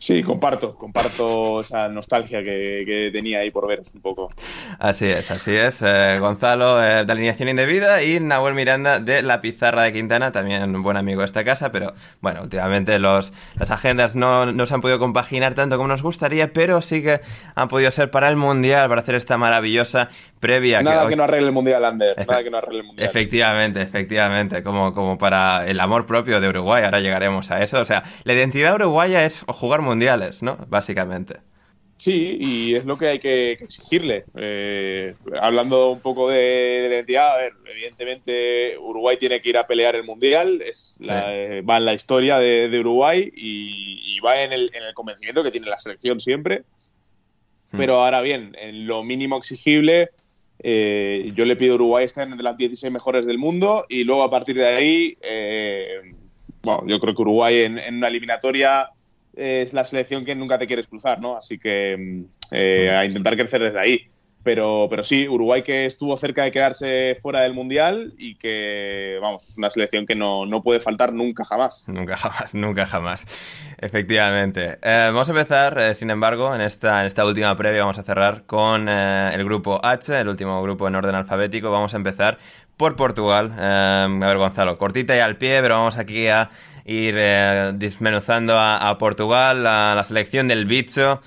[0.00, 4.30] Sí, comparto, comparto esa nostalgia que, que tenía ahí por veros un poco.
[4.78, 5.82] Así es, así es.
[5.84, 10.74] Eh, Gonzalo eh, de Alineación Indebida y Nahuel Miranda de La Pizarra de Quintana, también
[10.74, 14.74] un buen amigo de esta casa, pero bueno, últimamente los, las agendas no, no se
[14.74, 17.20] han podido compaginar tanto como nos gustaría, pero sí que
[17.54, 20.08] han podido ser para el Mundial, para hacer esta maravillosa
[20.40, 20.82] previa.
[20.82, 22.14] Nada hoy- que no arregle el mundial, Ander.
[22.16, 23.08] Efe- Nada que no arregle el mundial.
[23.08, 27.80] Efectivamente, efectivamente, como, como para el amor propio de Uruguay, ahora llegaremos a eso.
[27.80, 30.56] O sea, la identidad uruguaya es jugar mundiales, ¿no?
[30.68, 31.36] Básicamente.
[31.96, 34.24] Sí, y es lo que hay que, que exigirle.
[34.36, 39.66] Eh, hablando un poco de, de identidad, a ver, evidentemente Uruguay tiene que ir a
[39.66, 41.26] pelear el mundial, es la- Sí.
[41.28, 44.94] eh, va en la historia de, de Uruguay y, y va en el, en el
[44.94, 46.62] convencimiento que tiene la selección siempre.
[47.72, 47.78] Hmm.
[47.78, 50.10] Pero ahora bien, en lo mínimo exigible,
[50.60, 54.22] eh, yo le pido a Uruguay estar entre las 16 mejores del mundo y luego
[54.22, 55.18] a partir de ahí,
[56.62, 58.88] bueno, yo creo que Uruguay en, en una eliminatoria
[59.38, 61.36] es la selección que nunca te quieres cruzar, ¿no?
[61.36, 64.00] Así que mm, eh, a intentar crecer desde ahí.
[64.44, 69.48] Pero, pero sí, Uruguay que estuvo cerca de quedarse fuera del Mundial y que, vamos,
[69.48, 71.84] es una selección que no, no puede faltar nunca jamás.
[71.86, 73.24] Nunca jamás, nunca jamás.
[73.78, 74.78] Efectivamente.
[74.80, 78.04] Eh, vamos a empezar, eh, sin embargo, en esta, en esta última previa, vamos a
[78.04, 81.70] cerrar con el grupo H, el último grupo en orden alfabético.
[81.70, 82.38] Vamos a empezar
[82.76, 83.52] por Portugal.
[83.58, 86.48] a ver, Gonzalo, cortita y al pie, pero vamos aquí a
[86.88, 87.16] ir
[87.78, 91.20] dismenuzando a, a Portugal, a la selección del bicho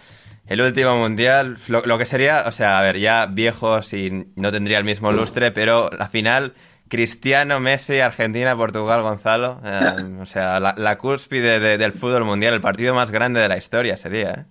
[0.52, 4.80] el último mundial, lo, que sería, o sea, a ver, ya viejos y no tendría
[4.80, 6.56] el mismo lustre, pero la final,
[6.90, 12.94] Cristiano, Messi, Argentina, Portugal, Gonzalo, eh, o sea, la, cúspide del fútbol mundial, el partido
[12.94, 14.46] más grande de la historia sería, ¿eh?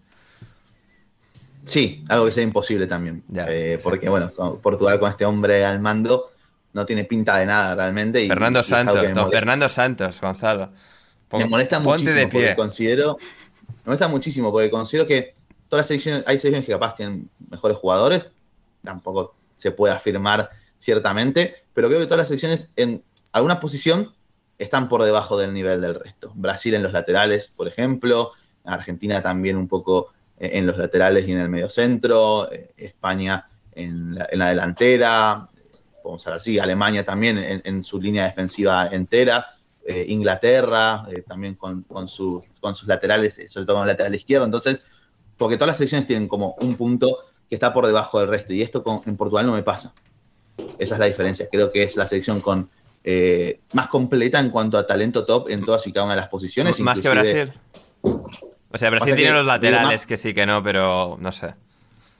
[1.64, 3.22] Sí, algo que sería imposible también.
[3.36, 4.32] Eh, porque, bueno,
[4.62, 6.30] Portugal con este hombre al mando
[6.72, 8.26] no tiene pinta de nada realmente.
[8.26, 10.70] Fernando Santos, don Fernando Santos, Gonzalo.
[11.32, 12.40] Me molesta muchísimo de pie.
[12.40, 13.18] porque considero.
[13.68, 15.34] Me molesta muchísimo porque considero que
[15.68, 18.26] todas las selecciones, hay selecciones que capaz tienen mejores jugadores,
[18.82, 23.02] tampoco se puede afirmar ciertamente, pero creo que todas las selecciones en
[23.32, 24.12] alguna posición
[24.58, 26.32] están por debajo del nivel del resto.
[26.34, 28.32] Brasil en los laterales, por ejemplo,
[28.64, 33.46] Argentina también un poco eh, en los laterales y en el medio centro, eh, España
[33.72, 35.48] en la, delantera,
[36.02, 39.46] podemos hablar así, Alemania también en, su línea defensiva entera,
[39.90, 44.44] eh, Inglaterra también con, sus, con sus laterales, sobre todo con el lateral izquierdo.
[44.44, 44.80] Entonces,
[45.36, 47.18] porque todas las selecciones tienen como un punto
[47.48, 49.92] que está por debajo del resto, y esto en Portugal no me pasa.
[50.78, 51.48] Esa es la diferencia.
[51.50, 52.70] Creo que es la selección con
[53.02, 56.28] eh, más completa en cuanto a talento top en todas y cada una de las
[56.28, 56.78] posiciones.
[56.80, 57.52] Más que Brasil.
[58.02, 61.54] O sea, Brasil tiene los laterales que sí que no, pero no sé.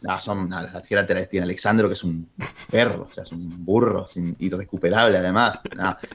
[0.03, 2.29] No, son las laterales tiene Alexandro, que es un
[2.71, 5.61] perro, o sea, es un burro, es irrecuperable además.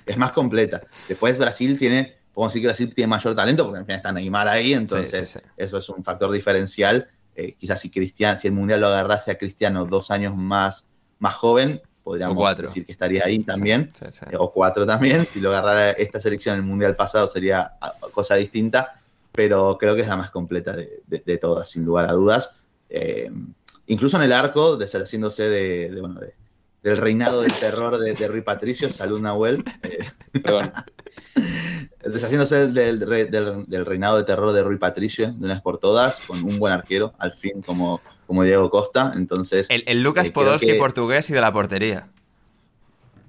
[0.05, 0.81] es más completa.
[1.07, 4.47] Después Brasil tiene podemos decir que Brasil tiene mayor talento porque al final está Neymar
[4.49, 7.09] ahí, entonces eso es un factor diferencial.
[7.33, 10.87] Eh, quizás si, Cristian, si el Mundial lo agarrase a Cristiano dos años más,
[11.19, 13.91] más joven, podríamos decir que estaría ahí también,
[14.29, 15.25] eh, o cuatro también.
[15.25, 19.01] Si lo agarrara esta selección en el Mundial pasado sería ah, cosa distinta,
[19.31, 22.51] pero creo que es la más completa de, todas, sin lugar a dudas.
[22.89, 23.31] Eh,
[23.87, 26.19] incluso en el arco, deshaciéndose de, de, bueno,
[26.83, 29.63] del reinado del terror de, de Rui Patricio, salud Nahuel.
[30.31, 30.71] perdón.
[32.03, 36.43] deshaciéndose del, del, reinado de terror de Rui Patricio de una vez por todas, con
[36.43, 39.13] un buen arquero, al fin, como, como Diego Costa.
[39.15, 42.07] Entonces, el, Lucas eh, Podolski portugués y de la portería.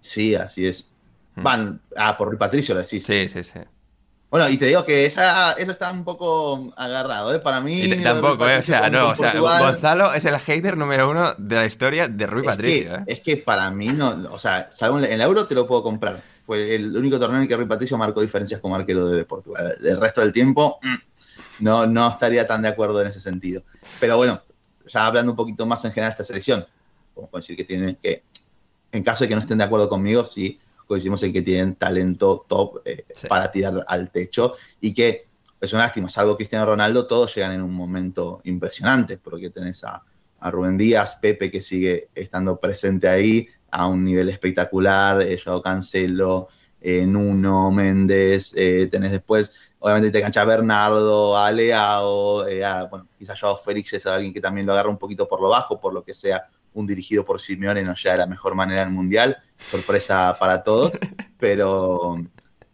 [0.00, 0.88] Sí, así es.
[1.36, 1.42] Mm.
[1.42, 3.04] Van, ah, por Rui Patricio lo decís.
[3.04, 3.60] Sí, sí, sí.
[4.36, 7.38] Bueno, y te digo que esa, eso está un poco agarrado, ¿eh?
[7.38, 7.88] Para mí.
[8.02, 8.58] tampoco, ¿eh?
[8.58, 12.26] O sea, no, o sea, Gonzalo es el hater número uno de la historia de
[12.26, 13.04] Rui Patricio, ¿eh?
[13.06, 16.74] Es que para mí no, o sea, en el euro te lo puedo comprar fue
[16.74, 19.74] el único torneo en el que Rui Patricio marcó diferencias como arquero de Portugal.
[19.82, 23.62] El resto del tiempo, mm, no, no estaría tan de acuerdo en ese sentido.
[23.98, 24.42] Pero bueno,
[24.86, 26.66] ya hablando un poquito más en general de esta selección,
[27.14, 28.22] podemos decir que tienen que,
[28.92, 32.44] en caso de que no estén de acuerdo conmigo, sí coincidimos en que tienen talento
[32.48, 35.26] top eh, para tirar al techo y que
[35.60, 40.02] es una lástima, salvo Cristiano Ronaldo, todos llegan en un momento impresionante, porque tenés a,
[40.40, 45.62] a Rubén Díaz, Pepe que sigue estando presente ahí, a un nivel espectacular, eh, Joao
[45.62, 46.48] Cancelo,
[46.80, 53.56] eh, Nuno, Méndez, eh, tenés después, obviamente te cancha Bernardo, Aleao, eh, bueno, quizás Joao
[53.56, 56.14] Félix es alguien que también lo agarra un poquito por lo bajo, por lo que
[56.14, 56.46] sea
[56.76, 60.92] un dirigido por Simeone no llega de la mejor manera al Mundial, sorpresa para todos,
[61.38, 62.16] pero,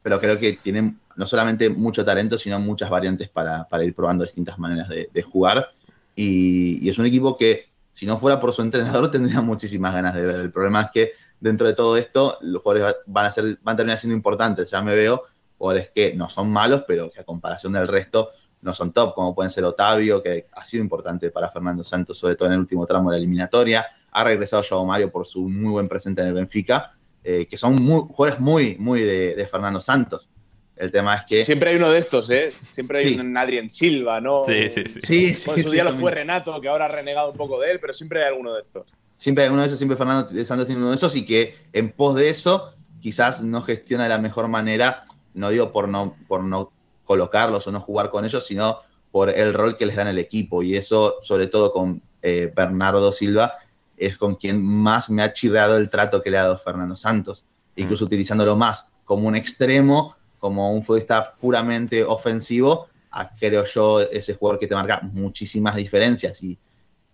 [0.02, 4.58] pero creo que tienen no solamente mucho talento, sino muchas variantes para, ir probando distintas
[4.58, 5.68] maneras de, jugar.
[6.16, 10.26] y, es un equipo que si no fuera por su entrenador, tendría muchísimas ganas de
[10.26, 10.40] ver.
[10.40, 13.76] El problema es que dentro de todo esto, los jugadores van a, ser, van a
[13.76, 14.70] terminar siendo importantes.
[14.70, 15.24] Ya me veo
[15.58, 18.30] jugadores que no son malos, pero que a comparación del resto
[18.62, 22.36] no son top, como pueden ser Otavio, que ha sido importante para Fernando Santos, sobre
[22.36, 23.86] todo en el último tramo de la eliminatoria.
[24.10, 26.94] Ha regresado Joao Mario por su muy buen presente en el Benfica,
[27.24, 27.76] eh, que son
[28.08, 30.28] jugadores muy, muy de Fernando Santos.
[30.76, 31.44] El tema es que.
[31.44, 32.52] Siempre hay uno de estos, ¿eh?
[32.72, 34.44] Siempre hay un Adrien Silva, ¿no?
[34.46, 35.34] Sí, sí, sí.
[35.34, 37.92] sí, su día lo fue Renato, que ahora ha renegado un poco de él, pero
[37.92, 38.86] siempre hay alguno de estos.
[39.16, 41.92] Siempre hay uno de esos, siempre Fernando Santos tiene uno de esos, y que en
[41.92, 46.42] pos de eso, quizás no gestiona de la mejor manera, no digo por no, por
[46.42, 46.72] no
[47.12, 48.78] colocarlos o no jugar con ellos, sino
[49.10, 50.62] por el rol que les dan el equipo.
[50.62, 53.58] Y eso, sobre todo con eh, Bernardo Silva,
[53.98, 57.44] es con quien más me ha chirreado el trato que le ha dado Fernando Santos,
[57.76, 58.06] incluso mm.
[58.06, 64.58] utilizándolo más como un extremo como un futbolista puramente ofensivo, a, creo yo, ese jugador
[64.58, 66.58] que te marca muchísimas diferencias y,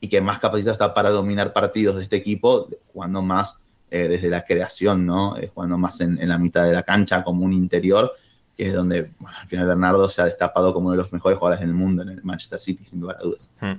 [0.01, 3.59] y que más capacitado está para dominar partidos de este equipo, jugando más
[3.91, 5.37] eh, desde la creación, ¿no?
[5.39, 8.13] Eh, jugando más en, la mitad de la cancha como un interior,
[8.59, 11.61] que es donde al final Bernardo se ha destapado como uno de los mejores jugadores
[11.65, 13.53] del mundo en el Manchester City, sin lugar a dudas.
[13.61, 13.75] Hmm.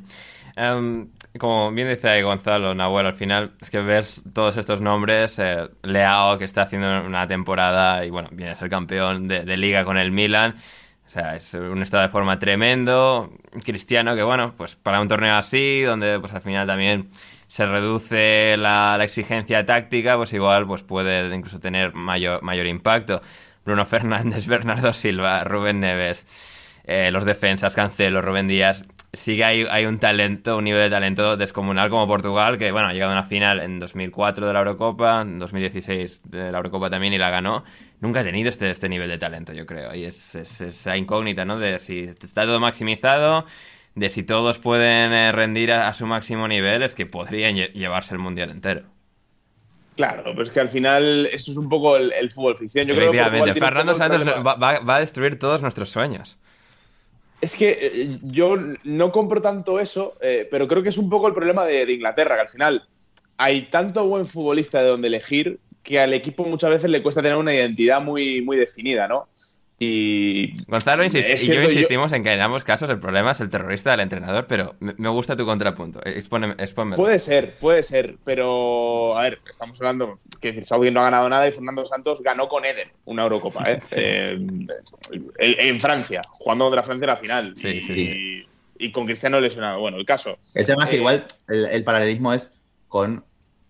[0.56, 5.38] Em, como bien dice ahí Gonzalo, Nahuel, al final es que ves todos estos nombres,
[5.40, 9.58] eh, Leao que está haciendo una temporada y bueno, viene a ser campeón de, de
[9.58, 10.56] liga con el Milan.
[11.06, 13.34] O sea, es un estado de forma tremendo.
[13.66, 17.10] Cristiano, que bueno, pues para un torneo así, donde pues al final también
[17.48, 23.22] se reduce la, la exigencia táctica, pues igual pues puede incluso tener mayor, mayor impacto.
[23.70, 26.26] Bruno Fernández, Bernardo Silva, Rubén Neves,
[26.86, 28.84] eh, los defensas, Cancelo, Rubén Díaz.
[29.14, 32.94] Sí que hay, un talento, un nivel de talento descomunal como Portugal, que bueno, ha
[32.94, 37.14] llegado a una final en 2004 de la Eurocopa, en 2016 de la Eurocopa también
[37.14, 37.64] y la ganó.
[38.02, 39.94] Nunca ha tenido este, este nivel de talento, yo creo.
[39.94, 41.60] Y es, es esa incógnita, ¿no?
[41.60, 43.46] De si está todo maximizado,
[43.94, 48.16] de si todos pueden eh, rendir a, su máximo nivel, es que podrían lle llevarse
[48.16, 48.99] el mundial entero.
[50.00, 52.88] Claro, pero es que al final eso es un poco el, el fútbol ficción.
[52.88, 56.38] Yo creo que Fernando Santos va a destruir todos nuestros sueños.
[57.42, 58.56] Es que eh, yo
[58.86, 61.92] no compro tanto eso, eh, pero creo que es un poco el problema de, de,
[61.92, 62.88] Inglaterra, que al final
[63.36, 67.38] hay tanto buen futbolista de donde elegir que al equipo muchas veces le cuesta tener
[67.38, 69.28] una identidad muy, muy definida, ¿no?
[69.82, 70.62] Y.
[70.66, 72.18] Gonzalo y yo insistimos yo...
[72.18, 75.38] en que en ambos casos el problema es el terrorista del entrenador, pero me gusta
[75.38, 76.02] tu contrapunto.
[76.06, 76.56] Expone,
[76.98, 79.18] puede ser, puede ser, pero.
[79.18, 80.14] A ver, estamos hablando.
[80.42, 83.72] Que decir, Saudi no ha ganado nada y Fernando Santos ganó con Eden una Eurocopa,
[83.72, 83.80] ¿eh?
[83.86, 83.96] sí.
[83.96, 84.36] eh
[85.40, 87.54] en Francia, jugando contra Francia en la final.
[87.56, 88.46] Sí, y, sí, sí.
[88.80, 89.80] y, con Cristiano lesionado.
[89.80, 90.40] Bueno, el caso.
[90.56, 92.52] El tema es que igual el, el paralelismo es
[92.90, 93.24] con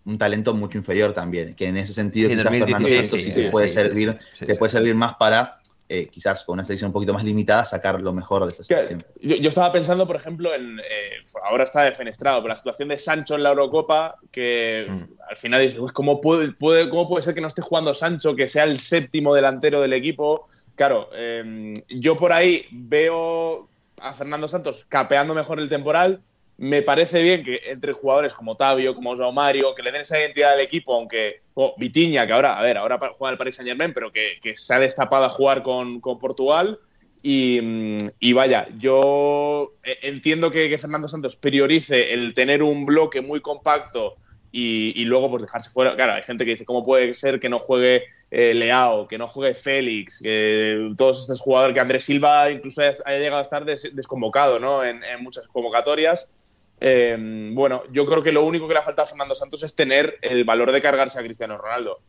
[0.05, 3.31] un talento mucho inferior también, que en ese sentido sí, quizás 2016, Fernando Santos sí,
[3.31, 5.58] sí, te puede servir, te puede servir más para
[5.91, 9.03] eh, quizás con una selección un poquito más limitada, sacar lo mejor de esa selección.
[9.19, 10.79] Yo, yo estaba pensando, por ejemplo, en.
[10.79, 15.03] Eh, ahora está defenestrado, pero la situación de Sancho en la Eurocopa, que mm.
[15.27, 18.35] al final dices, pues, ¿cómo puede, puede, ¿cómo puede ser que no esté jugando Sancho,
[18.35, 20.47] que sea el séptimo delantero del equipo?
[20.75, 23.67] Claro, eh, yo por ahí veo
[23.99, 26.21] a Fernando Santos capeando mejor el temporal.
[26.61, 30.19] Me parece bien que entre jugadores como Tavio, como Joao Mario, que le den esa
[30.19, 33.69] identidad al equipo, aunque oh, Vitiña, que ahora, a ver, ahora juega el Paris Saint
[33.69, 36.77] Germain, pero que, que, se ha destapado a jugar con, con Portugal.
[37.23, 37.61] Y,
[38.19, 39.71] y, vaya, yo
[40.01, 44.17] entiendo que, que, Fernando Santos priorice el tener un bloque muy compacto
[44.51, 45.95] y, y, luego pues dejarse fuera.
[45.95, 49.27] Claro, hay gente que dice, ¿cómo puede ser que no juegue eh, Leao, que no
[49.27, 53.63] juegue Félix, que todos estos jugadores, que Andrés Silva incluso haya, haya llegado a estar
[53.63, 54.83] des, desconvocado ¿no?
[54.83, 56.29] en, en muchas convocatorias?
[56.81, 57.17] Eh,
[57.51, 60.17] bueno, yo creo que lo único que le ha faltado a Fernando Santos es tener
[60.21, 61.99] el valor de cargarse a Cristiano Ronaldo.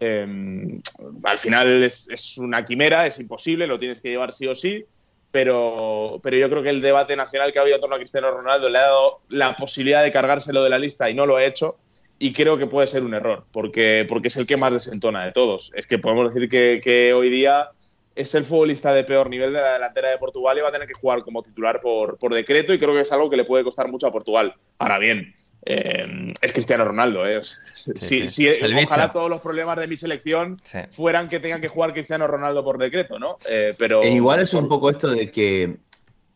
[0.00, 0.80] Eh,
[1.24, 4.84] al final es, una quimera, es imposible, lo tienes que llevar sí o sí,
[5.30, 8.30] pero, pero yo creo que el debate nacional que ha habido en torno a Cristiano
[8.30, 11.44] Ronaldo le ha dado la posibilidad de cargárselo de la lista y no lo ha
[11.44, 11.76] hecho.
[12.20, 15.30] Y creo que puede ser un error, porque, porque es el que más desentona de
[15.30, 15.70] todos.
[15.76, 17.70] Es que podemos decir que hoy día
[18.18, 20.88] es el futbolista de peor nivel de la delantera de Portugal y va a tener
[20.88, 23.62] que jugar como titular por, por decreto y creo que es algo que le puede
[23.62, 24.54] costar mucho a Portugal.
[24.78, 27.24] Ahora bien, eh, es Cristiano Ronaldo.
[27.28, 27.40] ¿eh?
[27.74, 28.28] Sí, sí.
[28.28, 30.78] Si, ojalá todos los problemas de mi selección sí.
[30.88, 33.38] fueran que tengan que jugar Cristiano Ronaldo por decreto, ¿no?
[33.48, 34.64] Eh, pero e igual es por...
[34.64, 35.76] un poco esto de que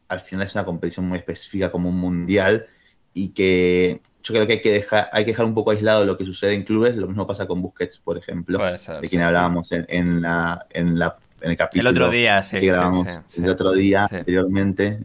[0.06, 2.66] al final es una competición muy específica como un mundial
[3.12, 6.16] y que yo creo que hay que dejar, hay que dejar un poco aislado lo
[6.16, 6.94] que sucede en clubes.
[6.94, 10.98] Lo mismo pasa con Busquets, por ejemplo, ser, de quien hablábamos en, en, la, en,
[10.98, 11.90] la, en, el capítulo.
[11.90, 12.60] El otro día, sí.
[12.60, 15.00] Que grabamos el otro día, anteriormente,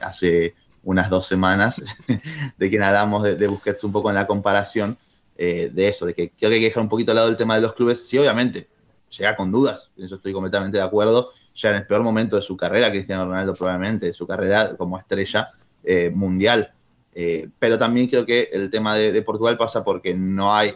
[0.00, 1.82] hace unas dos semanas,
[2.58, 4.96] de quien hablamos de, de, Busquets un poco en la comparación
[5.36, 7.36] eh, de eso, de que creo que hay que dejar un poquito al lado el
[7.36, 8.08] tema de los clubes.
[8.08, 8.68] Sí, obviamente,
[9.16, 11.30] llega con dudas, en eso estoy completamente de acuerdo.
[11.54, 14.98] Ya en el peor momento de su carrera, Cristiano Ronaldo probablemente, de su carrera como
[14.98, 15.50] estrella
[15.82, 16.72] eh, mundial
[17.20, 20.72] eh, pero también creo que el tema de, de, Portugal pasa porque no hay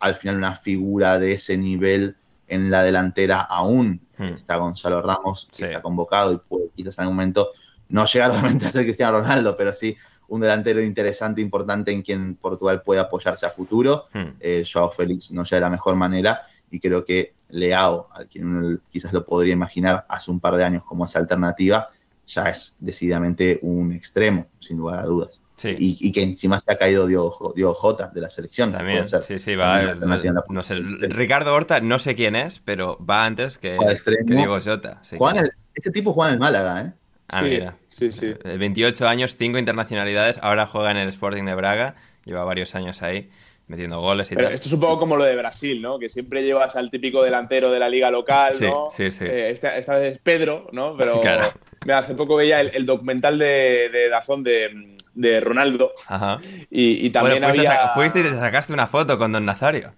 [0.00, 2.16] al final una figura de ese nivel
[2.52, 4.00] en la delantera aún.
[4.18, 4.34] Hmm.
[4.38, 5.64] Está Gonzalo Ramos, que sí.
[5.64, 7.50] está convocado y puede quizás en algún momento
[7.88, 9.96] no llegar realmente a ser Cristiano Ronaldo, pero sí
[10.28, 14.06] un delantero interesante, importante en quien Portugal puede apoyarse a futuro.
[14.12, 14.36] Hmm.
[14.40, 18.46] Eh, Joao Félix no llega de la mejor manera y creo que Leao, al quien
[18.46, 21.90] uno quizás lo podría imaginar hace un par de años como esa alternativa,
[22.26, 25.42] ya es decididamente un extremo, sin lugar a dudas.
[25.56, 25.76] Sí.
[25.78, 28.72] Y, y, que encima se ha caído Diogo, Diogo Jota de la selección.
[28.72, 29.80] También, sí, sí, va.
[29.80, 34.34] El, no, no sé, Ricardo Horta, no sé quién es, pero va antes que, que
[34.34, 34.98] Diogo Jota.
[35.02, 36.92] Sí, el, este tipo juega en el Málaga, ¿eh?
[37.28, 37.76] Ah, sí, mira.
[37.88, 38.34] Sí, sí.
[38.44, 41.94] 28 años, 5 internacionalidades, ahora juega en el Sporting de Braga,
[42.24, 43.30] lleva varios años ahí
[43.72, 44.54] metiendo goles y Pero tal.
[44.54, 45.98] Esto es un poco como lo de Brasil, ¿no?
[45.98, 48.90] Que siempre llevas al típico delantero de la liga local, sí, ¿no?
[48.92, 49.24] Sí, sí.
[49.24, 50.96] Eh, esta, esta, vez es Pedro, ¿no?
[50.98, 51.48] Pero claro.
[51.84, 55.92] mira, hace poco veía el, el documental de, de Dazón de, de, Ronaldo.
[56.06, 56.38] Ajá.
[56.70, 57.88] Y, y también bueno, fuiste había...
[57.94, 59.92] fuiste y te sacaste una foto con Don Nazario.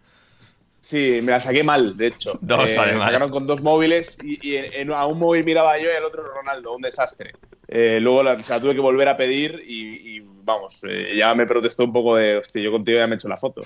[0.80, 2.38] Sí, me la saqué mal, de hecho.
[2.42, 3.06] Dos, Eh, además.
[3.06, 6.04] Sacaron con dos móviles y, y en- en- a un móvil miraba yo y al
[6.04, 7.32] otro Ronaldo, un desastre.
[7.76, 11.34] Eh, luego la, se la tuve que volver a pedir y, y, vamos, eh, ya
[11.34, 13.62] me protestó un poco de, hostia, yo contigo ya me he hecho la foto.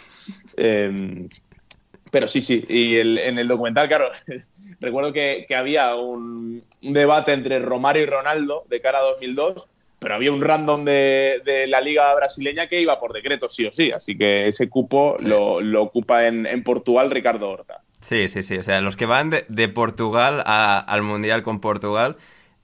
[0.57, 1.29] Eh,
[2.11, 4.09] pero sí, sí, y el- en el documental, claro,
[4.81, 9.67] recuerdo que, que había un, un debate entre Romario y Ronaldo de cara a 2002,
[9.99, 13.73] pero había un random de, de la liga brasileña que iba por decreto sí o
[13.73, 17.83] sí, así que ese cupo lo, lo ocupa en, en Portugal Ricardo Horta.
[18.01, 18.57] Sí, sí, sí.
[18.57, 22.17] O sea, los que van de, de Portugal a- al Mundial con Portugal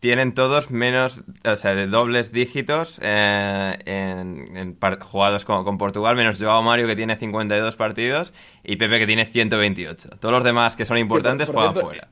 [0.05, 6.14] tienen todos menos, o sea, de dobles dígitos eh, en, en jugados con, con Portugal,
[6.14, 10.10] menos Joao Mario que tiene 52 partidos y Pepe que tiene 128.
[10.20, 12.09] Todos los demás que son importantes por juegan cierto, fuera.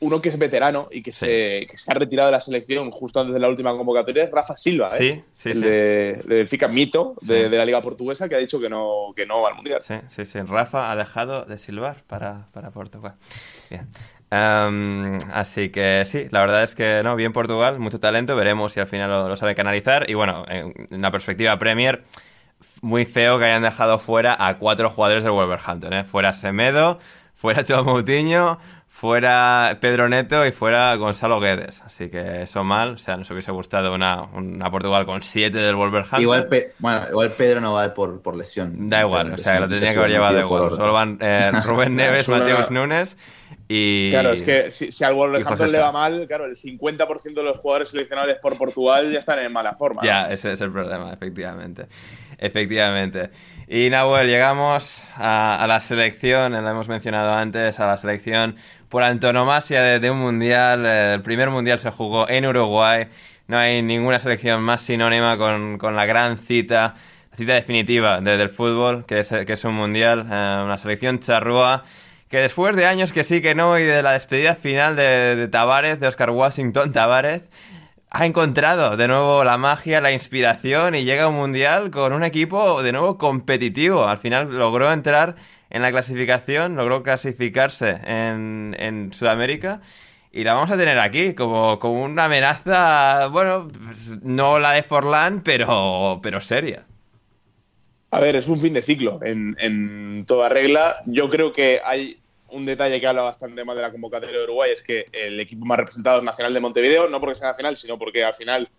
[0.00, 1.24] Uno que es veterano y que, Sí.
[1.24, 4.30] se, que se ha retirado de la selección justo antes de la última convocatoria es
[4.30, 4.98] Rafa Silva, ¿eh?
[4.98, 8.60] Sí, sí, el de, de Benfica, mito de, de la liga portuguesa, que ha dicho
[8.60, 9.80] que no, que no va al Mundial.
[9.80, 10.40] Sí, sí, sí.
[10.42, 13.14] Rafa ha dejado de silbar para, para Portugal.
[13.70, 13.88] Bien.
[14.30, 18.80] Em, así que sí, la verdad es que no, bien Portugal, mucho talento, veremos si
[18.80, 20.08] al final lo, lo sabe canalizar.
[20.10, 22.04] Y bueno, en, en la perspectiva Premier,
[22.82, 26.04] muy feo que hayan dejado fuera a cuatro jugadores del Wolverhampton, ¿eh?
[26.04, 26.98] Fuera Semedo,
[27.34, 31.80] fuera Joao Moutinho, fuera Pedro Neto y fuera Gonzalo Guedes.
[31.82, 35.76] Así que eso mal, o sea, nos hubiese gustado una, una Portugal con siete del
[35.76, 36.20] Wolverhampton.
[36.20, 38.90] Igual, Pe- bueno, igual Pedro no va por, por lesión.
[38.90, 40.70] Da igual, o sea, lo tenía que haber llevado igual.
[40.70, 42.86] Solo van eh, Rubén Neves, Mateus no.
[43.70, 44.08] Y.
[44.10, 47.58] Claro, es que si, si al Wolverhampton le va mal, claro, el 50% de los
[47.58, 50.00] jugadores seleccionables por Portugal ya están en mala forma.
[50.00, 50.06] ¿no?
[50.08, 51.86] Ya, ese es el problema, efectivamente.
[52.38, 53.30] Efectivamente.
[53.68, 58.56] Y Nahuel, llegamos a, a la selección, lo hemos mencionado antes, a la selección
[58.88, 60.84] por antonomasia de, de un mundial.
[60.86, 63.06] Eh, El primer mundial se jugó en Uruguay.
[63.48, 66.94] No hay ninguna selección más sinónima con, con la gran cita,
[67.32, 71.18] la cita definitiva de- del fútbol, que es, que es un mundial, eh, una selección
[71.18, 71.84] charrúa.
[72.28, 75.98] Que después de años que sí, que no, y de la despedida final de, Tavares,
[75.98, 77.42] de Oscar Washington Tavares,
[78.10, 82.24] ha encontrado de nuevo la magia, la inspiración y llega a un mundial con un
[82.24, 84.06] equipo de nuevo competitivo.
[84.06, 85.36] Al final logró entrar
[85.70, 89.80] en la clasificación, logró clasificarse en, en Sudamérica
[90.30, 94.82] y la vamos a tener aquí como, como una amenaza, bueno, pues, no la de
[94.82, 96.87] Forlán, pero, pero seria.
[98.10, 100.96] A ver, es un fin de ciclo en, toda regla.
[101.06, 102.18] Yo creo que hay
[102.48, 105.66] un detalle que habla bastante más de la convocatoria de Uruguay, es que el equipo
[105.66, 108.70] más representado es Nacional de Montevideo, no porque sea nacional, sino porque al final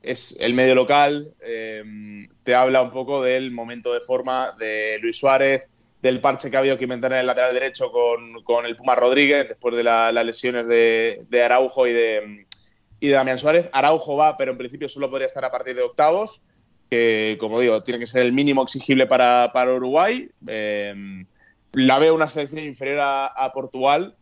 [0.00, 1.82] es el medio local, eh,
[2.44, 5.68] te habla un poco del momento de forma de Luis Suárez,
[6.00, 9.48] del parche que ha habido que inventar en el lateral derecho con, el Puma Rodríguez
[9.48, 12.46] después de la- las lesiones de, de Araujo y de,
[13.00, 13.68] y de Damián Suárez.
[13.72, 16.42] Araujo va, pero en principio solo podría estar a partir de octavos
[16.90, 20.28] que, como digo, tiene que ser el mínimo exigible para, para Uruguay.
[20.46, 21.24] Eh,
[21.72, 24.16] la veo una selección inferior a, a Portugal,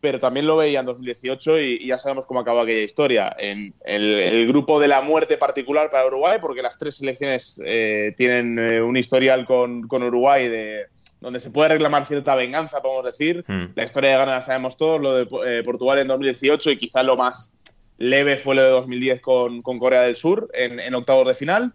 [0.00, 3.34] pero también lo veía en 2018 y, y ya sabemos cómo acabó aquella historia.
[3.38, 8.14] En el, el grupo de la muerte particular para Uruguay, porque las tres selecciones eh,
[8.16, 10.86] tienen eh, un historial con, con Uruguay de,
[11.20, 13.44] donde se puede reclamar cierta venganza, podemos decir.
[13.48, 13.72] Hmm.
[13.74, 17.02] La historia de Ghana la sabemos todos, lo de eh, Portugal en 2018 y quizá
[17.02, 17.52] lo más
[17.98, 21.74] leve fue lo de 2010 con, con Corea del Sur en, en octavos de final.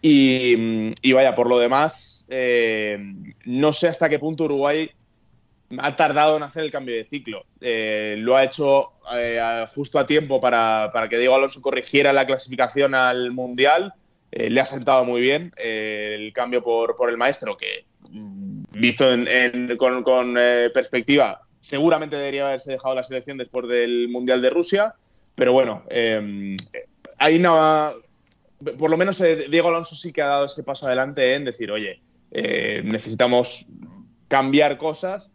[0.00, 2.98] Y, y vaya, por lo demás, eh,
[3.44, 4.90] no sé hasta qué punto Uruguay
[5.78, 7.44] ha tardado en hacer el cambio de ciclo.
[7.60, 12.26] Eh, lo ha hecho eh, justo a tiempo para, para que Diego Alonso corrigiera la
[12.26, 13.92] clasificación al Mundial.
[14.30, 19.76] Le ha sentado muy bien el cambio por, por el maestro, que mm, visto en-
[19.78, 20.34] con, con,
[20.74, 24.94] perspectiva, seguramente debería haberse dejado la selección después del Mundial de Rusia.
[25.34, 25.82] Pero bueno,
[27.18, 27.92] hay una.
[28.78, 31.70] Por lo menos eh, Diego Alonso sí que ha dado ese paso adelante en decir,
[31.70, 33.66] oye, eh, necesitamos
[34.26, 35.30] cambiar cosas.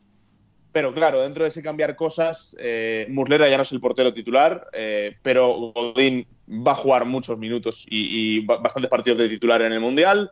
[0.72, 4.68] Pero claro, dentro de ese cambiar cosas, eh, Muslera ya no es el portero titular,
[4.74, 9.62] eh, pero Godín va a jugar muchos minutos y, y ba- bastantes partidos de titular
[9.62, 10.32] en el Mundial.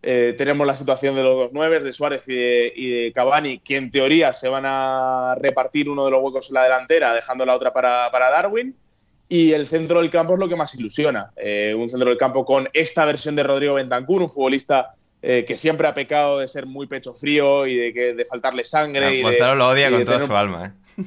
[0.00, 3.76] Tenemos la situación de los dos nueve, de Suárez y de, y de Cavani, que
[3.76, 7.56] en teoría se van a repartir uno de los huecos en la delantera, dejando la
[7.56, 8.76] otra para, para Darwin.
[9.28, 11.30] Y el centro del campo es lo que más ilusiona.
[11.36, 15.56] Eh, un centro del campo con esta versión de Rodrigo Bentancur, un futbolista eh, que
[15.58, 19.12] siempre ha pecado de ser muy pecho frío y de, que, de faltarle sangre.
[19.14, 21.04] y de- Gonzalo lo odia y con toda tener su alma, ¿eh?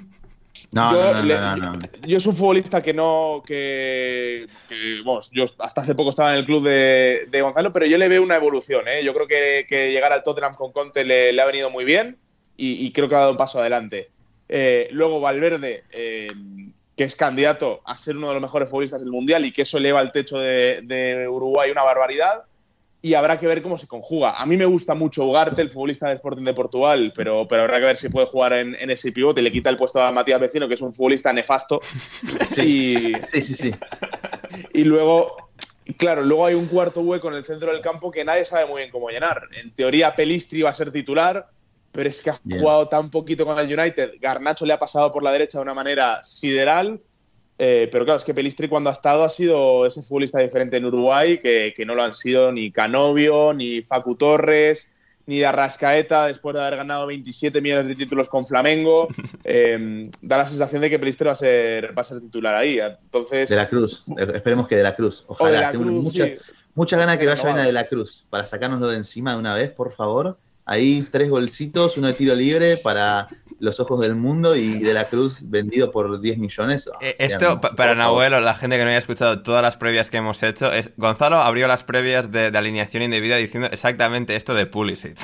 [0.74, 1.80] No, yo, no, no, le- no, no, no.
[2.08, 3.44] yo soy un futbolista que no.
[3.46, 7.86] que, que, vamos, yo hasta hace poco estaba en el club de, de Gonzalo, pero
[7.88, 8.88] yo le veo una evolución.
[8.88, 9.04] ¿eh?
[9.04, 12.18] Yo creo que, que llegar al Tottenham con Conte le, le ha venido muy bien
[12.56, 14.12] y, y creo que ha dado un paso adelante.
[14.48, 16.28] Eh, luego Valverde, eh,
[17.02, 19.80] que es candidato a ser uno de los mejores futbolistas del mundial y que eso
[19.80, 22.44] eleva el techo de, de Uruguay una barbaridad.
[23.02, 24.40] y habrá que ver cómo se conjuga.
[24.40, 27.80] A mí me gusta mucho Ugarte, el futbolista de Sporting de Portugal, pero, pero habrá
[27.80, 30.40] que ver si puede jugar en, en ese pivote le quita el puesto a Matías
[30.40, 31.82] Vecino, que es un futbolista nefasto.
[32.46, 33.56] Sí, sí, sí.
[33.56, 33.72] sí.
[34.76, 35.50] Y luego,
[35.98, 38.82] claro, luego hay un cuarto hueco en el centro del campo que nadie sabe muy
[38.82, 39.42] bien cómo llenar.
[39.54, 41.50] En teoría, Pelistri va a ser titular,
[41.92, 42.62] pero es que ha Bien.
[42.62, 44.14] jugado tan poquito con el United.
[44.22, 47.00] Garnacho le ha pasado por la derecha de una manera sideral.
[47.58, 50.86] eh, pero claro, es que Pelistri cuando ha estado ha sido ese futbolista diferente en
[50.86, 54.96] Uruguay, que, que no lo han sido ni Canovio, ni Facu Torres,
[55.28, 59.08] ni Arrascaeta, después de haber ganado 27 millones de títulos con Flamengo.
[59.44, 62.80] Eh, da la sensación de que Pelistri va a ser, va a ser titular ahí.
[62.80, 64.06] Entonces, De la Cruz.
[64.18, 65.26] Eh, Esperemos que de la Cruz.
[65.28, 65.52] Ojalá.
[65.52, 66.36] de la Cruz, mucha, sí.
[66.74, 68.26] mucha gana que vaya bien a de la Cruz.
[68.30, 70.38] Para sacárnoslo de encima de una vez, por favor.
[70.72, 73.28] Ahí tres golcitos, uno de tiro libre para
[73.60, 76.90] los ojos del mundo y de la Cruz vendido por 10 millones.
[77.02, 77.94] Eh, Esto, para.
[77.94, 80.92] Nahuel o la gente que no haya escuchado todas las previas que hemos hecho, es,
[80.96, 85.18] Gonzalo abrió las previas de, de alineación indebida diciendo exactamente esto de Pulisic.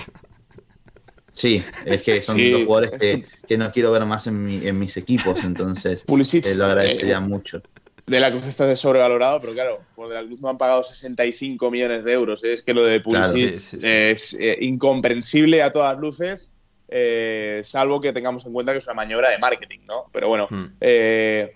[1.31, 4.43] Sí, es que son Sí, dos jugadores es que, que no quiero ver más en,
[4.43, 7.61] mi- en mis equipos, entonces Pulisic, eh, lo agradecería eh, mucho.
[8.07, 11.69] De la Cruz está sobrevalorado, pero claro, por De la Cruz no han pagado 65
[11.69, 12.41] millones de euros.
[12.45, 12.53] ¿eh?
[12.53, 13.33] Es que lo de Claro.
[13.33, 13.85] Pulisic Sí, sí, sí.
[13.85, 16.53] es eh, incomprensible a todas luces,
[16.87, 20.05] eh, salvo que tengamos en cuenta que es una maniobra de marketing, ¿no?
[20.13, 20.67] Pero bueno, Hmm.
[20.79, 21.51] de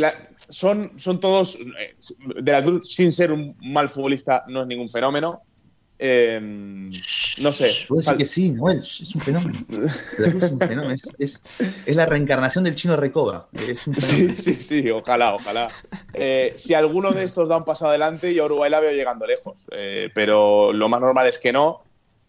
[0.00, 1.58] la, son, son todos.
[2.36, 5.42] De la Cruz, sin ser un mal futbolista, no es ningún fenómeno.
[6.04, 6.40] Eh,
[7.40, 7.70] no sé.
[7.86, 9.58] Puedo decir que sí, Noel, es un fenómeno.
[9.70, 11.42] Es un fenómeno, es, es-
[11.86, 13.48] es la reencarnación del chino Recoba.
[13.52, 15.68] Es un Sí, sí, sí, ojalá, ojalá.
[16.12, 19.26] Eh, si alguno de estos da un paso adelante, yo a Uruguay la veo llegando
[19.28, 19.66] lejos.
[19.70, 21.82] Eh, pero lo más normal es que no.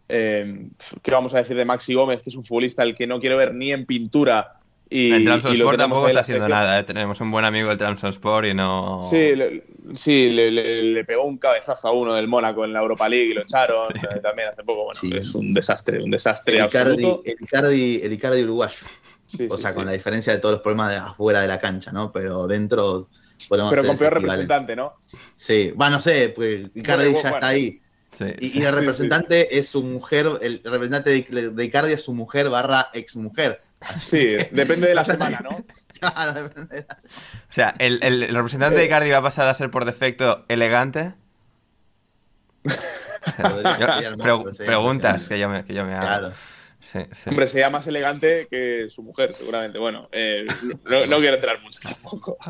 [0.08, 0.68] Eh,
[1.02, 3.38] ¿Qué vamos a decir de Maxi Gómez, que es un futbolista al que no quiero
[3.38, 4.60] ver ni en pintura?
[4.96, 6.84] Y, lo Sport tampoco está haciendo nada, ¿eh?
[6.84, 9.00] Tenemos un buen amigo del Tramson Sport y no...
[9.02, 9.64] Sí, le,
[9.96, 13.32] sí le, le- le pegó un cabezazo a uno del Mónaco en la Europa League
[13.32, 14.86] y lo echaron eh, también hace poco.
[14.86, 15.12] Bueno, Sí.
[15.16, 17.24] es un desastre, un desastre El Icardi, absoluto.
[17.26, 18.86] el, Icardi, el Icardi uruguayo.
[19.26, 19.78] Sí, O sí, sea, sí.
[19.78, 22.12] con la diferencia de todos los problemas de afuera de la cancha, ¿no?
[22.12, 23.10] Pero dentro
[23.50, 24.94] podemos Pero con peor representante, ¿no?
[25.36, 27.36] Sí, bueno, no sé, pues Icardi Bueno, ya bueno.
[27.38, 27.80] está ahí.
[28.12, 28.60] Sí, Y, sí.
[28.60, 32.48] y el sí, representante es su mujer, el representante de, de Icardi es su mujer
[32.50, 33.60] barra ex mujer.
[34.04, 35.64] Sí, depende de la semana, ¿no?
[36.04, 40.44] O sea, ¿el, el- el representante de Icardi va a pasar a ser por defecto
[40.50, 41.14] elegante?
[44.24, 46.06] Yo- pre- preguntas que yo me, que yo me hago.
[46.06, 46.32] Claro.
[46.82, 47.30] Sí, sí.
[47.30, 49.80] Hombre, sería más elegante que su mujer, seguramente.
[49.80, 50.46] Bueno, eh,
[50.84, 52.38] no, no quiero entrar mucho tampoco.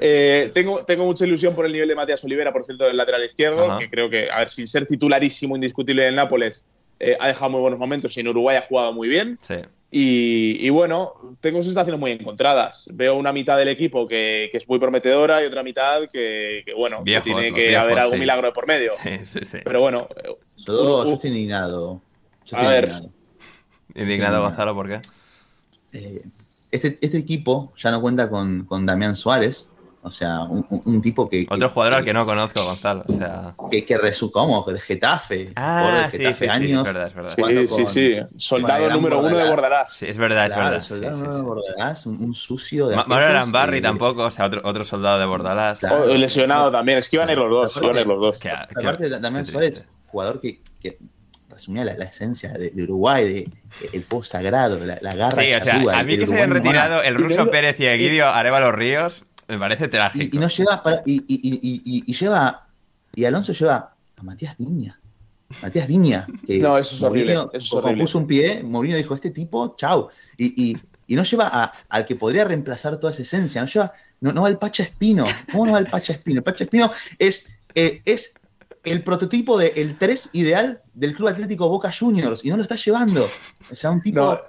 [0.00, 3.24] Eh, tengo, tengo mucha ilusión por el nivel de Matías Olivera, por cierto, del lateral
[3.24, 3.78] izquierdo, Ajá.
[3.80, 6.64] que creo que, a ver, sin ser titularísimo, indiscutible en el Nápoles,
[7.00, 9.38] eh, ha dejado muy buenos momentos y en Uruguay ha jugado muy bien.
[9.42, 9.56] Sí.
[9.90, 12.88] Y, y bueno, tengo sensaciones muy encontradas.
[12.92, 16.74] Veo una mitad del equipo que, que es muy prometedora y otra mitad que, que,
[16.74, 18.20] bueno, que tiene que viejos, haber algún sí.
[18.20, 18.92] milagro de por medio.
[19.02, 19.58] Sí, sí, sí.
[19.64, 20.08] Pero bueno,
[20.56, 21.14] Yo, Uh, uh.
[21.14, 22.00] estoy indignado.
[22.44, 22.84] Yo A ver.
[22.84, 23.10] indignado.
[23.94, 24.42] Indignado.
[24.42, 25.00] Gonzalo, ¿por qué?
[25.92, 26.22] Eh,
[26.72, 29.68] este, este equipo ya no cuenta con, con Damián Suárez.
[30.06, 33.02] O sea, un, tipo que, que- Otro jugador al que no conozco, Gonzalo.
[33.08, 33.54] O sea...
[33.72, 34.62] que, que resu- ¿cómo?
[34.62, 35.50] De Getafe.
[35.56, 36.86] Ah, de sí, Getafe sí, sí, años.
[36.86, 37.32] es verdad, es verdad.
[37.34, 38.16] sí, sí, con- sí.
[38.20, 39.50] con Soldado número uno de Bordalás.
[39.56, 39.92] Bordalás.
[39.94, 40.86] Sí, es verdad, es Claro, verdad.
[40.86, 41.36] Soldado sí.
[41.36, 44.84] de Bordalás, un, un sucio de Ma- Manuel aquellos, Arambarri tampoco, o sea, otro, otro
[44.84, 45.80] soldado de Bordalás.
[45.80, 46.06] Claro.
[46.14, 46.98] Lesionado también.
[46.98, 47.76] Es que iban a ir los dos.
[47.82, 48.40] Iban a ir los dos.
[48.76, 50.98] Aparte, qué Suárez, jugador que, que
[51.48, 53.50] resumía la, la esencia de, de Uruguay, de, de
[53.92, 57.02] el fuego sagrado, la, la garra Sí, o sea, a mí que se hayan retirado
[57.02, 60.24] el ruso Pérez y Egidio Arevalo Ríos me parece trágico.
[60.34, 62.66] Y, y no lleva para- y, y- y- y- y lleva
[63.14, 64.98] y Alonso lleva a Matías Viña
[65.62, 68.02] Matías Viña que No, eso es horrible, Mourinho, eso es horrible.
[68.04, 72.04] puso un pie Mourinho dijo este tipo chau y, y- y no lleva a- al
[72.04, 75.66] que podría reemplazar toda esa esencia no lleva no, no va el Pacha Espino ¿cómo
[75.66, 76.38] no va el Pacha Espino?
[76.38, 78.34] el Pacha Espino es eh, es
[78.84, 83.28] el prototipo del 3 ideal del Club Atlético Boca Juniors y no lo está llevando
[83.70, 84.40] o sea un tipo No.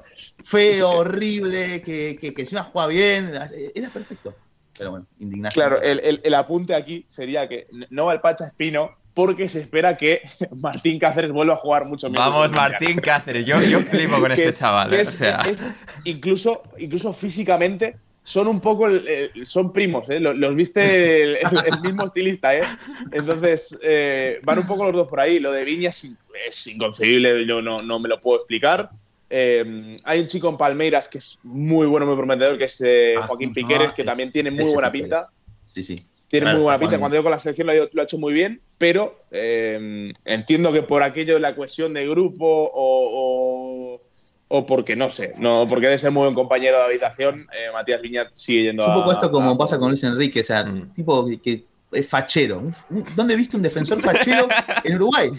[0.44, 3.32] feo horrible que, que, que encima juega bien
[3.76, 4.34] era perfecto
[4.78, 5.68] pero bueno, indignación.
[5.68, 9.62] Claro, el, el- el apunte aquí sería que no va el Pacha Espino porque se
[9.62, 10.22] espera que
[10.58, 12.52] Martín Cáceres vuelva a jugar mucho minutos Vamos.
[12.52, 13.46] Martín Cáceres.
[13.46, 14.90] Yo, yo flipo con Que este es- chaval.
[14.90, 15.70] que eh, es- o sea, es-
[16.04, 20.20] incluso, incluso físicamente son un poco, el- el- son primos, ¿eh?
[20.20, 22.64] Los, los viste el, el- el mismo estilista, ¿eh?
[23.12, 25.40] Entonces, eh, van un poco los dos por ahí.
[25.40, 28.90] Lo de Viña es inconcebible, yo no, no me lo puedo explicar.
[29.30, 33.16] Eh, hay un chico en Palmeiras que es muy bueno, muy prometedor, que es eh,
[33.20, 35.18] Ah, Joaquín ah, Piqueres, que ese- también tiene muy buena Piqueres.
[35.20, 35.30] pinta.
[35.66, 35.96] Sí, sí.
[36.30, 37.00] Tiene Claro, muy buena pinta.
[37.00, 40.72] Cuando yo con la selección lo, ha- lo ha hecho muy bien, pero eh, entiendo
[40.72, 44.02] que por aquello de la cohesión de grupo o, o,
[44.50, 48.02] o porque no sé, no porque debe ser muy buen compañero de habitación, eh, Matías
[48.02, 50.44] Viñat sigue yendo Es un poco a- esto como a- pasa con Luis Enrique, o
[50.44, 50.94] sea, Mm.
[50.94, 51.66] tipo que, que
[52.10, 52.60] fachero.
[52.60, 54.48] Un- un- ¿Dónde viste un defensor fachero
[54.84, 55.32] en Uruguay?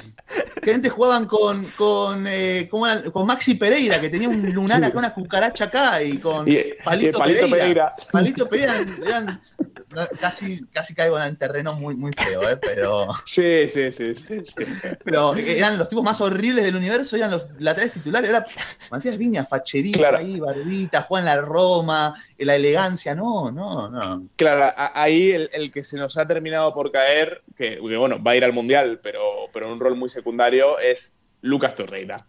[0.62, 5.14] Que antes jugaban con, con, eh, con Maxi Pereira, que tenía un lunar acá, una
[5.14, 7.50] cucaracha acá, y con Y- y Palito, Palito Pereira.
[7.50, 7.92] Pereira.
[8.12, 9.40] Palito Pereira eran, eran-
[9.94, 12.56] no, casi, casi caigo en terreno muy, muy feo, ¿eh?
[12.56, 14.64] pero, Sí, sí, sí, sí, sí.
[15.04, 18.28] pero eran los tipos más horribles del universo, eran los laterales titulares.
[18.30, 18.44] Era
[18.90, 20.18] Matías Viña, facherito Claro.
[20.18, 23.14] ahí, barbita, juega en la Roma, la elegancia.
[23.14, 24.26] No, no, no.
[24.36, 28.32] Claro, ahí el, el que se nos ha terminado por caer, que, que, bueno, va
[28.32, 29.20] a ir al Mundial, pero,
[29.52, 32.24] pero en un rol muy secundario, es Lucas Torreira.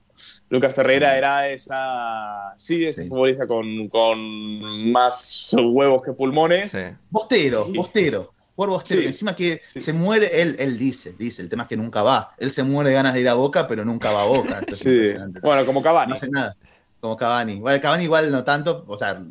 [0.50, 2.54] Lucas Torreira era esa.
[2.58, 3.10] Sí, ese Sí.
[3.10, 6.72] futbolista con, con más huevos que pulmones.
[6.72, 6.80] Sí.
[7.10, 7.66] Bostero.
[7.66, 8.34] Bostero.
[8.56, 9.04] Por Bostero, Sí.
[9.04, 9.82] que encima que Sí.
[9.82, 12.34] se muere, él, él dice, dice, el tema es que nunca va.
[12.38, 14.62] Él se muere de ganas de ir a Boca, pero nunca va a Boca.
[14.74, 15.14] Sí.
[15.42, 16.10] Bueno, como Cavani.
[16.10, 16.56] No hace nada.
[17.00, 17.60] Como Cavani.
[17.60, 19.22] Bueno, Cavani igual no tanto, o sea,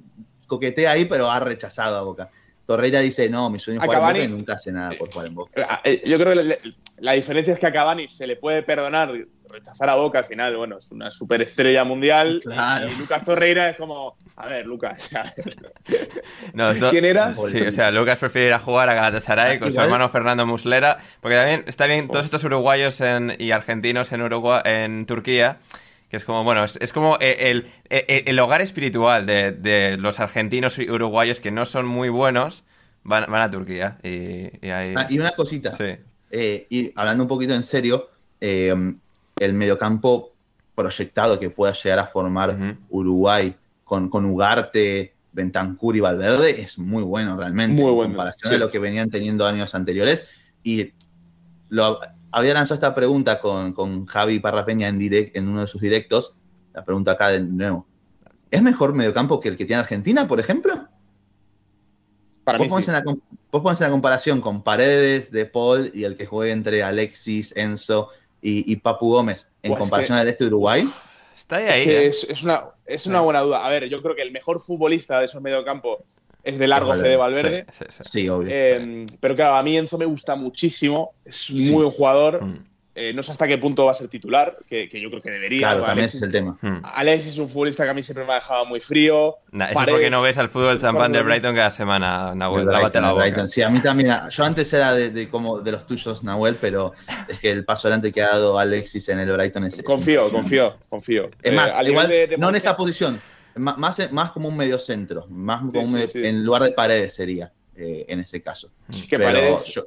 [0.46, 2.30] coquetea ahí, pero ha rechazado a Boca.
[2.64, 5.26] Torreira dice, no, mi sueño es jugar en Boca y nunca hace nada por jugar
[5.26, 5.80] en Boca.
[5.84, 6.56] Eh, Yo creo que la,
[6.98, 9.12] la diferencia es que a Cavani se le puede perdonar
[9.48, 12.40] rechazar a Boca al final, bueno, es una superestrella mundial.
[12.44, 12.88] Claro.
[12.88, 15.56] Y Lucas Torreira es como, a ver, Lucas, a ver,
[16.54, 17.34] No, esto- ¿quién era?
[17.34, 20.98] Sí, o sea, Lucas prefiere ir a jugar a Galatasaray con su hermano Fernando Muslera,
[21.20, 25.58] porque también está bien todos estos uruguayos en- y argentinos en Uruguay, en Turquía,
[26.10, 29.96] que es como, bueno, es, es como eh, el, el- el hogar espiritual de, de
[29.98, 32.64] los argentinos y uruguayos que no son muy buenos,
[33.04, 34.94] van, van a Turquía y, y ahí...
[34.96, 35.96] Ah, y una cosita, Sí.
[36.30, 38.08] eh, y hablando un poquito en serio,
[38.40, 38.74] eh,
[39.40, 40.32] el mediocampo
[40.74, 42.76] proyectado que pueda llegar a formar.
[42.88, 43.54] Uruguay
[43.84, 47.80] con, con Ugarte, Bentancur y Valverde es muy bueno realmente.
[47.80, 48.54] Muy en bueno, comparación sí.
[48.54, 50.28] a lo que venían teniendo años anteriores.
[50.62, 50.92] Y
[51.68, 52.00] lo,
[52.30, 56.34] había lanzado esta pregunta con, con Javi Parrapeña en, direct, en uno de sus directos.
[56.72, 57.86] La pregunta acá de nuevo.
[58.50, 60.88] ¿Es mejor mediocampo que el que tiene Argentina, por ejemplo?
[62.44, 62.90] Para Vos mí ponés, sí.
[62.90, 68.08] en en la comparación con Paredes, De Paul y el que juegue entre Alexis, Enzo
[68.42, 70.84] y, y Papu Gómez en es comparación que- al de este de Uruguay.
[71.36, 72.06] Está ahí, Es ahí, que ¿eh?
[72.06, 73.64] es, es una, es una buena duda.
[73.64, 76.04] A ver, yo creo que el mejor futbolista de esos mediocampo
[76.42, 76.92] es de largo.
[76.94, 77.66] Fede Valverde.
[77.70, 78.10] Sí, sí, sí.
[78.22, 78.48] Sí, obvio.
[78.50, 81.12] Eh, Pero claro, a mí Enzo me gusta muchísimo.
[81.24, 82.42] Es un muy buen jugador.
[82.44, 82.64] Mm,
[83.00, 85.30] Eh, no sé hasta qué punto va a ser titular, que, que yo creo que
[85.30, 85.60] debería.
[85.68, 86.58] claro, también ese es el tema.
[86.60, 86.78] mm.
[86.82, 89.36] Alexis es un futbolista que a mí siempre me ha dejado muy frío.
[89.52, 91.22] Nah, eso es porque no ves al fútbol champán de.
[91.22, 92.66] Brighton cada semana, Nahuel.
[92.66, 93.22] Lávate la boca.
[93.22, 93.48] Brighton.
[93.48, 94.12] Sí, a mí también.
[94.30, 96.92] Yo antes era de, de como de los tuyos, Nahuel, pero
[97.28, 99.80] es que el paso adelante que ha dado Alexis en el Brighton es.
[99.82, 101.26] Confío, confío, confío.
[101.42, 103.20] Es Eh, más, al nivel igual, de- de no en esa posición,
[103.54, 103.78] más,
[104.12, 108.06] más como un mediocentro, más como Sí, un sí, en lugar de paredes sería eh,
[108.08, 108.70] en ese caso.
[108.88, 109.84] Sí, que Pero Paredes yo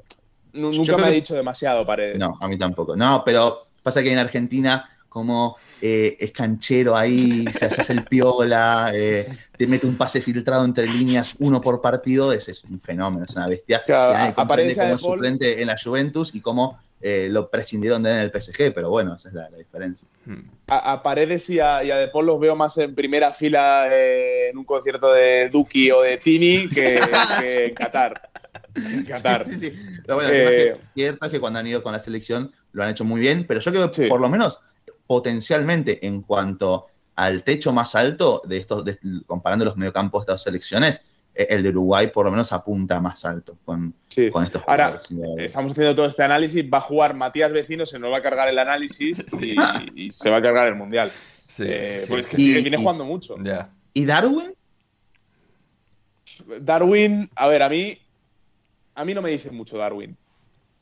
[0.54, 2.18] nunca me ha dicho demasiado Paredes.
[2.20, 2.96] No, a mí tampoco.
[2.96, 8.92] No, pero pasa que en Argentina, como eh, es canchero ahí, se hace el piola,
[8.94, 13.26] eh, te mete un pase filtrado entre líneas, uno por partido, ese es un fenómeno,
[13.26, 13.84] es una bestia.
[13.86, 15.14] Claro, Y nadie a- comprende aparece Paul.
[15.16, 18.92] suplente en la Juventus y cómo eh, lo prescindieron de él en el PSG, pero
[18.92, 20.08] bueno, esa es la, la diferencia.
[20.68, 23.88] A, a Paredes y a, y a De Paul los veo más en primera fila
[23.92, 27.02] eh, en un concierto de Duki o de Tini que,
[27.40, 28.30] que en Qatar.
[28.76, 29.46] En Qatar.
[29.48, 29.74] Sí, sí.
[30.06, 32.84] Pero bueno, Eh, es que cierto es que cuando han ido con la selección lo
[32.84, 34.10] han hecho muy bien, pero yo creo que Sí.
[34.10, 34.62] por lo menos
[35.08, 40.44] potencialmente en cuanto al techo más alto de estos, de- comparando los mediocampos de estas
[40.44, 44.30] selecciones, eh, el de Uruguay por lo menos apunta más alto con, Sí.
[44.30, 45.00] con estos Ahora.
[45.38, 48.48] Estamos haciendo todo este análisis, va a jugar Matías Vecino, se nos va a cargar
[48.48, 49.56] el análisis y,
[49.96, 51.12] y se va a cargar el Mundial.
[51.48, 52.06] Sí, Eh, sí.
[52.08, 53.36] porque es que Y- viene y- jugando mucho.
[53.94, 54.54] ¿Y Darwin?
[56.62, 57.98] Darwin, a ver, a mí,
[58.96, 60.16] a mí no me dice mucho Darwin.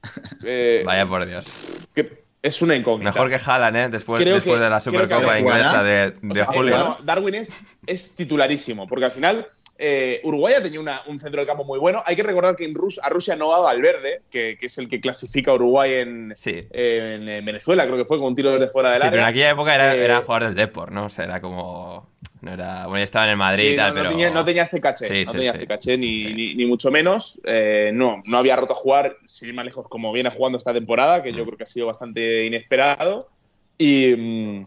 [0.45, 1.53] Eh, Vaya por Dios.
[1.93, 3.11] que es una incógnita.
[3.11, 3.89] Mejor que Haaland, ¿eh?
[3.89, 6.75] Después, Creo después que- de la Supercopa inglesa de, O de sea, julio.
[6.75, 7.53] bueno, Darwin es,
[7.85, 9.45] es titularísimo, porque al final
[9.81, 12.01] eh, Uruguay ha tenido una- un centro del campo muy bueno.
[12.05, 14.87] Hay que recordar que en Rus- a Rusia no va Valverde, que, que es el
[14.89, 16.65] que clasifica a Uruguay en, Sí.
[16.71, 19.27] en, en Venezuela, creo que fue con un tiro desde fuera del Sí, pero área.
[19.27, 21.05] en aquella época era, Eh, era jugador del Deport, ¿no?
[21.05, 22.09] O sea, era como.
[22.41, 22.83] No era.
[22.85, 24.09] Bueno, ya estaba en el Madrid Sí, y tal, no, no pero.
[24.11, 25.57] tenía, no tenía este caché, Sí, no sí, tenía sí.
[25.57, 26.33] este caché ni, Sí.
[26.33, 27.41] ni, ni mucho menos.
[27.43, 30.73] Eh, no, no había roto a jugar, sin ir más lejos, como viene jugando esta
[30.73, 31.45] temporada, que yo Mm.
[31.47, 33.29] creo que ha sido bastante inesperado.
[33.77, 34.65] Y, mm,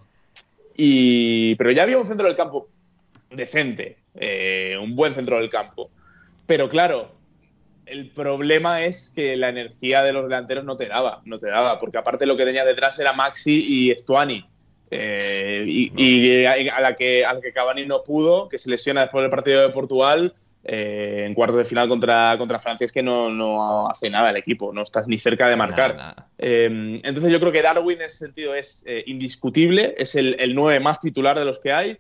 [0.77, 2.69] y- pero ya había un centro del campo
[3.31, 5.91] decente, eh, un buen centro del campo.
[6.47, 7.13] Pero claro,
[7.87, 11.79] el problema es que la energía de los delanteros no te daba, no te daba,
[11.79, 14.45] porque aparte lo que tenía detrás era Maxi y Estuani.
[14.95, 19.01] Eh, y, y a la que a la que Cavani no pudo, que se lesiona
[19.03, 23.03] después del partido de Portugal, eh, en cuartos de final contra, contra Francia, es que
[23.03, 25.97] no, no hace nada el equipo, no estás ni cerca de marcar.
[25.97, 26.29] Nada, nada.
[26.39, 30.55] Eh, entonces yo creo que Darwin en ese sentido es eh, indiscutible, es el, el
[30.55, 31.99] 9 más titular de los que hay.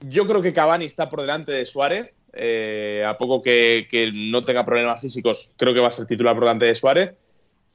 [0.00, 4.44] Yo creo que Cavani está por delante de Suárez eh, a poco que, que no
[4.44, 7.14] tenga problemas físicos, creo que va a ser titular por delante de Suárez.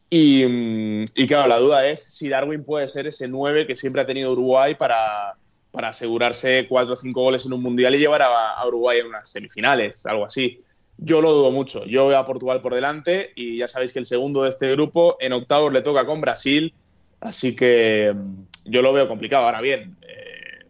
[0.09, 4.01] Y, mm, y claro, la duda es si Darwin puede ser ese 9 que siempre
[4.01, 5.35] ha tenido Uruguay para,
[5.71, 9.07] para asegurarse 4 o 5 goles en un mundial y llevar a, a Uruguay en
[9.07, 10.61] unas semifinales, algo así.
[10.97, 11.85] Yo lo dudo mucho.
[11.85, 15.17] Yo veo a Portugal por delante y ya sabéis que el segundo de este grupo
[15.19, 16.73] en octavos le toca con Brasil,
[17.19, 19.45] así que mm, yo lo veo complicado.
[19.45, 20.65] Ahora bien, eh,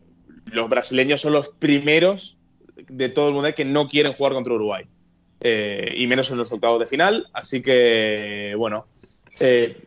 [0.45, 2.35] los brasileños son los primeros
[2.75, 4.85] de todo el mundo que no quieren jugar contra Uruguay.
[5.41, 8.87] Eh, y menos en los octavos de final, así que bueno,
[9.39, 9.77] eh,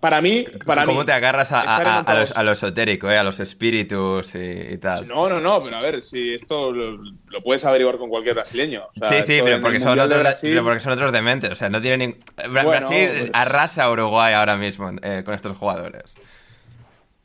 [0.00, 3.38] para mí, para ¿Cómo mí, te agarras a, los- a lo esotérico, eh, a los
[3.38, 4.38] espíritus y,
[4.72, 5.06] y tal?
[5.06, 8.84] No, no, no, pero a ver, si esto lo, lo puedes averiguar con cualquier brasileño.
[8.86, 11.50] O sea, sí, sí, pero porque, son otros, Brasil- pero porque son otros dementes.
[11.50, 12.42] O sea, no tienen ni...
[12.48, 16.02] Bra- Bueno, Brasil pues- arrasa a Uruguay ahora mismo eh, con estos jugadores.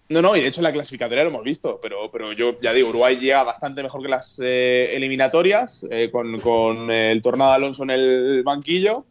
[0.09, 2.71] No, no, y de hecho en la clasificatoria lo hemos visto, pero, pero yo ya
[2.71, 5.83] digo, Uruguay llega bastante mejor que las eh, eliminatorias,
[6.13, 9.05] con, con el Tornado Alonso en el banquillo.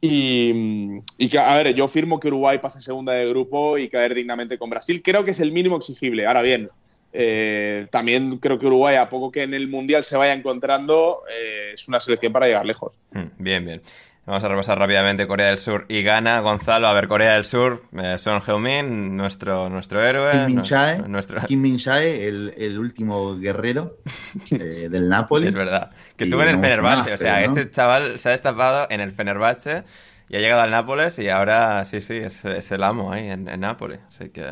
[0.00, 4.58] Y, que, a ver, yo firmo que Uruguay pase segunda de grupo y caer dignamente
[4.58, 5.02] con Brasil.
[5.02, 6.26] Creo que es el mínimo exigible.
[6.26, 6.70] Ahora bien,
[7.12, 11.72] eh, también creo que Uruguay, a poco que en el Mundial se vaya encontrando, eh,
[11.74, 12.98] es una selección para llegar lejos.
[13.12, 13.82] Mm, Bien, bien.
[14.26, 16.40] Vamos a repasar rápidamente Corea del Sur y Ghana.
[16.40, 20.32] Gonzalo, a ver, Corea del Sur, eh, Son Heung-min, nuestro, nuestro héroe.
[20.32, 21.40] Kim Min Chae, nu- nuestro...
[21.46, 23.98] Kim Min Jae, el, el último guerrero
[24.50, 25.46] eh, del Napoli.
[25.46, 25.90] Es verdad.
[26.16, 27.14] Que estuvo en el Fenerbahce.
[27.14, 27.56] o sea, pero, ¿no?
[27.60, 29.84] este chaval se ha destapado en el Fenerbahce
[30.28, 33.48] y ha llegado al Nápoles y ahora sí, sí, es, es el amo ahí en,
[33.48, 34.00] en Nápoles.
[34.08, 34.44] Así que.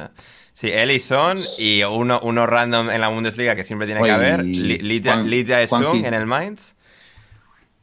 [0.52, 4.04] Sí, él y Son y uno, uno random en la Bundesliga que siempre tiene que
[4.04, 4.40] Oye, haber.
[4.44, 6.73] y Li- Lija Juan- Lija Juan Sung en el Mainz.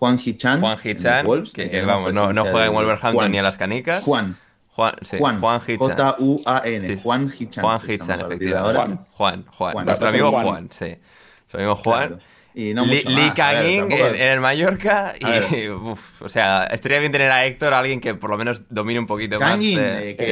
[0.01, 0.59] Juan Hichan.
[0.61, 4.03] Juan Hichan, que, que, vamos, no, no juega en Wolverhampton ni a las canicas.
[4.03, 4.35] Juan.
[4.69, 5.39] Juan, sí, Juan.
[5.39, 5.95] Juan Hichan.
[5.95, 6.87] J-U-A-N.
[6.87, 6.99] Sí.
[7.03, 7.63] Juan Hichan.
[7.63, 8.79] Juan Hichan, efectivamente.
[8.79, 9.85] Juan, Juan, Juan.
[9.85, 10.45] Nuestro amigo Juan.
[10.47, 10.97] Juan, sí.
[11.41, 12.07] Nuestro amigo Juan.
[12.07, 12.23] Claro.
[12.53, 17.11] Y no mucho Lee tampoco- en, en el Mallorca y, uf, o sea, estaría bien
[17.11, 20.25] tener a Héctor, alguien que por lo menos domine un poquito más de, eh, que-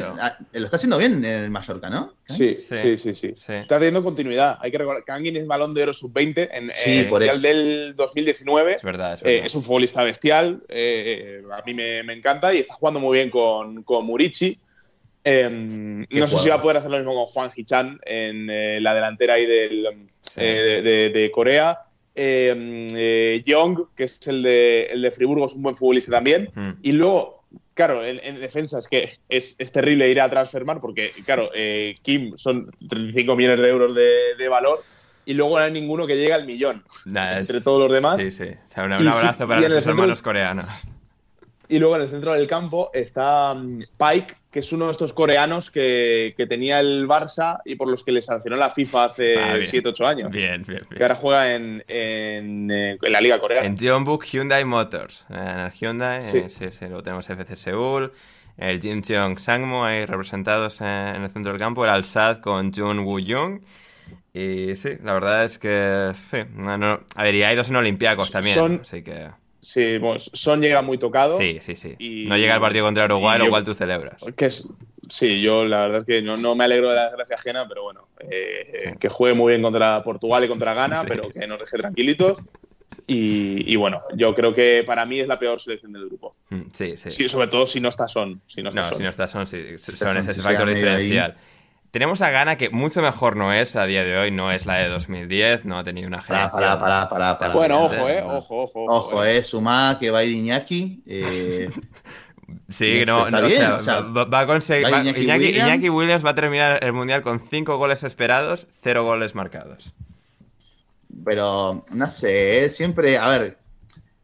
[0.00, 2.14] pero- ah, lo está haciendo bien en el Mallorca, ¿no?
[2.26, 2.76] Sí, Sí.
[2.80, 3.34] sí, sí, sí.
[3.36, 3.52] Sí.
[3.54, 4.56] Está teniendo continuidad.
[4.60, 7.42] Hay que recordar que Kangin es balón de oro sub-20 en Sí, en el Mundial
[7.42, 8.74] del 2019.
[8.76, 9.46] Es verdad, es Eh, verdad.
[9.46, 13.30] es un futbolista bestial, eh, a mí me, me encanta y está jugando muy bien
[13.30, 14.58] con, con Murici.
[15.24, 15.48] Eh,
[16.10, 18.94] no sé si va a poder hacer lo mismo con Juan Hichan en eh, la
[18.94, 19.88] delantera ahí del,
[20.22, 20.40] Sí.
[20.42, 21.78] eh, de, de- de Corea.
[22.14, 26.50] Eh, eh, Young, que es el de, el de Friburgo, es un buen futbolista también.
[26.54, 26.70] Mm.
[26.82, 27.44] Y luego,
[27.74, 31.50] claro, en, en defensa es que es, es terrible ir a transfermar porque, claro,
[32.02, 34.82] Kim son 35 millones de euros de, de valor
[35.24, 38.20] y luego no hay ninguno que llegue al millón es- entre todos los demás.
[38.20, 38.44] Sí, sí.
[38.44, 40.66] O sea, un, abrazo para y centro- hermanos coreanos.
[41.70, 45.12] Y luego en el centro del campo está mm, Pike, que es uno de estos
[45.12, 49.38] coreanos que, que tenía el Barça y por los que le sancionó la FIFA hace
[49.38, 49.70] Ah, bien.
[49.70, 50.30] 7-8 años.
[50.32, 51.02] Bien, bien, Que bien.
[51.02, 53.66] ahora juega en, en, eh, en la Liga Coreana.
[53.66, 55.24] En Jeonbuk Hyundai Motors.
[55.30, 56.42] Eh, En el Hyundai, eh, Sí.
[56.48, 58.12] sí, sí, luego tenemos FC Seúl,
[58.58, 62.98] el Jim Cheong Sangmo ahí representados en el centro del campo, el Al-Sad con Jun
[63.00, 63.60] Woo Young.
[64.34, 66.12] Y sí, la verdad es que.
[66.30, 68.54] sí, no, no- a ver, y hay dos en Olympiacos también.
[68.56, 69.28] Son- Así que.
[69.60, 71.36] Sí, bueno, Son llega muy tocado.
[71.38, 71.94] Sí, sí, sí.
[71.98, 74.22] Y- no llega el partido contra Uruguay, lo cual tú celebras.
[74.36, 74.66] Que es,
[75.08, 77.82] sí, yo la verdad es que no, no me alegro de la desgracia ajena, pero
[77.82, 81.06] bueno, eh, que juegue muy bien contra Portugal y contra Ghana, Sí.
[81.08, 82.38] pero que nos deje tranquilitos.
[83.06, 86.36] Y, y bueno, yo creo que para mí es la peor selección del grupo.
[86.50, 87.10] Mm, Sí, sí.
[87.10, 88.40] Sí, sobre todo si no está Son.
[88.46, 88.96] Si no está No, Son.
[88.98, 91.18] si no está Son, sí, son Son, ese factor medio ahí.
[91.90, 94.76] Tenemos a Ghana que mucho mejor no es a día de hoy, no es la
[94.76, 96.52] de 2010, no ha tenido una generación.
[96.60, 97.52] pará, pará, pará, pará.
[97.52, 98.84] Bueno, ojo, eh, ojo, ojo.
[98.86, 101.02] Ojo, eh, sumá que va a ir Iñaki.
[101.06, 101.70] Eh,
[102.68, 104.92] Sí, no, no, o bien, sea, o sea, va, va a conseguir.
[104.92, 105.68] va Iñaki Iñaki, Williams.
[105.68, 109.92] Iñaki Williams va a terminar el mundial con 5 goles esperados, 0 goles marcados.
[111.24, 113.58] pero no sé, eh, siempre, a ver,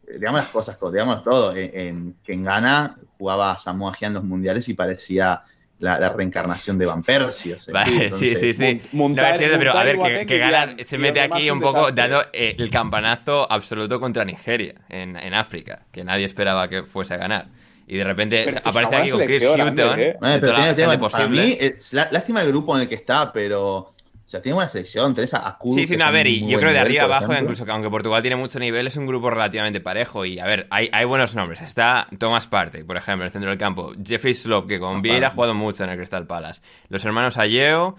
[0.09, 1.55] eh, digamos las cosas, digamos todo.
[1.55, 5.43] En, en- que en Ghana jugaba a Samoa en los mundiales y parecía
[5.79, 7.55] la, la reencarnación de Van Persie.
[7.55, 8.63] o sea, Vale, sí, entonces, sí, sí.
[8.93, 11.59] Mon- montar- No, es cierto, pero a ver, que, que Jan- se mete aquí un
[11.59, 12.03] un poco desastre.
[12.03, 17.15] dando eh, el campanazo absoluto contra Nigeria en, en África, que nadie esperaba que fuese
[17.15, 17.49] a ganar.
[17.89, 20.17] Y de repente Pero o sea, que es aparece aquí con Chris Hutton, ¿eh?
[20.19, 21.43] Bueno, pero toda la tiene- gente tiene- para posible.
[21.45, 23.93] mí, es la- lástima el grupo en el que está, pero.
[24.27, 25.15] O sea, tiene buena selección.
[25.15, 27.27] Tenés a, a Kudu, Sí, sí, no, a ver, y yo creo de arriba abajo,
[27.27, 27.43] ejemplo.
[27.45, 30.25] incluso que aunque Portugal tiene mucho nivel, es un grupo relativamente parejo.
[30.25, 31.61] Y a ver, hay, hay buenos nombres.
[31.63, 33.93] Está Thomas Partey, por ejemplo, en el centro del campo.
[34.05, 36.61] Jeffrey Slope, que con Vieira ha jugado mucho en el Crystal Palace.
[36.89, 37.95] Los hermanos Ayeo.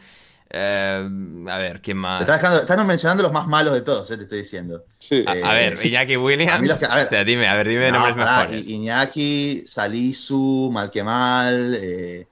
[0.50, 1.10] eh,
[1.50, 2.22] a ver, ¿quién Te más?
[2.22, 4.84] estás, dejando- estás mencionando los más malos de todos, eh, te estoy diciendo.
[4.98, 5.24] Sí.
[5.28, 6.54] A, a ver, Iñaki Williams.
[6.54, 7.06] a mí los que- a ver.
[7.06, 8.68] o sea, dime, a ver, dime No, nombres pará, mejores.
[8.70, 12.28] Iñaki, Salisu, Malkemal, eh,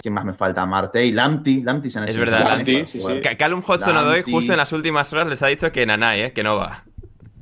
[0.00, 0.64] ¿quién más me falta?
[0.66, 3.00] Martey, Lamti, Lamti se han Es verdad, para sí, sí.
[3.22, 6.32] Ca- Callum Hudson Odoi justo en las últimas horas les ha dicho que Nanay, eh,
[6.32, 6.84] que no va.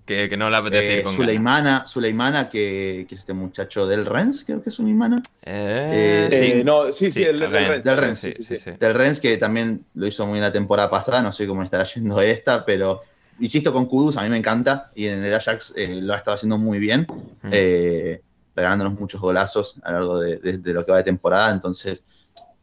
[0.05, 3.87] que, que no le apetece Eh, ir con Suleimana, Suleimana que, que es este muchacho
[3.87, 5.23] del Rennes, creo que es Suleimana.
[5.43, 6.45] Eh, Eh, sí.
[6.61, 8.71] Eh, no, sí, sí, el, el Rennes, Rennes, del el Rennes, sí, sí, sí, sí.
[8.73, 8.77] sí.
[8.79, 11.85] Del Rennes, que también lo hizo muy bien la temporada pasada, no sé cómo estará
[11.85, 13.03] yendo esta, pero
[13.39, 16.37] insisto con Kudus, a mí me encanta, y en el Ajax eh, lo ha estado
[16.37, 17.07] haciendo muy bien,
[17.43, 17.51] Mm.
[17.53, 18.21] eh,
[18.57, 22.05] regalándonos muchos golazos a lo largo de, de- de lo que va de temporada, entonces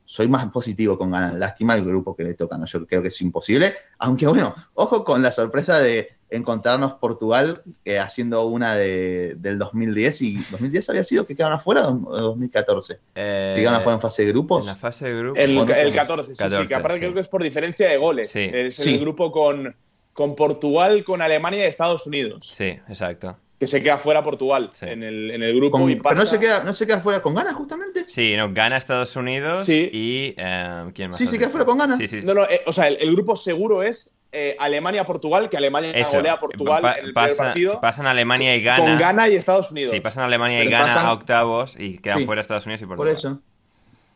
[0.05, 1.33] soy más positivo con ganas.
[1.35, 2.65] Lástima el grupo que le toca, ¿no?
[2.65, 7.99] Yo creo que es imposible, aunque bueno, ojo con la sorpresa de encontrarnos Portugal eh,
[7.99, 13.53] haciendo una de, del 2010, y 2010 había sido que quedaron afuera o 2014, Eh,
[13.55, 14.61] que quedaron afuera en fase de grupos.
[14.61, 15.43] en la fase de grupos.
[15.43, 16.99] El, el pues, 14, sí, sí, 14, que aparte sí.
[17.01, 18.29] creo que es por diferencia de goles.
[18.29, 18.49] Sí.
[18.51, 18.95] Es Sí.
[18.95, 19.75] el grupo con,
[20.13, 22.49] con Portugal, con Alemania y Estados Unidos.
[22.51, 23.37] Sí, exacto.
[23.59, 24.85] Que se queda fuera Portugal Sí.
[24.85, 27.21] en, el, en el grupo Con- y pero no se, queda, no se queda fuera
[27.21, 28.03] con ganas, justamente.
[28.09, 29.89] Sí, no, gana Estados Unidos Sí.
[29.93, 30.33] y.
[30.37, 31.17] eh, ¿Quién más?
[31.17, 31.51] Sí, has sí, que dicho?
[31.51, 31.97] fuera con ganas.
[31.97, 32.19] Sí, sí.
[32.21, 36.17] No, no, eh, o sea, el, el grupo seguro es eh, Alemania-Portugal, que Alemania Eso.
[36.17, 37.79] golea a Portugal Pa- en el pasa- primer partido.
[37.81, 38.83] Pasan Alemania y Ghana.
[38.83, 39.93] Con Ghana y Estados Unidos.
[39.93, 42.25] Sí, pasan Alemania y Ghana pasan- a octavos y quedan Sí.
[42.25, 43.17] fuera Estados Unidos y Por Portugal.
[43.17, 43.41] eso.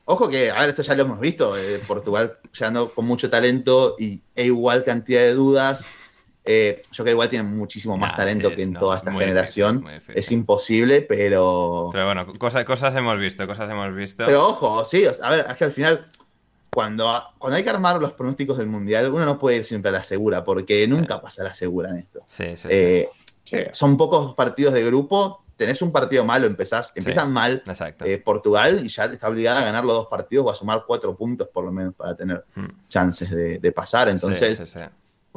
[0.04, 1.56] Ojo que, a ver, esto ya lo hemos visto.
[1.58, 5.86] eh, Portugal llegando con mucho talento y e igual cantidad de dudas.
[6.52, 8.98] Eh, yo creo que igual tienen muchísimo más Nah, talento sí, que en no, toda
[8.98, 9.76] esta generación.
[9.76, 10.18] difícil, muy difícil.
[10.18, 11.90] es imposible, pero.
[11.92, 14.26] Pero bueno, cosas, cosas hemos visto, cosas hemos visto.
[14.26, 16.08] Pero ojo, sí, a ver, es que al final,
[16.72, 17.08] cuando,
[17.38, 20.04] cuando hay que armar los pronósticos del mundial, uno no puede ir siempre a la
[20.04, 22.22] segura, porque nunca pasa la segura en esto.
[22.28, 22.68] sí, sí, sí.
[22.72, 23.10] Eh,
[23.44, 23.58] Sí.
[23.72, 25.44] Son pocos partidos de grupo.
[25.58, 27.34] Tenés un partido malo, empezás, empiezan Sí.
[27.34, 27.64] mal.
[27.66, 28.06] Exacto.
[28.06, 31.16] eh, Portugal y ya está obligada a ganar los dos partidos o a sumar cuatro
[31.16, 32.66] puntos por lo menos para tener Mm.
[32.88, 34.08] chances de, de pasar.
[34.10, 34.60] Entonces,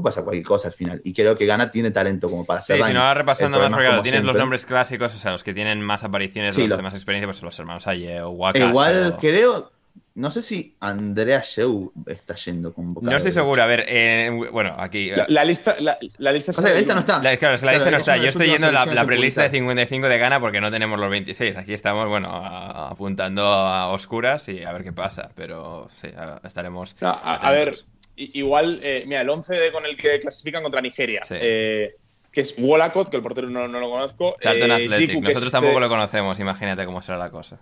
[0.03, 0.19] Sí, sí, sí.
[0.19, 1.01] no pasa cualquier cosa al final.
[1.05, 3.71] Y creo que Gana tiene talento como para hacer Sí, si no vas repasando más,
[3.71, 6.71] porque claro, tienes los nombres clásicos, o sea, los que tienen más apariciones, Sí, los
[6.71, 8.59] lo- de más experiencia, pues los hermanos Aye o Waka.
[8.59, 9.71] igual creo,
[10.15, 14.75] no sé si Andrea Sheu está yendo con No estoy seguro, a ver, eh, bueno,
[14.79, 15.11] aquí.
[15.11, 17.23] La, la lista, la, la lista O sea, la lista no está.
[17.23, 18.17] La, claro, la lista no es está.
[18.19, 19.51] Yo estoy yendo la, la prelista de publicar.
[19.51, 21.57] 55 de Gana porque no tenemos los 26.
[21.57, 25.31] Aquí estamos, bueno, a- apuntando a oscuras y a ver qué pasa.
[25.35, 26.95] Pero sí, a- estaremos.
[27.01, 27.75] No, a, a ver,
[28.17, 31.35] igual, eh, mira, el 11 de- con el que clasifican contra Nigeria, Sí.
[31.39, 31.95] eh,
[32.31, 34.37] que es Wolacott, que el portero no, no lo conozco.
[34.41, 35.09] Charlton eh, Athletic.
[35.11, 37.59] Jiku, que es Nosotros tampoco lo conocemos, imagínate cómo será la cosa.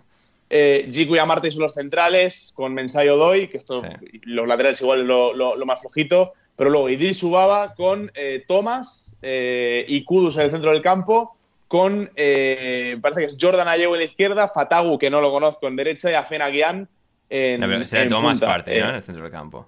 [0.49, 4.19] Eh, Jiku y Amarte son los centrales, con Mensai Odoy, que esto, Sí.
[4.23, 6.33] los laterales igual es lo, lo- lo más flojito.
[6.57, 11.35] Pero luego Idris Ubaba con eh, Thomas eh, y Kudus en el centro del campo,
[11.67, 15.67] con, eh, parece que es Jordan Ayew en la izquierda, Fatagu, que no lo conozco,
[15.69, 16.87] en derecha, y Afena Guián
[17.29, 18.47] en, No, pero será en Thomas punta.
[18.47, 18.89] parte, ¿no?
[18.89, 19.65] En el centro del campo.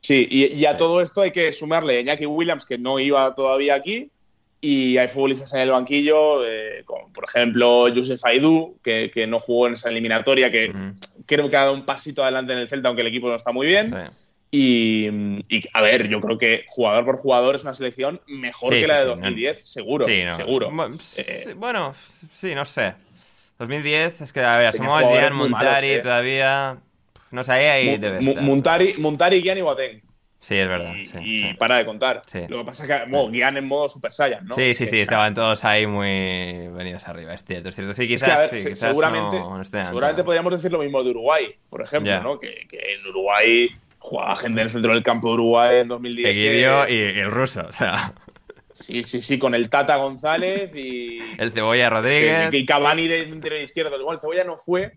[0.00, 0.78] Sí, y, y a Sí.
[0.78, 4.10] todo esto hay que sumarle a Iñaki Williams, que no iba todavía aquí,
[4.62, 9.38] y hay futbolistas en el banquillo, eh, como por ejemplo Youssef Aidú, que, que no
[9.38, 10.72] jugó en esa eliminatoria, que
[11.26, 13.52] creo que ha dado un pasito adelante en el Celta, aunque el equipo no está
[13.52, 13.88] muy bien.
[13.90, 13.96] sí.
[14.52, 15.06] Y,
[15.48, 18.86] y, a ver, yo creo que jugador por jugador es una selección mejor Sí, que
[18.88, 20.06] la de sí, no- 2010, seguro.
[20.06, 20.36] Sí, no.
[20.36, 20.70] seguro.
[20.72, 21.94] Bueno, Eh, sí, Bueno,
[22.32, 22.94] sí, no sé.
[23.60, 25.98] 2010, es que, a ver, somos malos, Montari eh.
[26.00, 26.78] todavía.
[27.30, 28.42] No sé, ahí, debe estar.
[28.42, 30.02] Muntari, Muntari, Guián y Boateng.
[30.40, 30.94] Sí, es verdad.
[30.94, 31.54] Y, sí, y sí.
[31.58, 32.22] para de contar.
[32.26, 32.40] Sí.
[32.48, 34.54] Lo que pasa es que bueno, Guián en modo Super Saiyan, ¿no?
[34.54, 36.08] Sí, sí, sí, es- estaban todos ahí muy
[36.68, 37.92] venidos arriba, es cierto, es cierto.
[37.92, 40.52] Sí, Es quizás, que, a ver, sí, se- quizás seguramente, no, no esté seguramente podríamos
[40.54, 42.22] decir lo mismo de Uruguay, por ejemplo.
[42.22, 42.38] ¿no?
[42.38, 46.28] Que, que en Uruguay jugaba gente en el centro del campo de Uruguay en 2010.
[46.30, 48.14] Egidio que- y, y el ruso, o sea,
[48.72, 51.18] Sí, sí, sí, con el Tata González y.
[51.38, 52.48] el Cebolla Rodríguez.
[52.50, 54.00] que Cavani de interior izquierdo.
[54.00, 54.92] Igual el Cebolla no fue.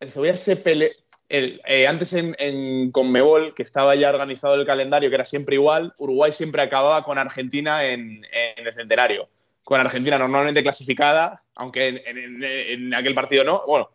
[0.00, 0.88] El Cebolla se peleó.
[1.28, 5.56] El, eh, antes en, en Conmebol, que estaba ya organizado el calendario, que era siempre
[5.56, 8.24] igual, Uruguay siempre acababa con Argentina en,
[8.56, 9.28] en el centenario.
[9.62, 13.60] Con Argentina normalmente clasificada, aunque en, aquel partido no.
[13.66, 13.90] Bueno,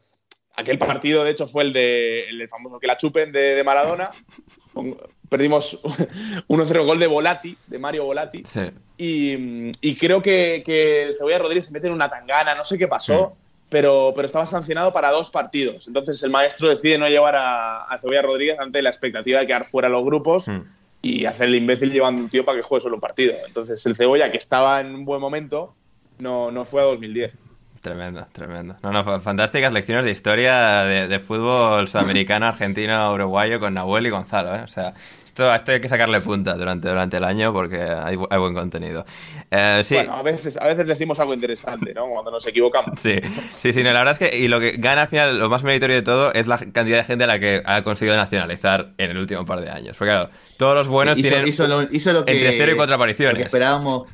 [0.56, 4.12] aquel partido de hecho fue el, de, el famoso que la chupen de, de Maradona.
[4.72, 4.96] Con-
[5.30, 5.82] perdimos
[6.48, 8.44] 1-0 gol de Volati, de Mario Volati.
[8.46, 8.70] Sí.
[8.98, 12.78] Y, y creo que, que el Cebolla Rodríguez se mete en una tangana, no sé
[12.78, 13.36] qué pasó,
[13.74, 15.88] pero, pero estaba sancionado para dos partidos.
[15.88, 19.66] Entonces el maestro decide no llevar a, a Cebolla Rodríguez ante la expectativa de quedar
[19.66, 20.62] fuera los grupos Mm.
[21.02, 23.34] y hacer el imbécil llevando un tío para que juegue solo un partido.
[23.48, 25.74] Entonces el Cebolla, que estaba en un buen momento,
[26.20, 27.34] no, no fue a 2010.
[27.82, 28.78] Tremendo, tremendo.
[28.82, 34.06] No, no, fa- fantásticas lecciones de historia de, de fútbol sudamericano, argentino, uruguayo con Nahuel
[34.06, 34.62] y Gonzalo, ¿eh?
[34.64, 34.94] O sea,
[35.34, 38.54] esto, a esto hay que sacarle punta durante, durante el año porque hay, hay buen
[38.54, 39.04] contenido.
[39.50, 39.96] Eh, sí.
[39.96, 42.06] Bueno, a veces, a veces decimos algo interesante, ¿no?
[42.08, 43.00] Cuando nos equivocamos.
[43.00, 43.16] Sí,
[43.52, 45.64] sí, sí, no, la verdad es que y lo que gana al final, lo más
[45.64, 49.10] meritorio de todo, es la cantidad de gente a la que ha conseguido nacionalizar en
[49.10, 49.98] el último par de años.
[49.98, 52.76] Porque claro, todos los buenos hizo, tienen hizo lo, hizo lo que, entre cero y
[52.76, 53.46] cuatro lo que apariciones.
[53.48, 54.08] esperábamos.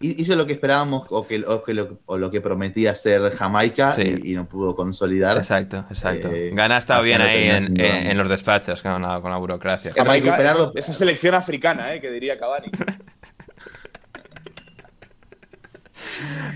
[0.00, 3.30] Hi- Hizo lo que esperábamos o, que, o, que lo, o lo que prometía hacer
[3.32, 4.20] Jamaica Sí.
[4.24, 5.36] y, y no pudo consolidar.
[5.36, 6.28] Exacto, exacto.
[6.32, 9.30] Eh, Gana ha estado al bien ahí en, en- en los despachos con la, con
[9.30, 9.92] la burocracia.
[9.92, 12.00] Jamaica- recuperarlo- esa selección africana, ¿eh?
[12.00, 12.68] Que diría Cavani.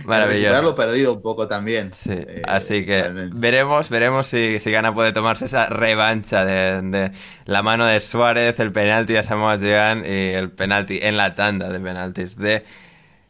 [0.04, 0.62] Maravilloso.
[0.62, 1.92] lo perdido un poco también.
[1.92, 3.36] Sí, Eh, así que realmente.
[3.38, 7.10] veremos, veremos si, si Gana puede tomarse esa revancha de, de
[7.46, 11.68] la mano de Suárez, el penalti a Samoa Gyan y el penalti en la tanda
[11.68, 12.64] de penaltis de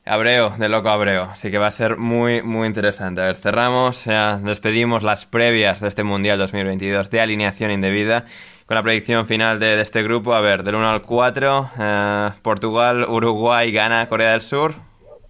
[0.04, 1.24] Abreu, de Loco Abreu.
[1.24, 3.20] Así que va a ser muy, muy interesante.
[3.20, 8.24] A ver, cerramos, ya despedimos las previas de este Mundial 2022 de alineación indebida
[8.66, 10.34] con la predicción final de, de este grupo.
[10.34, 14.74] A ver, del 1 al 4, eh, Portugal, Uruguay, Ghana, Corea del Sur.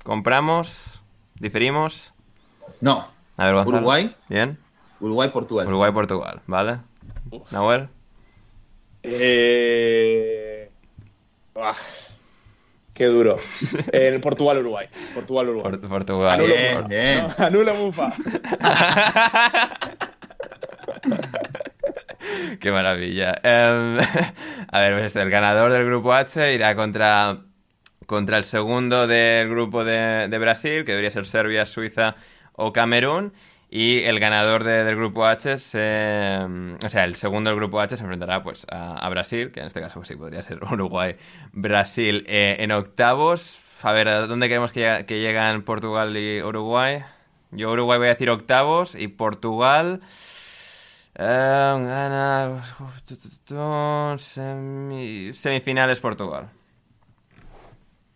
[0.05, 1.03] ¿Compramos?
[1.35, 2.15] ¿Diferimos?
[2.81, 3.07] No,
[3.37, 3.77] A ver, Gonzalo.
[3.79, 4.17] Uruguay.
[4.29, 4.59] Bien.
[5.01, 5.67] Uruguay-Portugal.
[5.67, 6.79] Uruguay-Portugal, ¿vale?
[7.51, 7.89] Nahuel.
[9.03, 10.71] Eh...
[11.57, 11.73] ah,
[13.01, 13.37] qué duro.
[13.93, 14.87] Eh, Portugal-Uruguay.
[15.15, 15.71] Portugal-Uruguay.
[15.73, 16.33] Port- Portugal.
[16.35, 16.89] Anulo Bien, Mufa.
[16.89, 17.19] bien.
[17.39, 18.13] No, anulo Mufa.
[22.61, 23.33] Qué maravilla.
[23.43, 23.99] Em,
[24.71, 27.39] a ver, pues el ganador del grupo H irá contra,
[28.07, 32.17] contra el segundo del grupo de, de Brasil, que debería ser Serbia, Suiza
[32.53, 33.33] o Camerún.
[33.73, 36.39] Y el ganador de- del grupo H, se,
[36.85, 39.67] o sea, el segundo del grupo H se enfrentará pues a, a Brasil, que en
[39.67, 41.17] este caso pues, sí podría ser Uruguay,
[41.53, 43.61] Brasil eh, en octavos.
[43.83, 47.03] A ver, ¿a dónde queremos que llegan Portugal y Uruguay?
[47.53, 50.01] Yo Uruguay voy a decir octavos y Portugal...
[51.17, 52.63] Eh, gana.
[54.19, 56.49] semi- semifinales Portugal.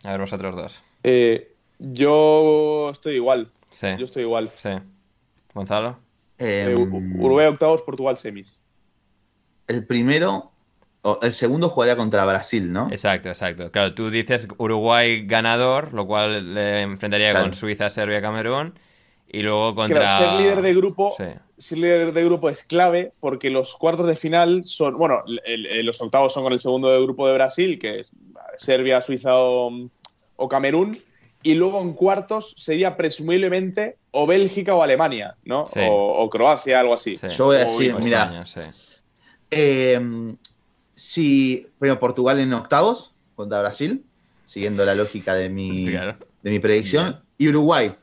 [0.05, 0.83] A ver, vosotros dos.
[1.03, 3.51] Eh, yo estoy igual.
[3.71, 3.89] Sí.
[3.99, 4.53] Yo estoy igual.
[4.55, 4.71] Sí.
[5.55, 5.99] Gonzalo.
[6.39, 6.81] Eh, Eh,
[7.19, 8.61] Uruguay octavos, Portugal semis.
[9.69, 10.51] el primero,
[11.03, 12.89] o el segundo jugaría contra Brasil, ¿no?
[12.91, 13.71] Exacto, exacto.
[13.71, 17.47] Claro, tú dices Uruguay ganador, lo cual le enfrentaría Claro.
[17.47, 18.75] con Suiza, Serbia, Camerún.
[19.27, 20.01] Y luego contra.
[20.01, 21.25] Claro, ser líder de grupo, Sí.
[21.59, 25.87] ser líder de grupo es clave porque los cuartos de final son, bueno, el- el-
[25.87, 28.13] los octavos son con el segundo de grupo de Brasil, que es
[28.59, 29.73] Serbia, Suiza o,
[30.37, 31.03] o Camerún,
[31.45, 35.69] y luego en cuartos sería presumiblemente o Bélgica o Alemania, ¿no?
[35.69, 35.81] Sí.
[35.89, 37.17] O, o Croacia, algo así.
[37.17, 37.29] Sí.
[37.29, 38.61] Yo voy a decir, mira, España, sí.
[39.53, 40.35] eh,
[40.95, 44.05] si primero Portugal en octavos contra Brasil,
[44.45, 46.17] siguiendo la lógica de mi, Claro.
[46.43, 47.95] de mi predicción, y Uruguay,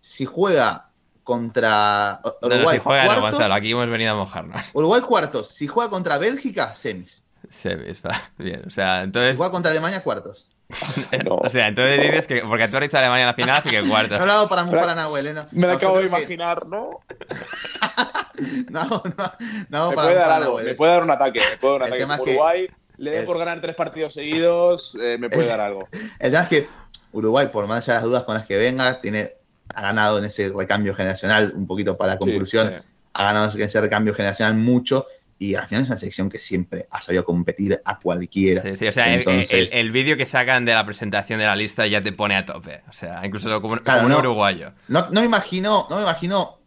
[0.00, 0.88] si juega
[1.24, 4.62] contra o- No, no, Uruguay si juega, no, cuartos, Gonzalo, aquí hemos venido a mojarnos.
[4.74, 7.24] Uruguay cuartos, si juega contra Bélgica, semis.
[7.48, 8.20] Semis, va.
[8.38, 9.36] Bien, o sea, Si entonces.
[9.36, 10.48] juega contra Alemania, cuartos.
[11.24, 11.34] No.
[11.36, 12.42] O sea, entonces dices que.
[12.42, 14.18] Porque tú has dicho Alemania en la final, así que cuartos.
[14.20, 15.32] No lo hago para mojar a Nahuel, ¿eh?
[15.34, 17.00] No, Me lo No, acabo de imaginar, ¿no?
[18.70, 19.32] No, no,
[19.68, 20.64] no, Me para puede dar algo, Nahuel.
[20.66, 22.02] me puede dar un ataque, me puede dar un ataque.
[22.02, 25.46] Como es que- Uruguay le dé el- por ganar tres partidos seguidos, eh, me puede
[25.46, 25.88] dar algo.
[26.18, 26.68] El tema es que
[27.12, 29.32] Uruguay, por más allá de las dudas con las que venga, tiene,
[29.74, 32.88] ha ganado en ese recambio generacional, un poquito para la Sí, conclusión, sí.
[33.14, 35.06] ha ganado en ese recambio generacional mucho
[35.42, 38.60] y al final es una selección que siempre ha sabido competir a cualquiera.
[38.62, 41.46] Sí, sí, o sea, el- Entonces, el, el vídeo que sacan de la presentación de
[41.46, 42.82] la lista ya te pone a tope.
[42.88, 44.28] O sea, incluso como, Claro, como un no.
[44.30, 44.72] uruguayo.
[44.88, 46.58] no, no me imagino, no me imagino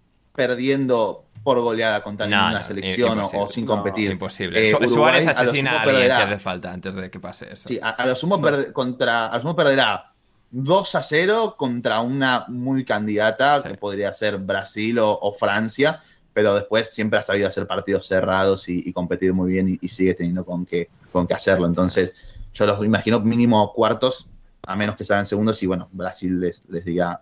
[0.48, 4.12] perdiendo por goleada contra No, ninguna selección o, sin competir.
[4.12, 4.70] Imposible.
[4.70, 7.54] Eh, Uruguay Suárez a asesina sumo a alguien si hace falta antes de que pase
[7.54, 7.68] eso.
[7.68, 10.12] Sí, a, a lo sumo perde- contra, a lo sumo perderá
[10.52, 13.70] 2 a 0 contra una muy candidata Sí.
[13.70, 16.02] que podría ser Brasil o, o Francia,
[16.34, 19.88] pero después siempre ha sabido hacer partidos cerrados y, y competir muy bien y, y
[19.88, 21.68] sigue teniendo con qué, con qué hacerlo.
[21.68, 22.15] Entonces,
[22.53, 24.30] yo los imagino mínimo cuartos,
[24.65, 27.22] a menos que salgan segundos y bueno, Brasil les, les diga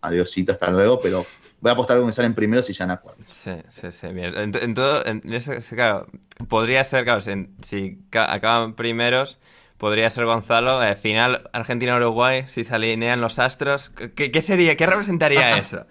[0.00, 1.26] adiosito, hasta luego, pero
[1.60, 3.26] voy a apostar que salen primeros y ya a cuartos.
[3.28, 4.34] Sí, sí, sí, bien.
[4.36, 5.20] En, en todo, en
[5.74, 6.06] claro,
[6.48, 9.38] podría ser, claro, si, si ca- acaban primeros,
[9.78, 13.90] podría ser Gonzalo, eh, final Argentina-Uruguay, si se alinean los astros.
[14.14, 14.76] ¿Qué, qué sería?
[14.76, 15.86] ¿Qué representaría eso?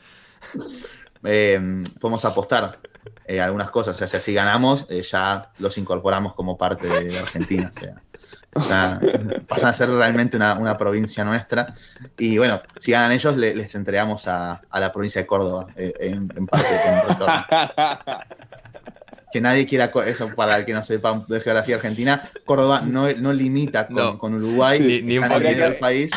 [1.26, 2.80] Eh, podemos apostar
[3.26, 7.72] eh, algunas cosas, o sea, si ganamos, eh, ya los incorporamos como parte de, Argentina.
[8.54, 9.00] O sea,
[9.48, 11.74] pasan a ser realmente una, una provincia nuestra.
[12.18, 15.94] Y bueno, si ganan ellos, le- les entregamos a, a la provincia de Córdoba eh,
[16.00, 17.46] en, en parte como retorno.
[19.32, 22.22] Que nadie quiera eso para el que no sepa de geografía argentina.
[22.46, 24.18] Córdoba no, no limita con, No.
[24.18, 25.60] con Uruguay, Sí, ni un en poquito.
[25.62, 26.12] del país.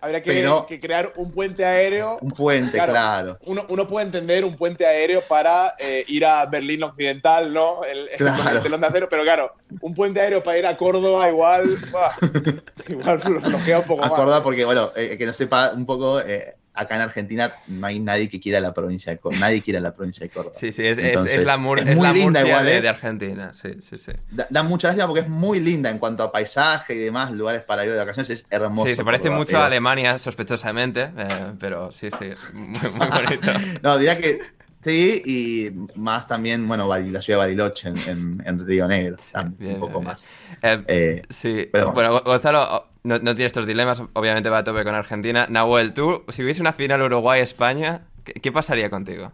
[0.00, 2.18] Habría que, Pero- que crear un puente aéreo.
[2.20, 2.92] Un puente, Claro.
[2.92, 3.36] claro.
[3.46, 7.82] Uno, uno puede entender un puente aéreo para eh, ir a Berlín Occidental, ¿no?
[7.84, 8.62] El, el Claro.
[8.62, 12.10] telón de acero, pero claro, un puente aéreo para ir a Córdoba igual, ¡buah!
[12.88, 14.12] igual lo bloquea un poco más.
[14.12, 17.98] Acordá porque, bueno, eh, que no sepa un poco, eh, acá en Argentina no hay
[17.98, 19.40] nadie que quiera la provincia de Córdoba.
[19.40, 20.54] Nadie quiere la provincia de Córdoba.
[20.58, 22.80] Sí, sí, es, es- Entonces, es la, Mur- es muy la linda igual, de, ¿eh?
[22.80, 23.52] de Argentina.
[23.60, 24.12] Sí, sí, sí.
[24.30, 27.62] Da, da mucha lástima porque es muy linda en cuanto a paisaje y demás, lugares
[27.62, 28.88] para ir de vacaciones, es hermoso.
[28.88, 31.28] Sí, se parece Córdoba, mucho pero- a Alemania, sospechosamente, eh,
[31.58, 33.50] pero sí, sí, es muy, muy bonito.
[33.82, 34.38] No, diría que
[34.82, 39.58] sí, y más también, bueno, la ciudad de Bariloche en, en- en Río Negro, también,
[39.58, 40.24] bien, un poco bien, más.
[40.62, 44.84] Eh, Eh, sí, pero bueno, Gonzalo, no, no tiene estos dilemas, obviamente va a tope
[44.84, 45.46] con Argentina.
[45.48, 49.32] Nahuel, tú, si hubiese una final Uruguay-España, ¿qué, ¿qué pasaría contigo?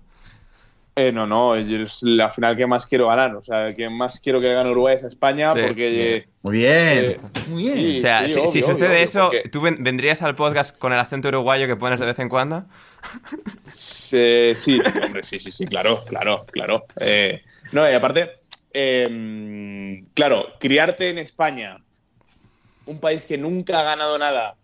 [0.97, 3.35] Eh, no, no, es la final que más quiero ganar.
[3.35, 5.91] O sea, que más quiero que gane Uruguay es España Sí, porque.
[5.91, 6.07] bien.
[6.07, 7.77] eh, Muy bien, eh, muy bien.
[7.77, 10.93] sí, O sea, sí, si, sucede obvio, eso, porque- ¿tú ven- vendrías al podcast con
[10.93, 12.65] el acento uruguayo que pones de vez en cuando?
[13.65, 16.85] Sí, sí, hombre, sí, sí, sí, claro, claro, claro.
[17.01, 17.43] Eh,
[17.73, 18.31] no, y aparte,
[18.73, 21.79] eh, claro, criarte en España,
[22.87, 24.57] un país que nunca ha ganado nada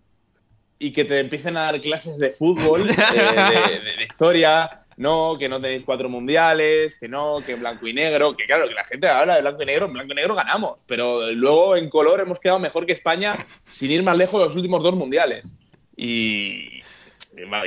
[0.79, 5.49] y que te empiecen a dar clases de fútbol, de, de- de historia, no, que
[5.49, 9.09] no tenéis cuatro mundiales, que no, que blanco y negro, que claro, que la gente
[9.09, 12.39] habla de blanco y negro, en blanco y negro ganamos, pero luego en color hemos
[12.41, 13.35] quedado mejor que España
[13.67, 15.55] sin ir más lejos de los últimos dos mundiales.
[15.97, 16.81] Y,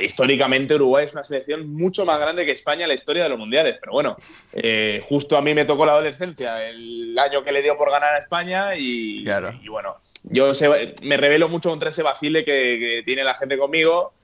[0.02, 3.38] históricamente Uruguay es una selección mucho más grande que España en la historia de los
[3.38, 3.76] mundiales.
[3.80, 4.16] Pero bueno,
[4.52, 8.14] eh, justo a mí me tocó la adolescencia, el año que le dio por ganar
[8.14, 9.58] a España y, Claro.
[9.62, 13.58] y bueno, yo se- me revelo mucho contra ese vacile que, que tiene la gente
[13.58, 14.14] conmigo.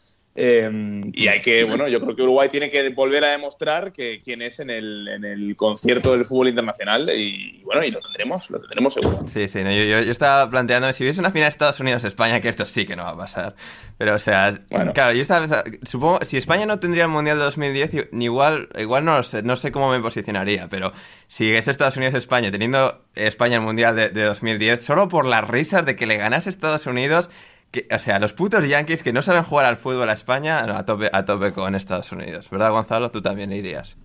[0.42, 4.22] Eh, y hay que, bueno, yo creo que Uruguay tiene que volver a demostrar que
[4.24, 8.48] quién es en el, en el concierto del fútbol internacional y bueno, y lo tendremos,
[8.48, 9.18] lo tendremos seguro.
[9.28, 12.48] Sí, sí, no, yo, yo- yo estaba planteando si hubiese una final Estados Unidos-España, que
[12.48, 13.54] esto sí que no va a pasar.
[13.98, 14.92] Pero, o sea, Bueno.
[14.94, 18.68] claro, yo estaba pensando, supongo, si España no tendría el Mundial de 2010, i- igual,
[18.78, 20.92] igual no lo sé, no sé cómo me posicionaría, pero
[21.26, 25.84] si es Estados Unidos-España, teniendo España el Mundial de, de 2010, solo por las risas
[25.84, 27.28] de que le ganase Estados Unidos,
[27.70, 30.76] que, o sea, los putos yankees que no saben jugar al fútbol a España, no,
[30.76, 33.10] a tope, a tope con Estados Unidos, ¿verdad, Gonzalo?
[33.10, 33.96] Tú también irías.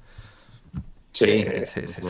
[1.12, 2.02] Sí, Sí, sí, sí.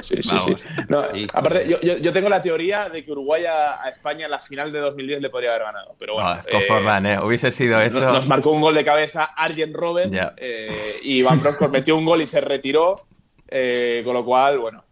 [0.00, 0.62] Sí, Vamos.
[0.62, 0.68] sí.
[0.88, 1.02] No.
[1.34, 4.72] Aparte, yo, yo- tengo la teoría de que Uruguay a, a España en la final
[4.72, 5.94] de 2010 le podría haber ganado.
[5.98, 6.66] Pero bueno, Ah, con eh,
[7.04, 7.18] ¿eh?
[7.22, 8.00] Hubiese sido eso.
[8.00, 12.22] nos marcó un gol de cabeza Arjen Robben eh, y Iván Broncos metió un gol
[12.22, 13.04] y se retiró.
[13.48, 14.85] eh, con lo cual, bueno, eh,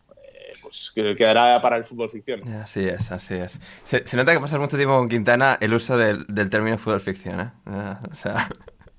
[0.75, 2.41] pues que quedará para el fútbol ficción.
[2.55, 3.61] Así es, así es.
[3.85, 7.01] Se, se nota que pasas mucho tiempo con Quintana el uso del, del término fútbol
[7.01, 7.51] ficción, ¿eh?
[7.67, 8.49] Ah, o sea,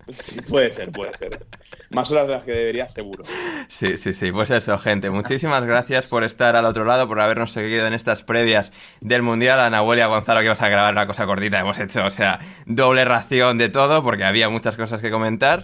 [0.08, 1.48] Sí, puede ser, puede ser.
[1.90, 3.24] Más horas de las que debería, seguro.
[3.68, 4.32] sí, sí, sí.
[4.32, 5.10] Pues eso, gente.
[5.10, 8.72] Muchísimas gracias por estar al otro lado, por habernos seguido en estas previas
[9.02, 9.60] del Mundial.
[9.60, 11.60] A Nahuel y a Gonzalo, que vamos a grabar una cosa cortita.
[11.60, 15.64] Hemos hecho, o sea, doble ración de todo, porque había muchas cosas que comentar.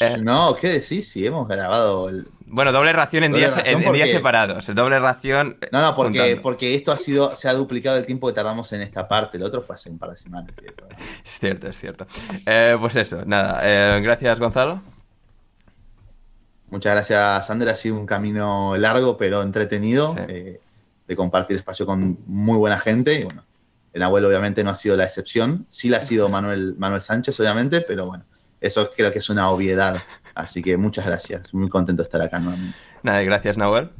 [0.00, 1.08] Eh, No, ¿qué decís?
[1.10, 2.28] Si hemos grabado el...
[2.50, 4.74] bueno, doble ración en, Doble días, ración en, en días separados.
[4.74, 5.56] Doble ración.
[5.60, 6.42] eh, No, no, porque, juntando.
[6.42, 9.36] porque esto ha sido, se ha duplicado el tiempo que tardamos en esta parte.
[9.38, 10.52] El otro fue hace un par de semanas.
[11.24, 12.06] Es cierto, es cierto.
[12.46, 13.60] Eh, pues eso, nada.
[13.64, 14.82] eh, gracias, Gonzalo.
[16.68, 17.68] Muchas gracias, Sander.
[17.68, 20.20] Ha sido un camino largo, pero entretenido, Sí.
[20.28, 20.60] eh,
[21.08, 23.14] de compartir espacio con muy buena gente.
[23.20, 23.44] Y bueno,
[23.92, 25.66] el abuelo obviamente no ha sido la excepción.
[25.70, 28.24] Sí la ha sido Manuel, Manuel Sánchez, obviamente, pero bueno,
[28.60, 29.96] eso creo que es una obviedad.
[30.34, 31.54] Así que muchas gracias.
[31.54, 32.76] Muy contento de estar acá nuevamente.
[33.02, 33.90] Nada, gracias, Nahuel.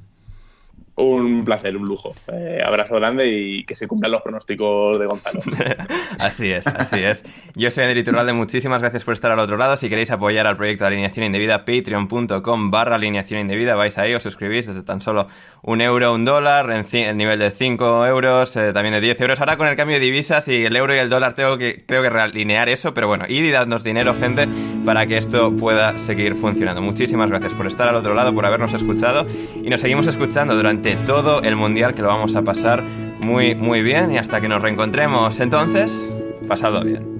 [0.96, 2.10] Un placer, un lujo.
[2.32, 5.40] Eh, abrazo grande y que se cumplan los pronósticos de Gonzalo.
[6.18, 7.24] Así es, así es.
[7.54, 9.76] Yo soy Andrés Iturralde, muchísimas gracias por estar al otro lado.
[9.76, 14.22] Si queréis apoyar al proyecto de Alineación Indebida, patreon.com barra alineación indebida, vais ahí, os
[14.22, 15.28] suscribís desde tan solo
[15.62, 19.40] un euro, un dólar, en, en nivel de 5 euros, eh, también de 10 euros.
[19.40, 22.02] Ahora con el cambio de divisas y el euro y el dólar tengo que, creo
[22.02, 24.46] que realinear eso, pero bueno, id y dadnos dinero, gente,
[24.84, 26.82] para que esto pueda seguir funcionando.
[26.82, 29.26] Muchísimas gracias por estar al otro lado, por habernos escuchado
[29.62, 32.82] y nos seguimos escuchando durante todo el mundial que lo vamos a pasar
[33.20, 35.40] muy, muy bien y hasta que nos reencontremos.
[35.40, 36.14] Entonces,
[36.48, 37.19] pasado bien.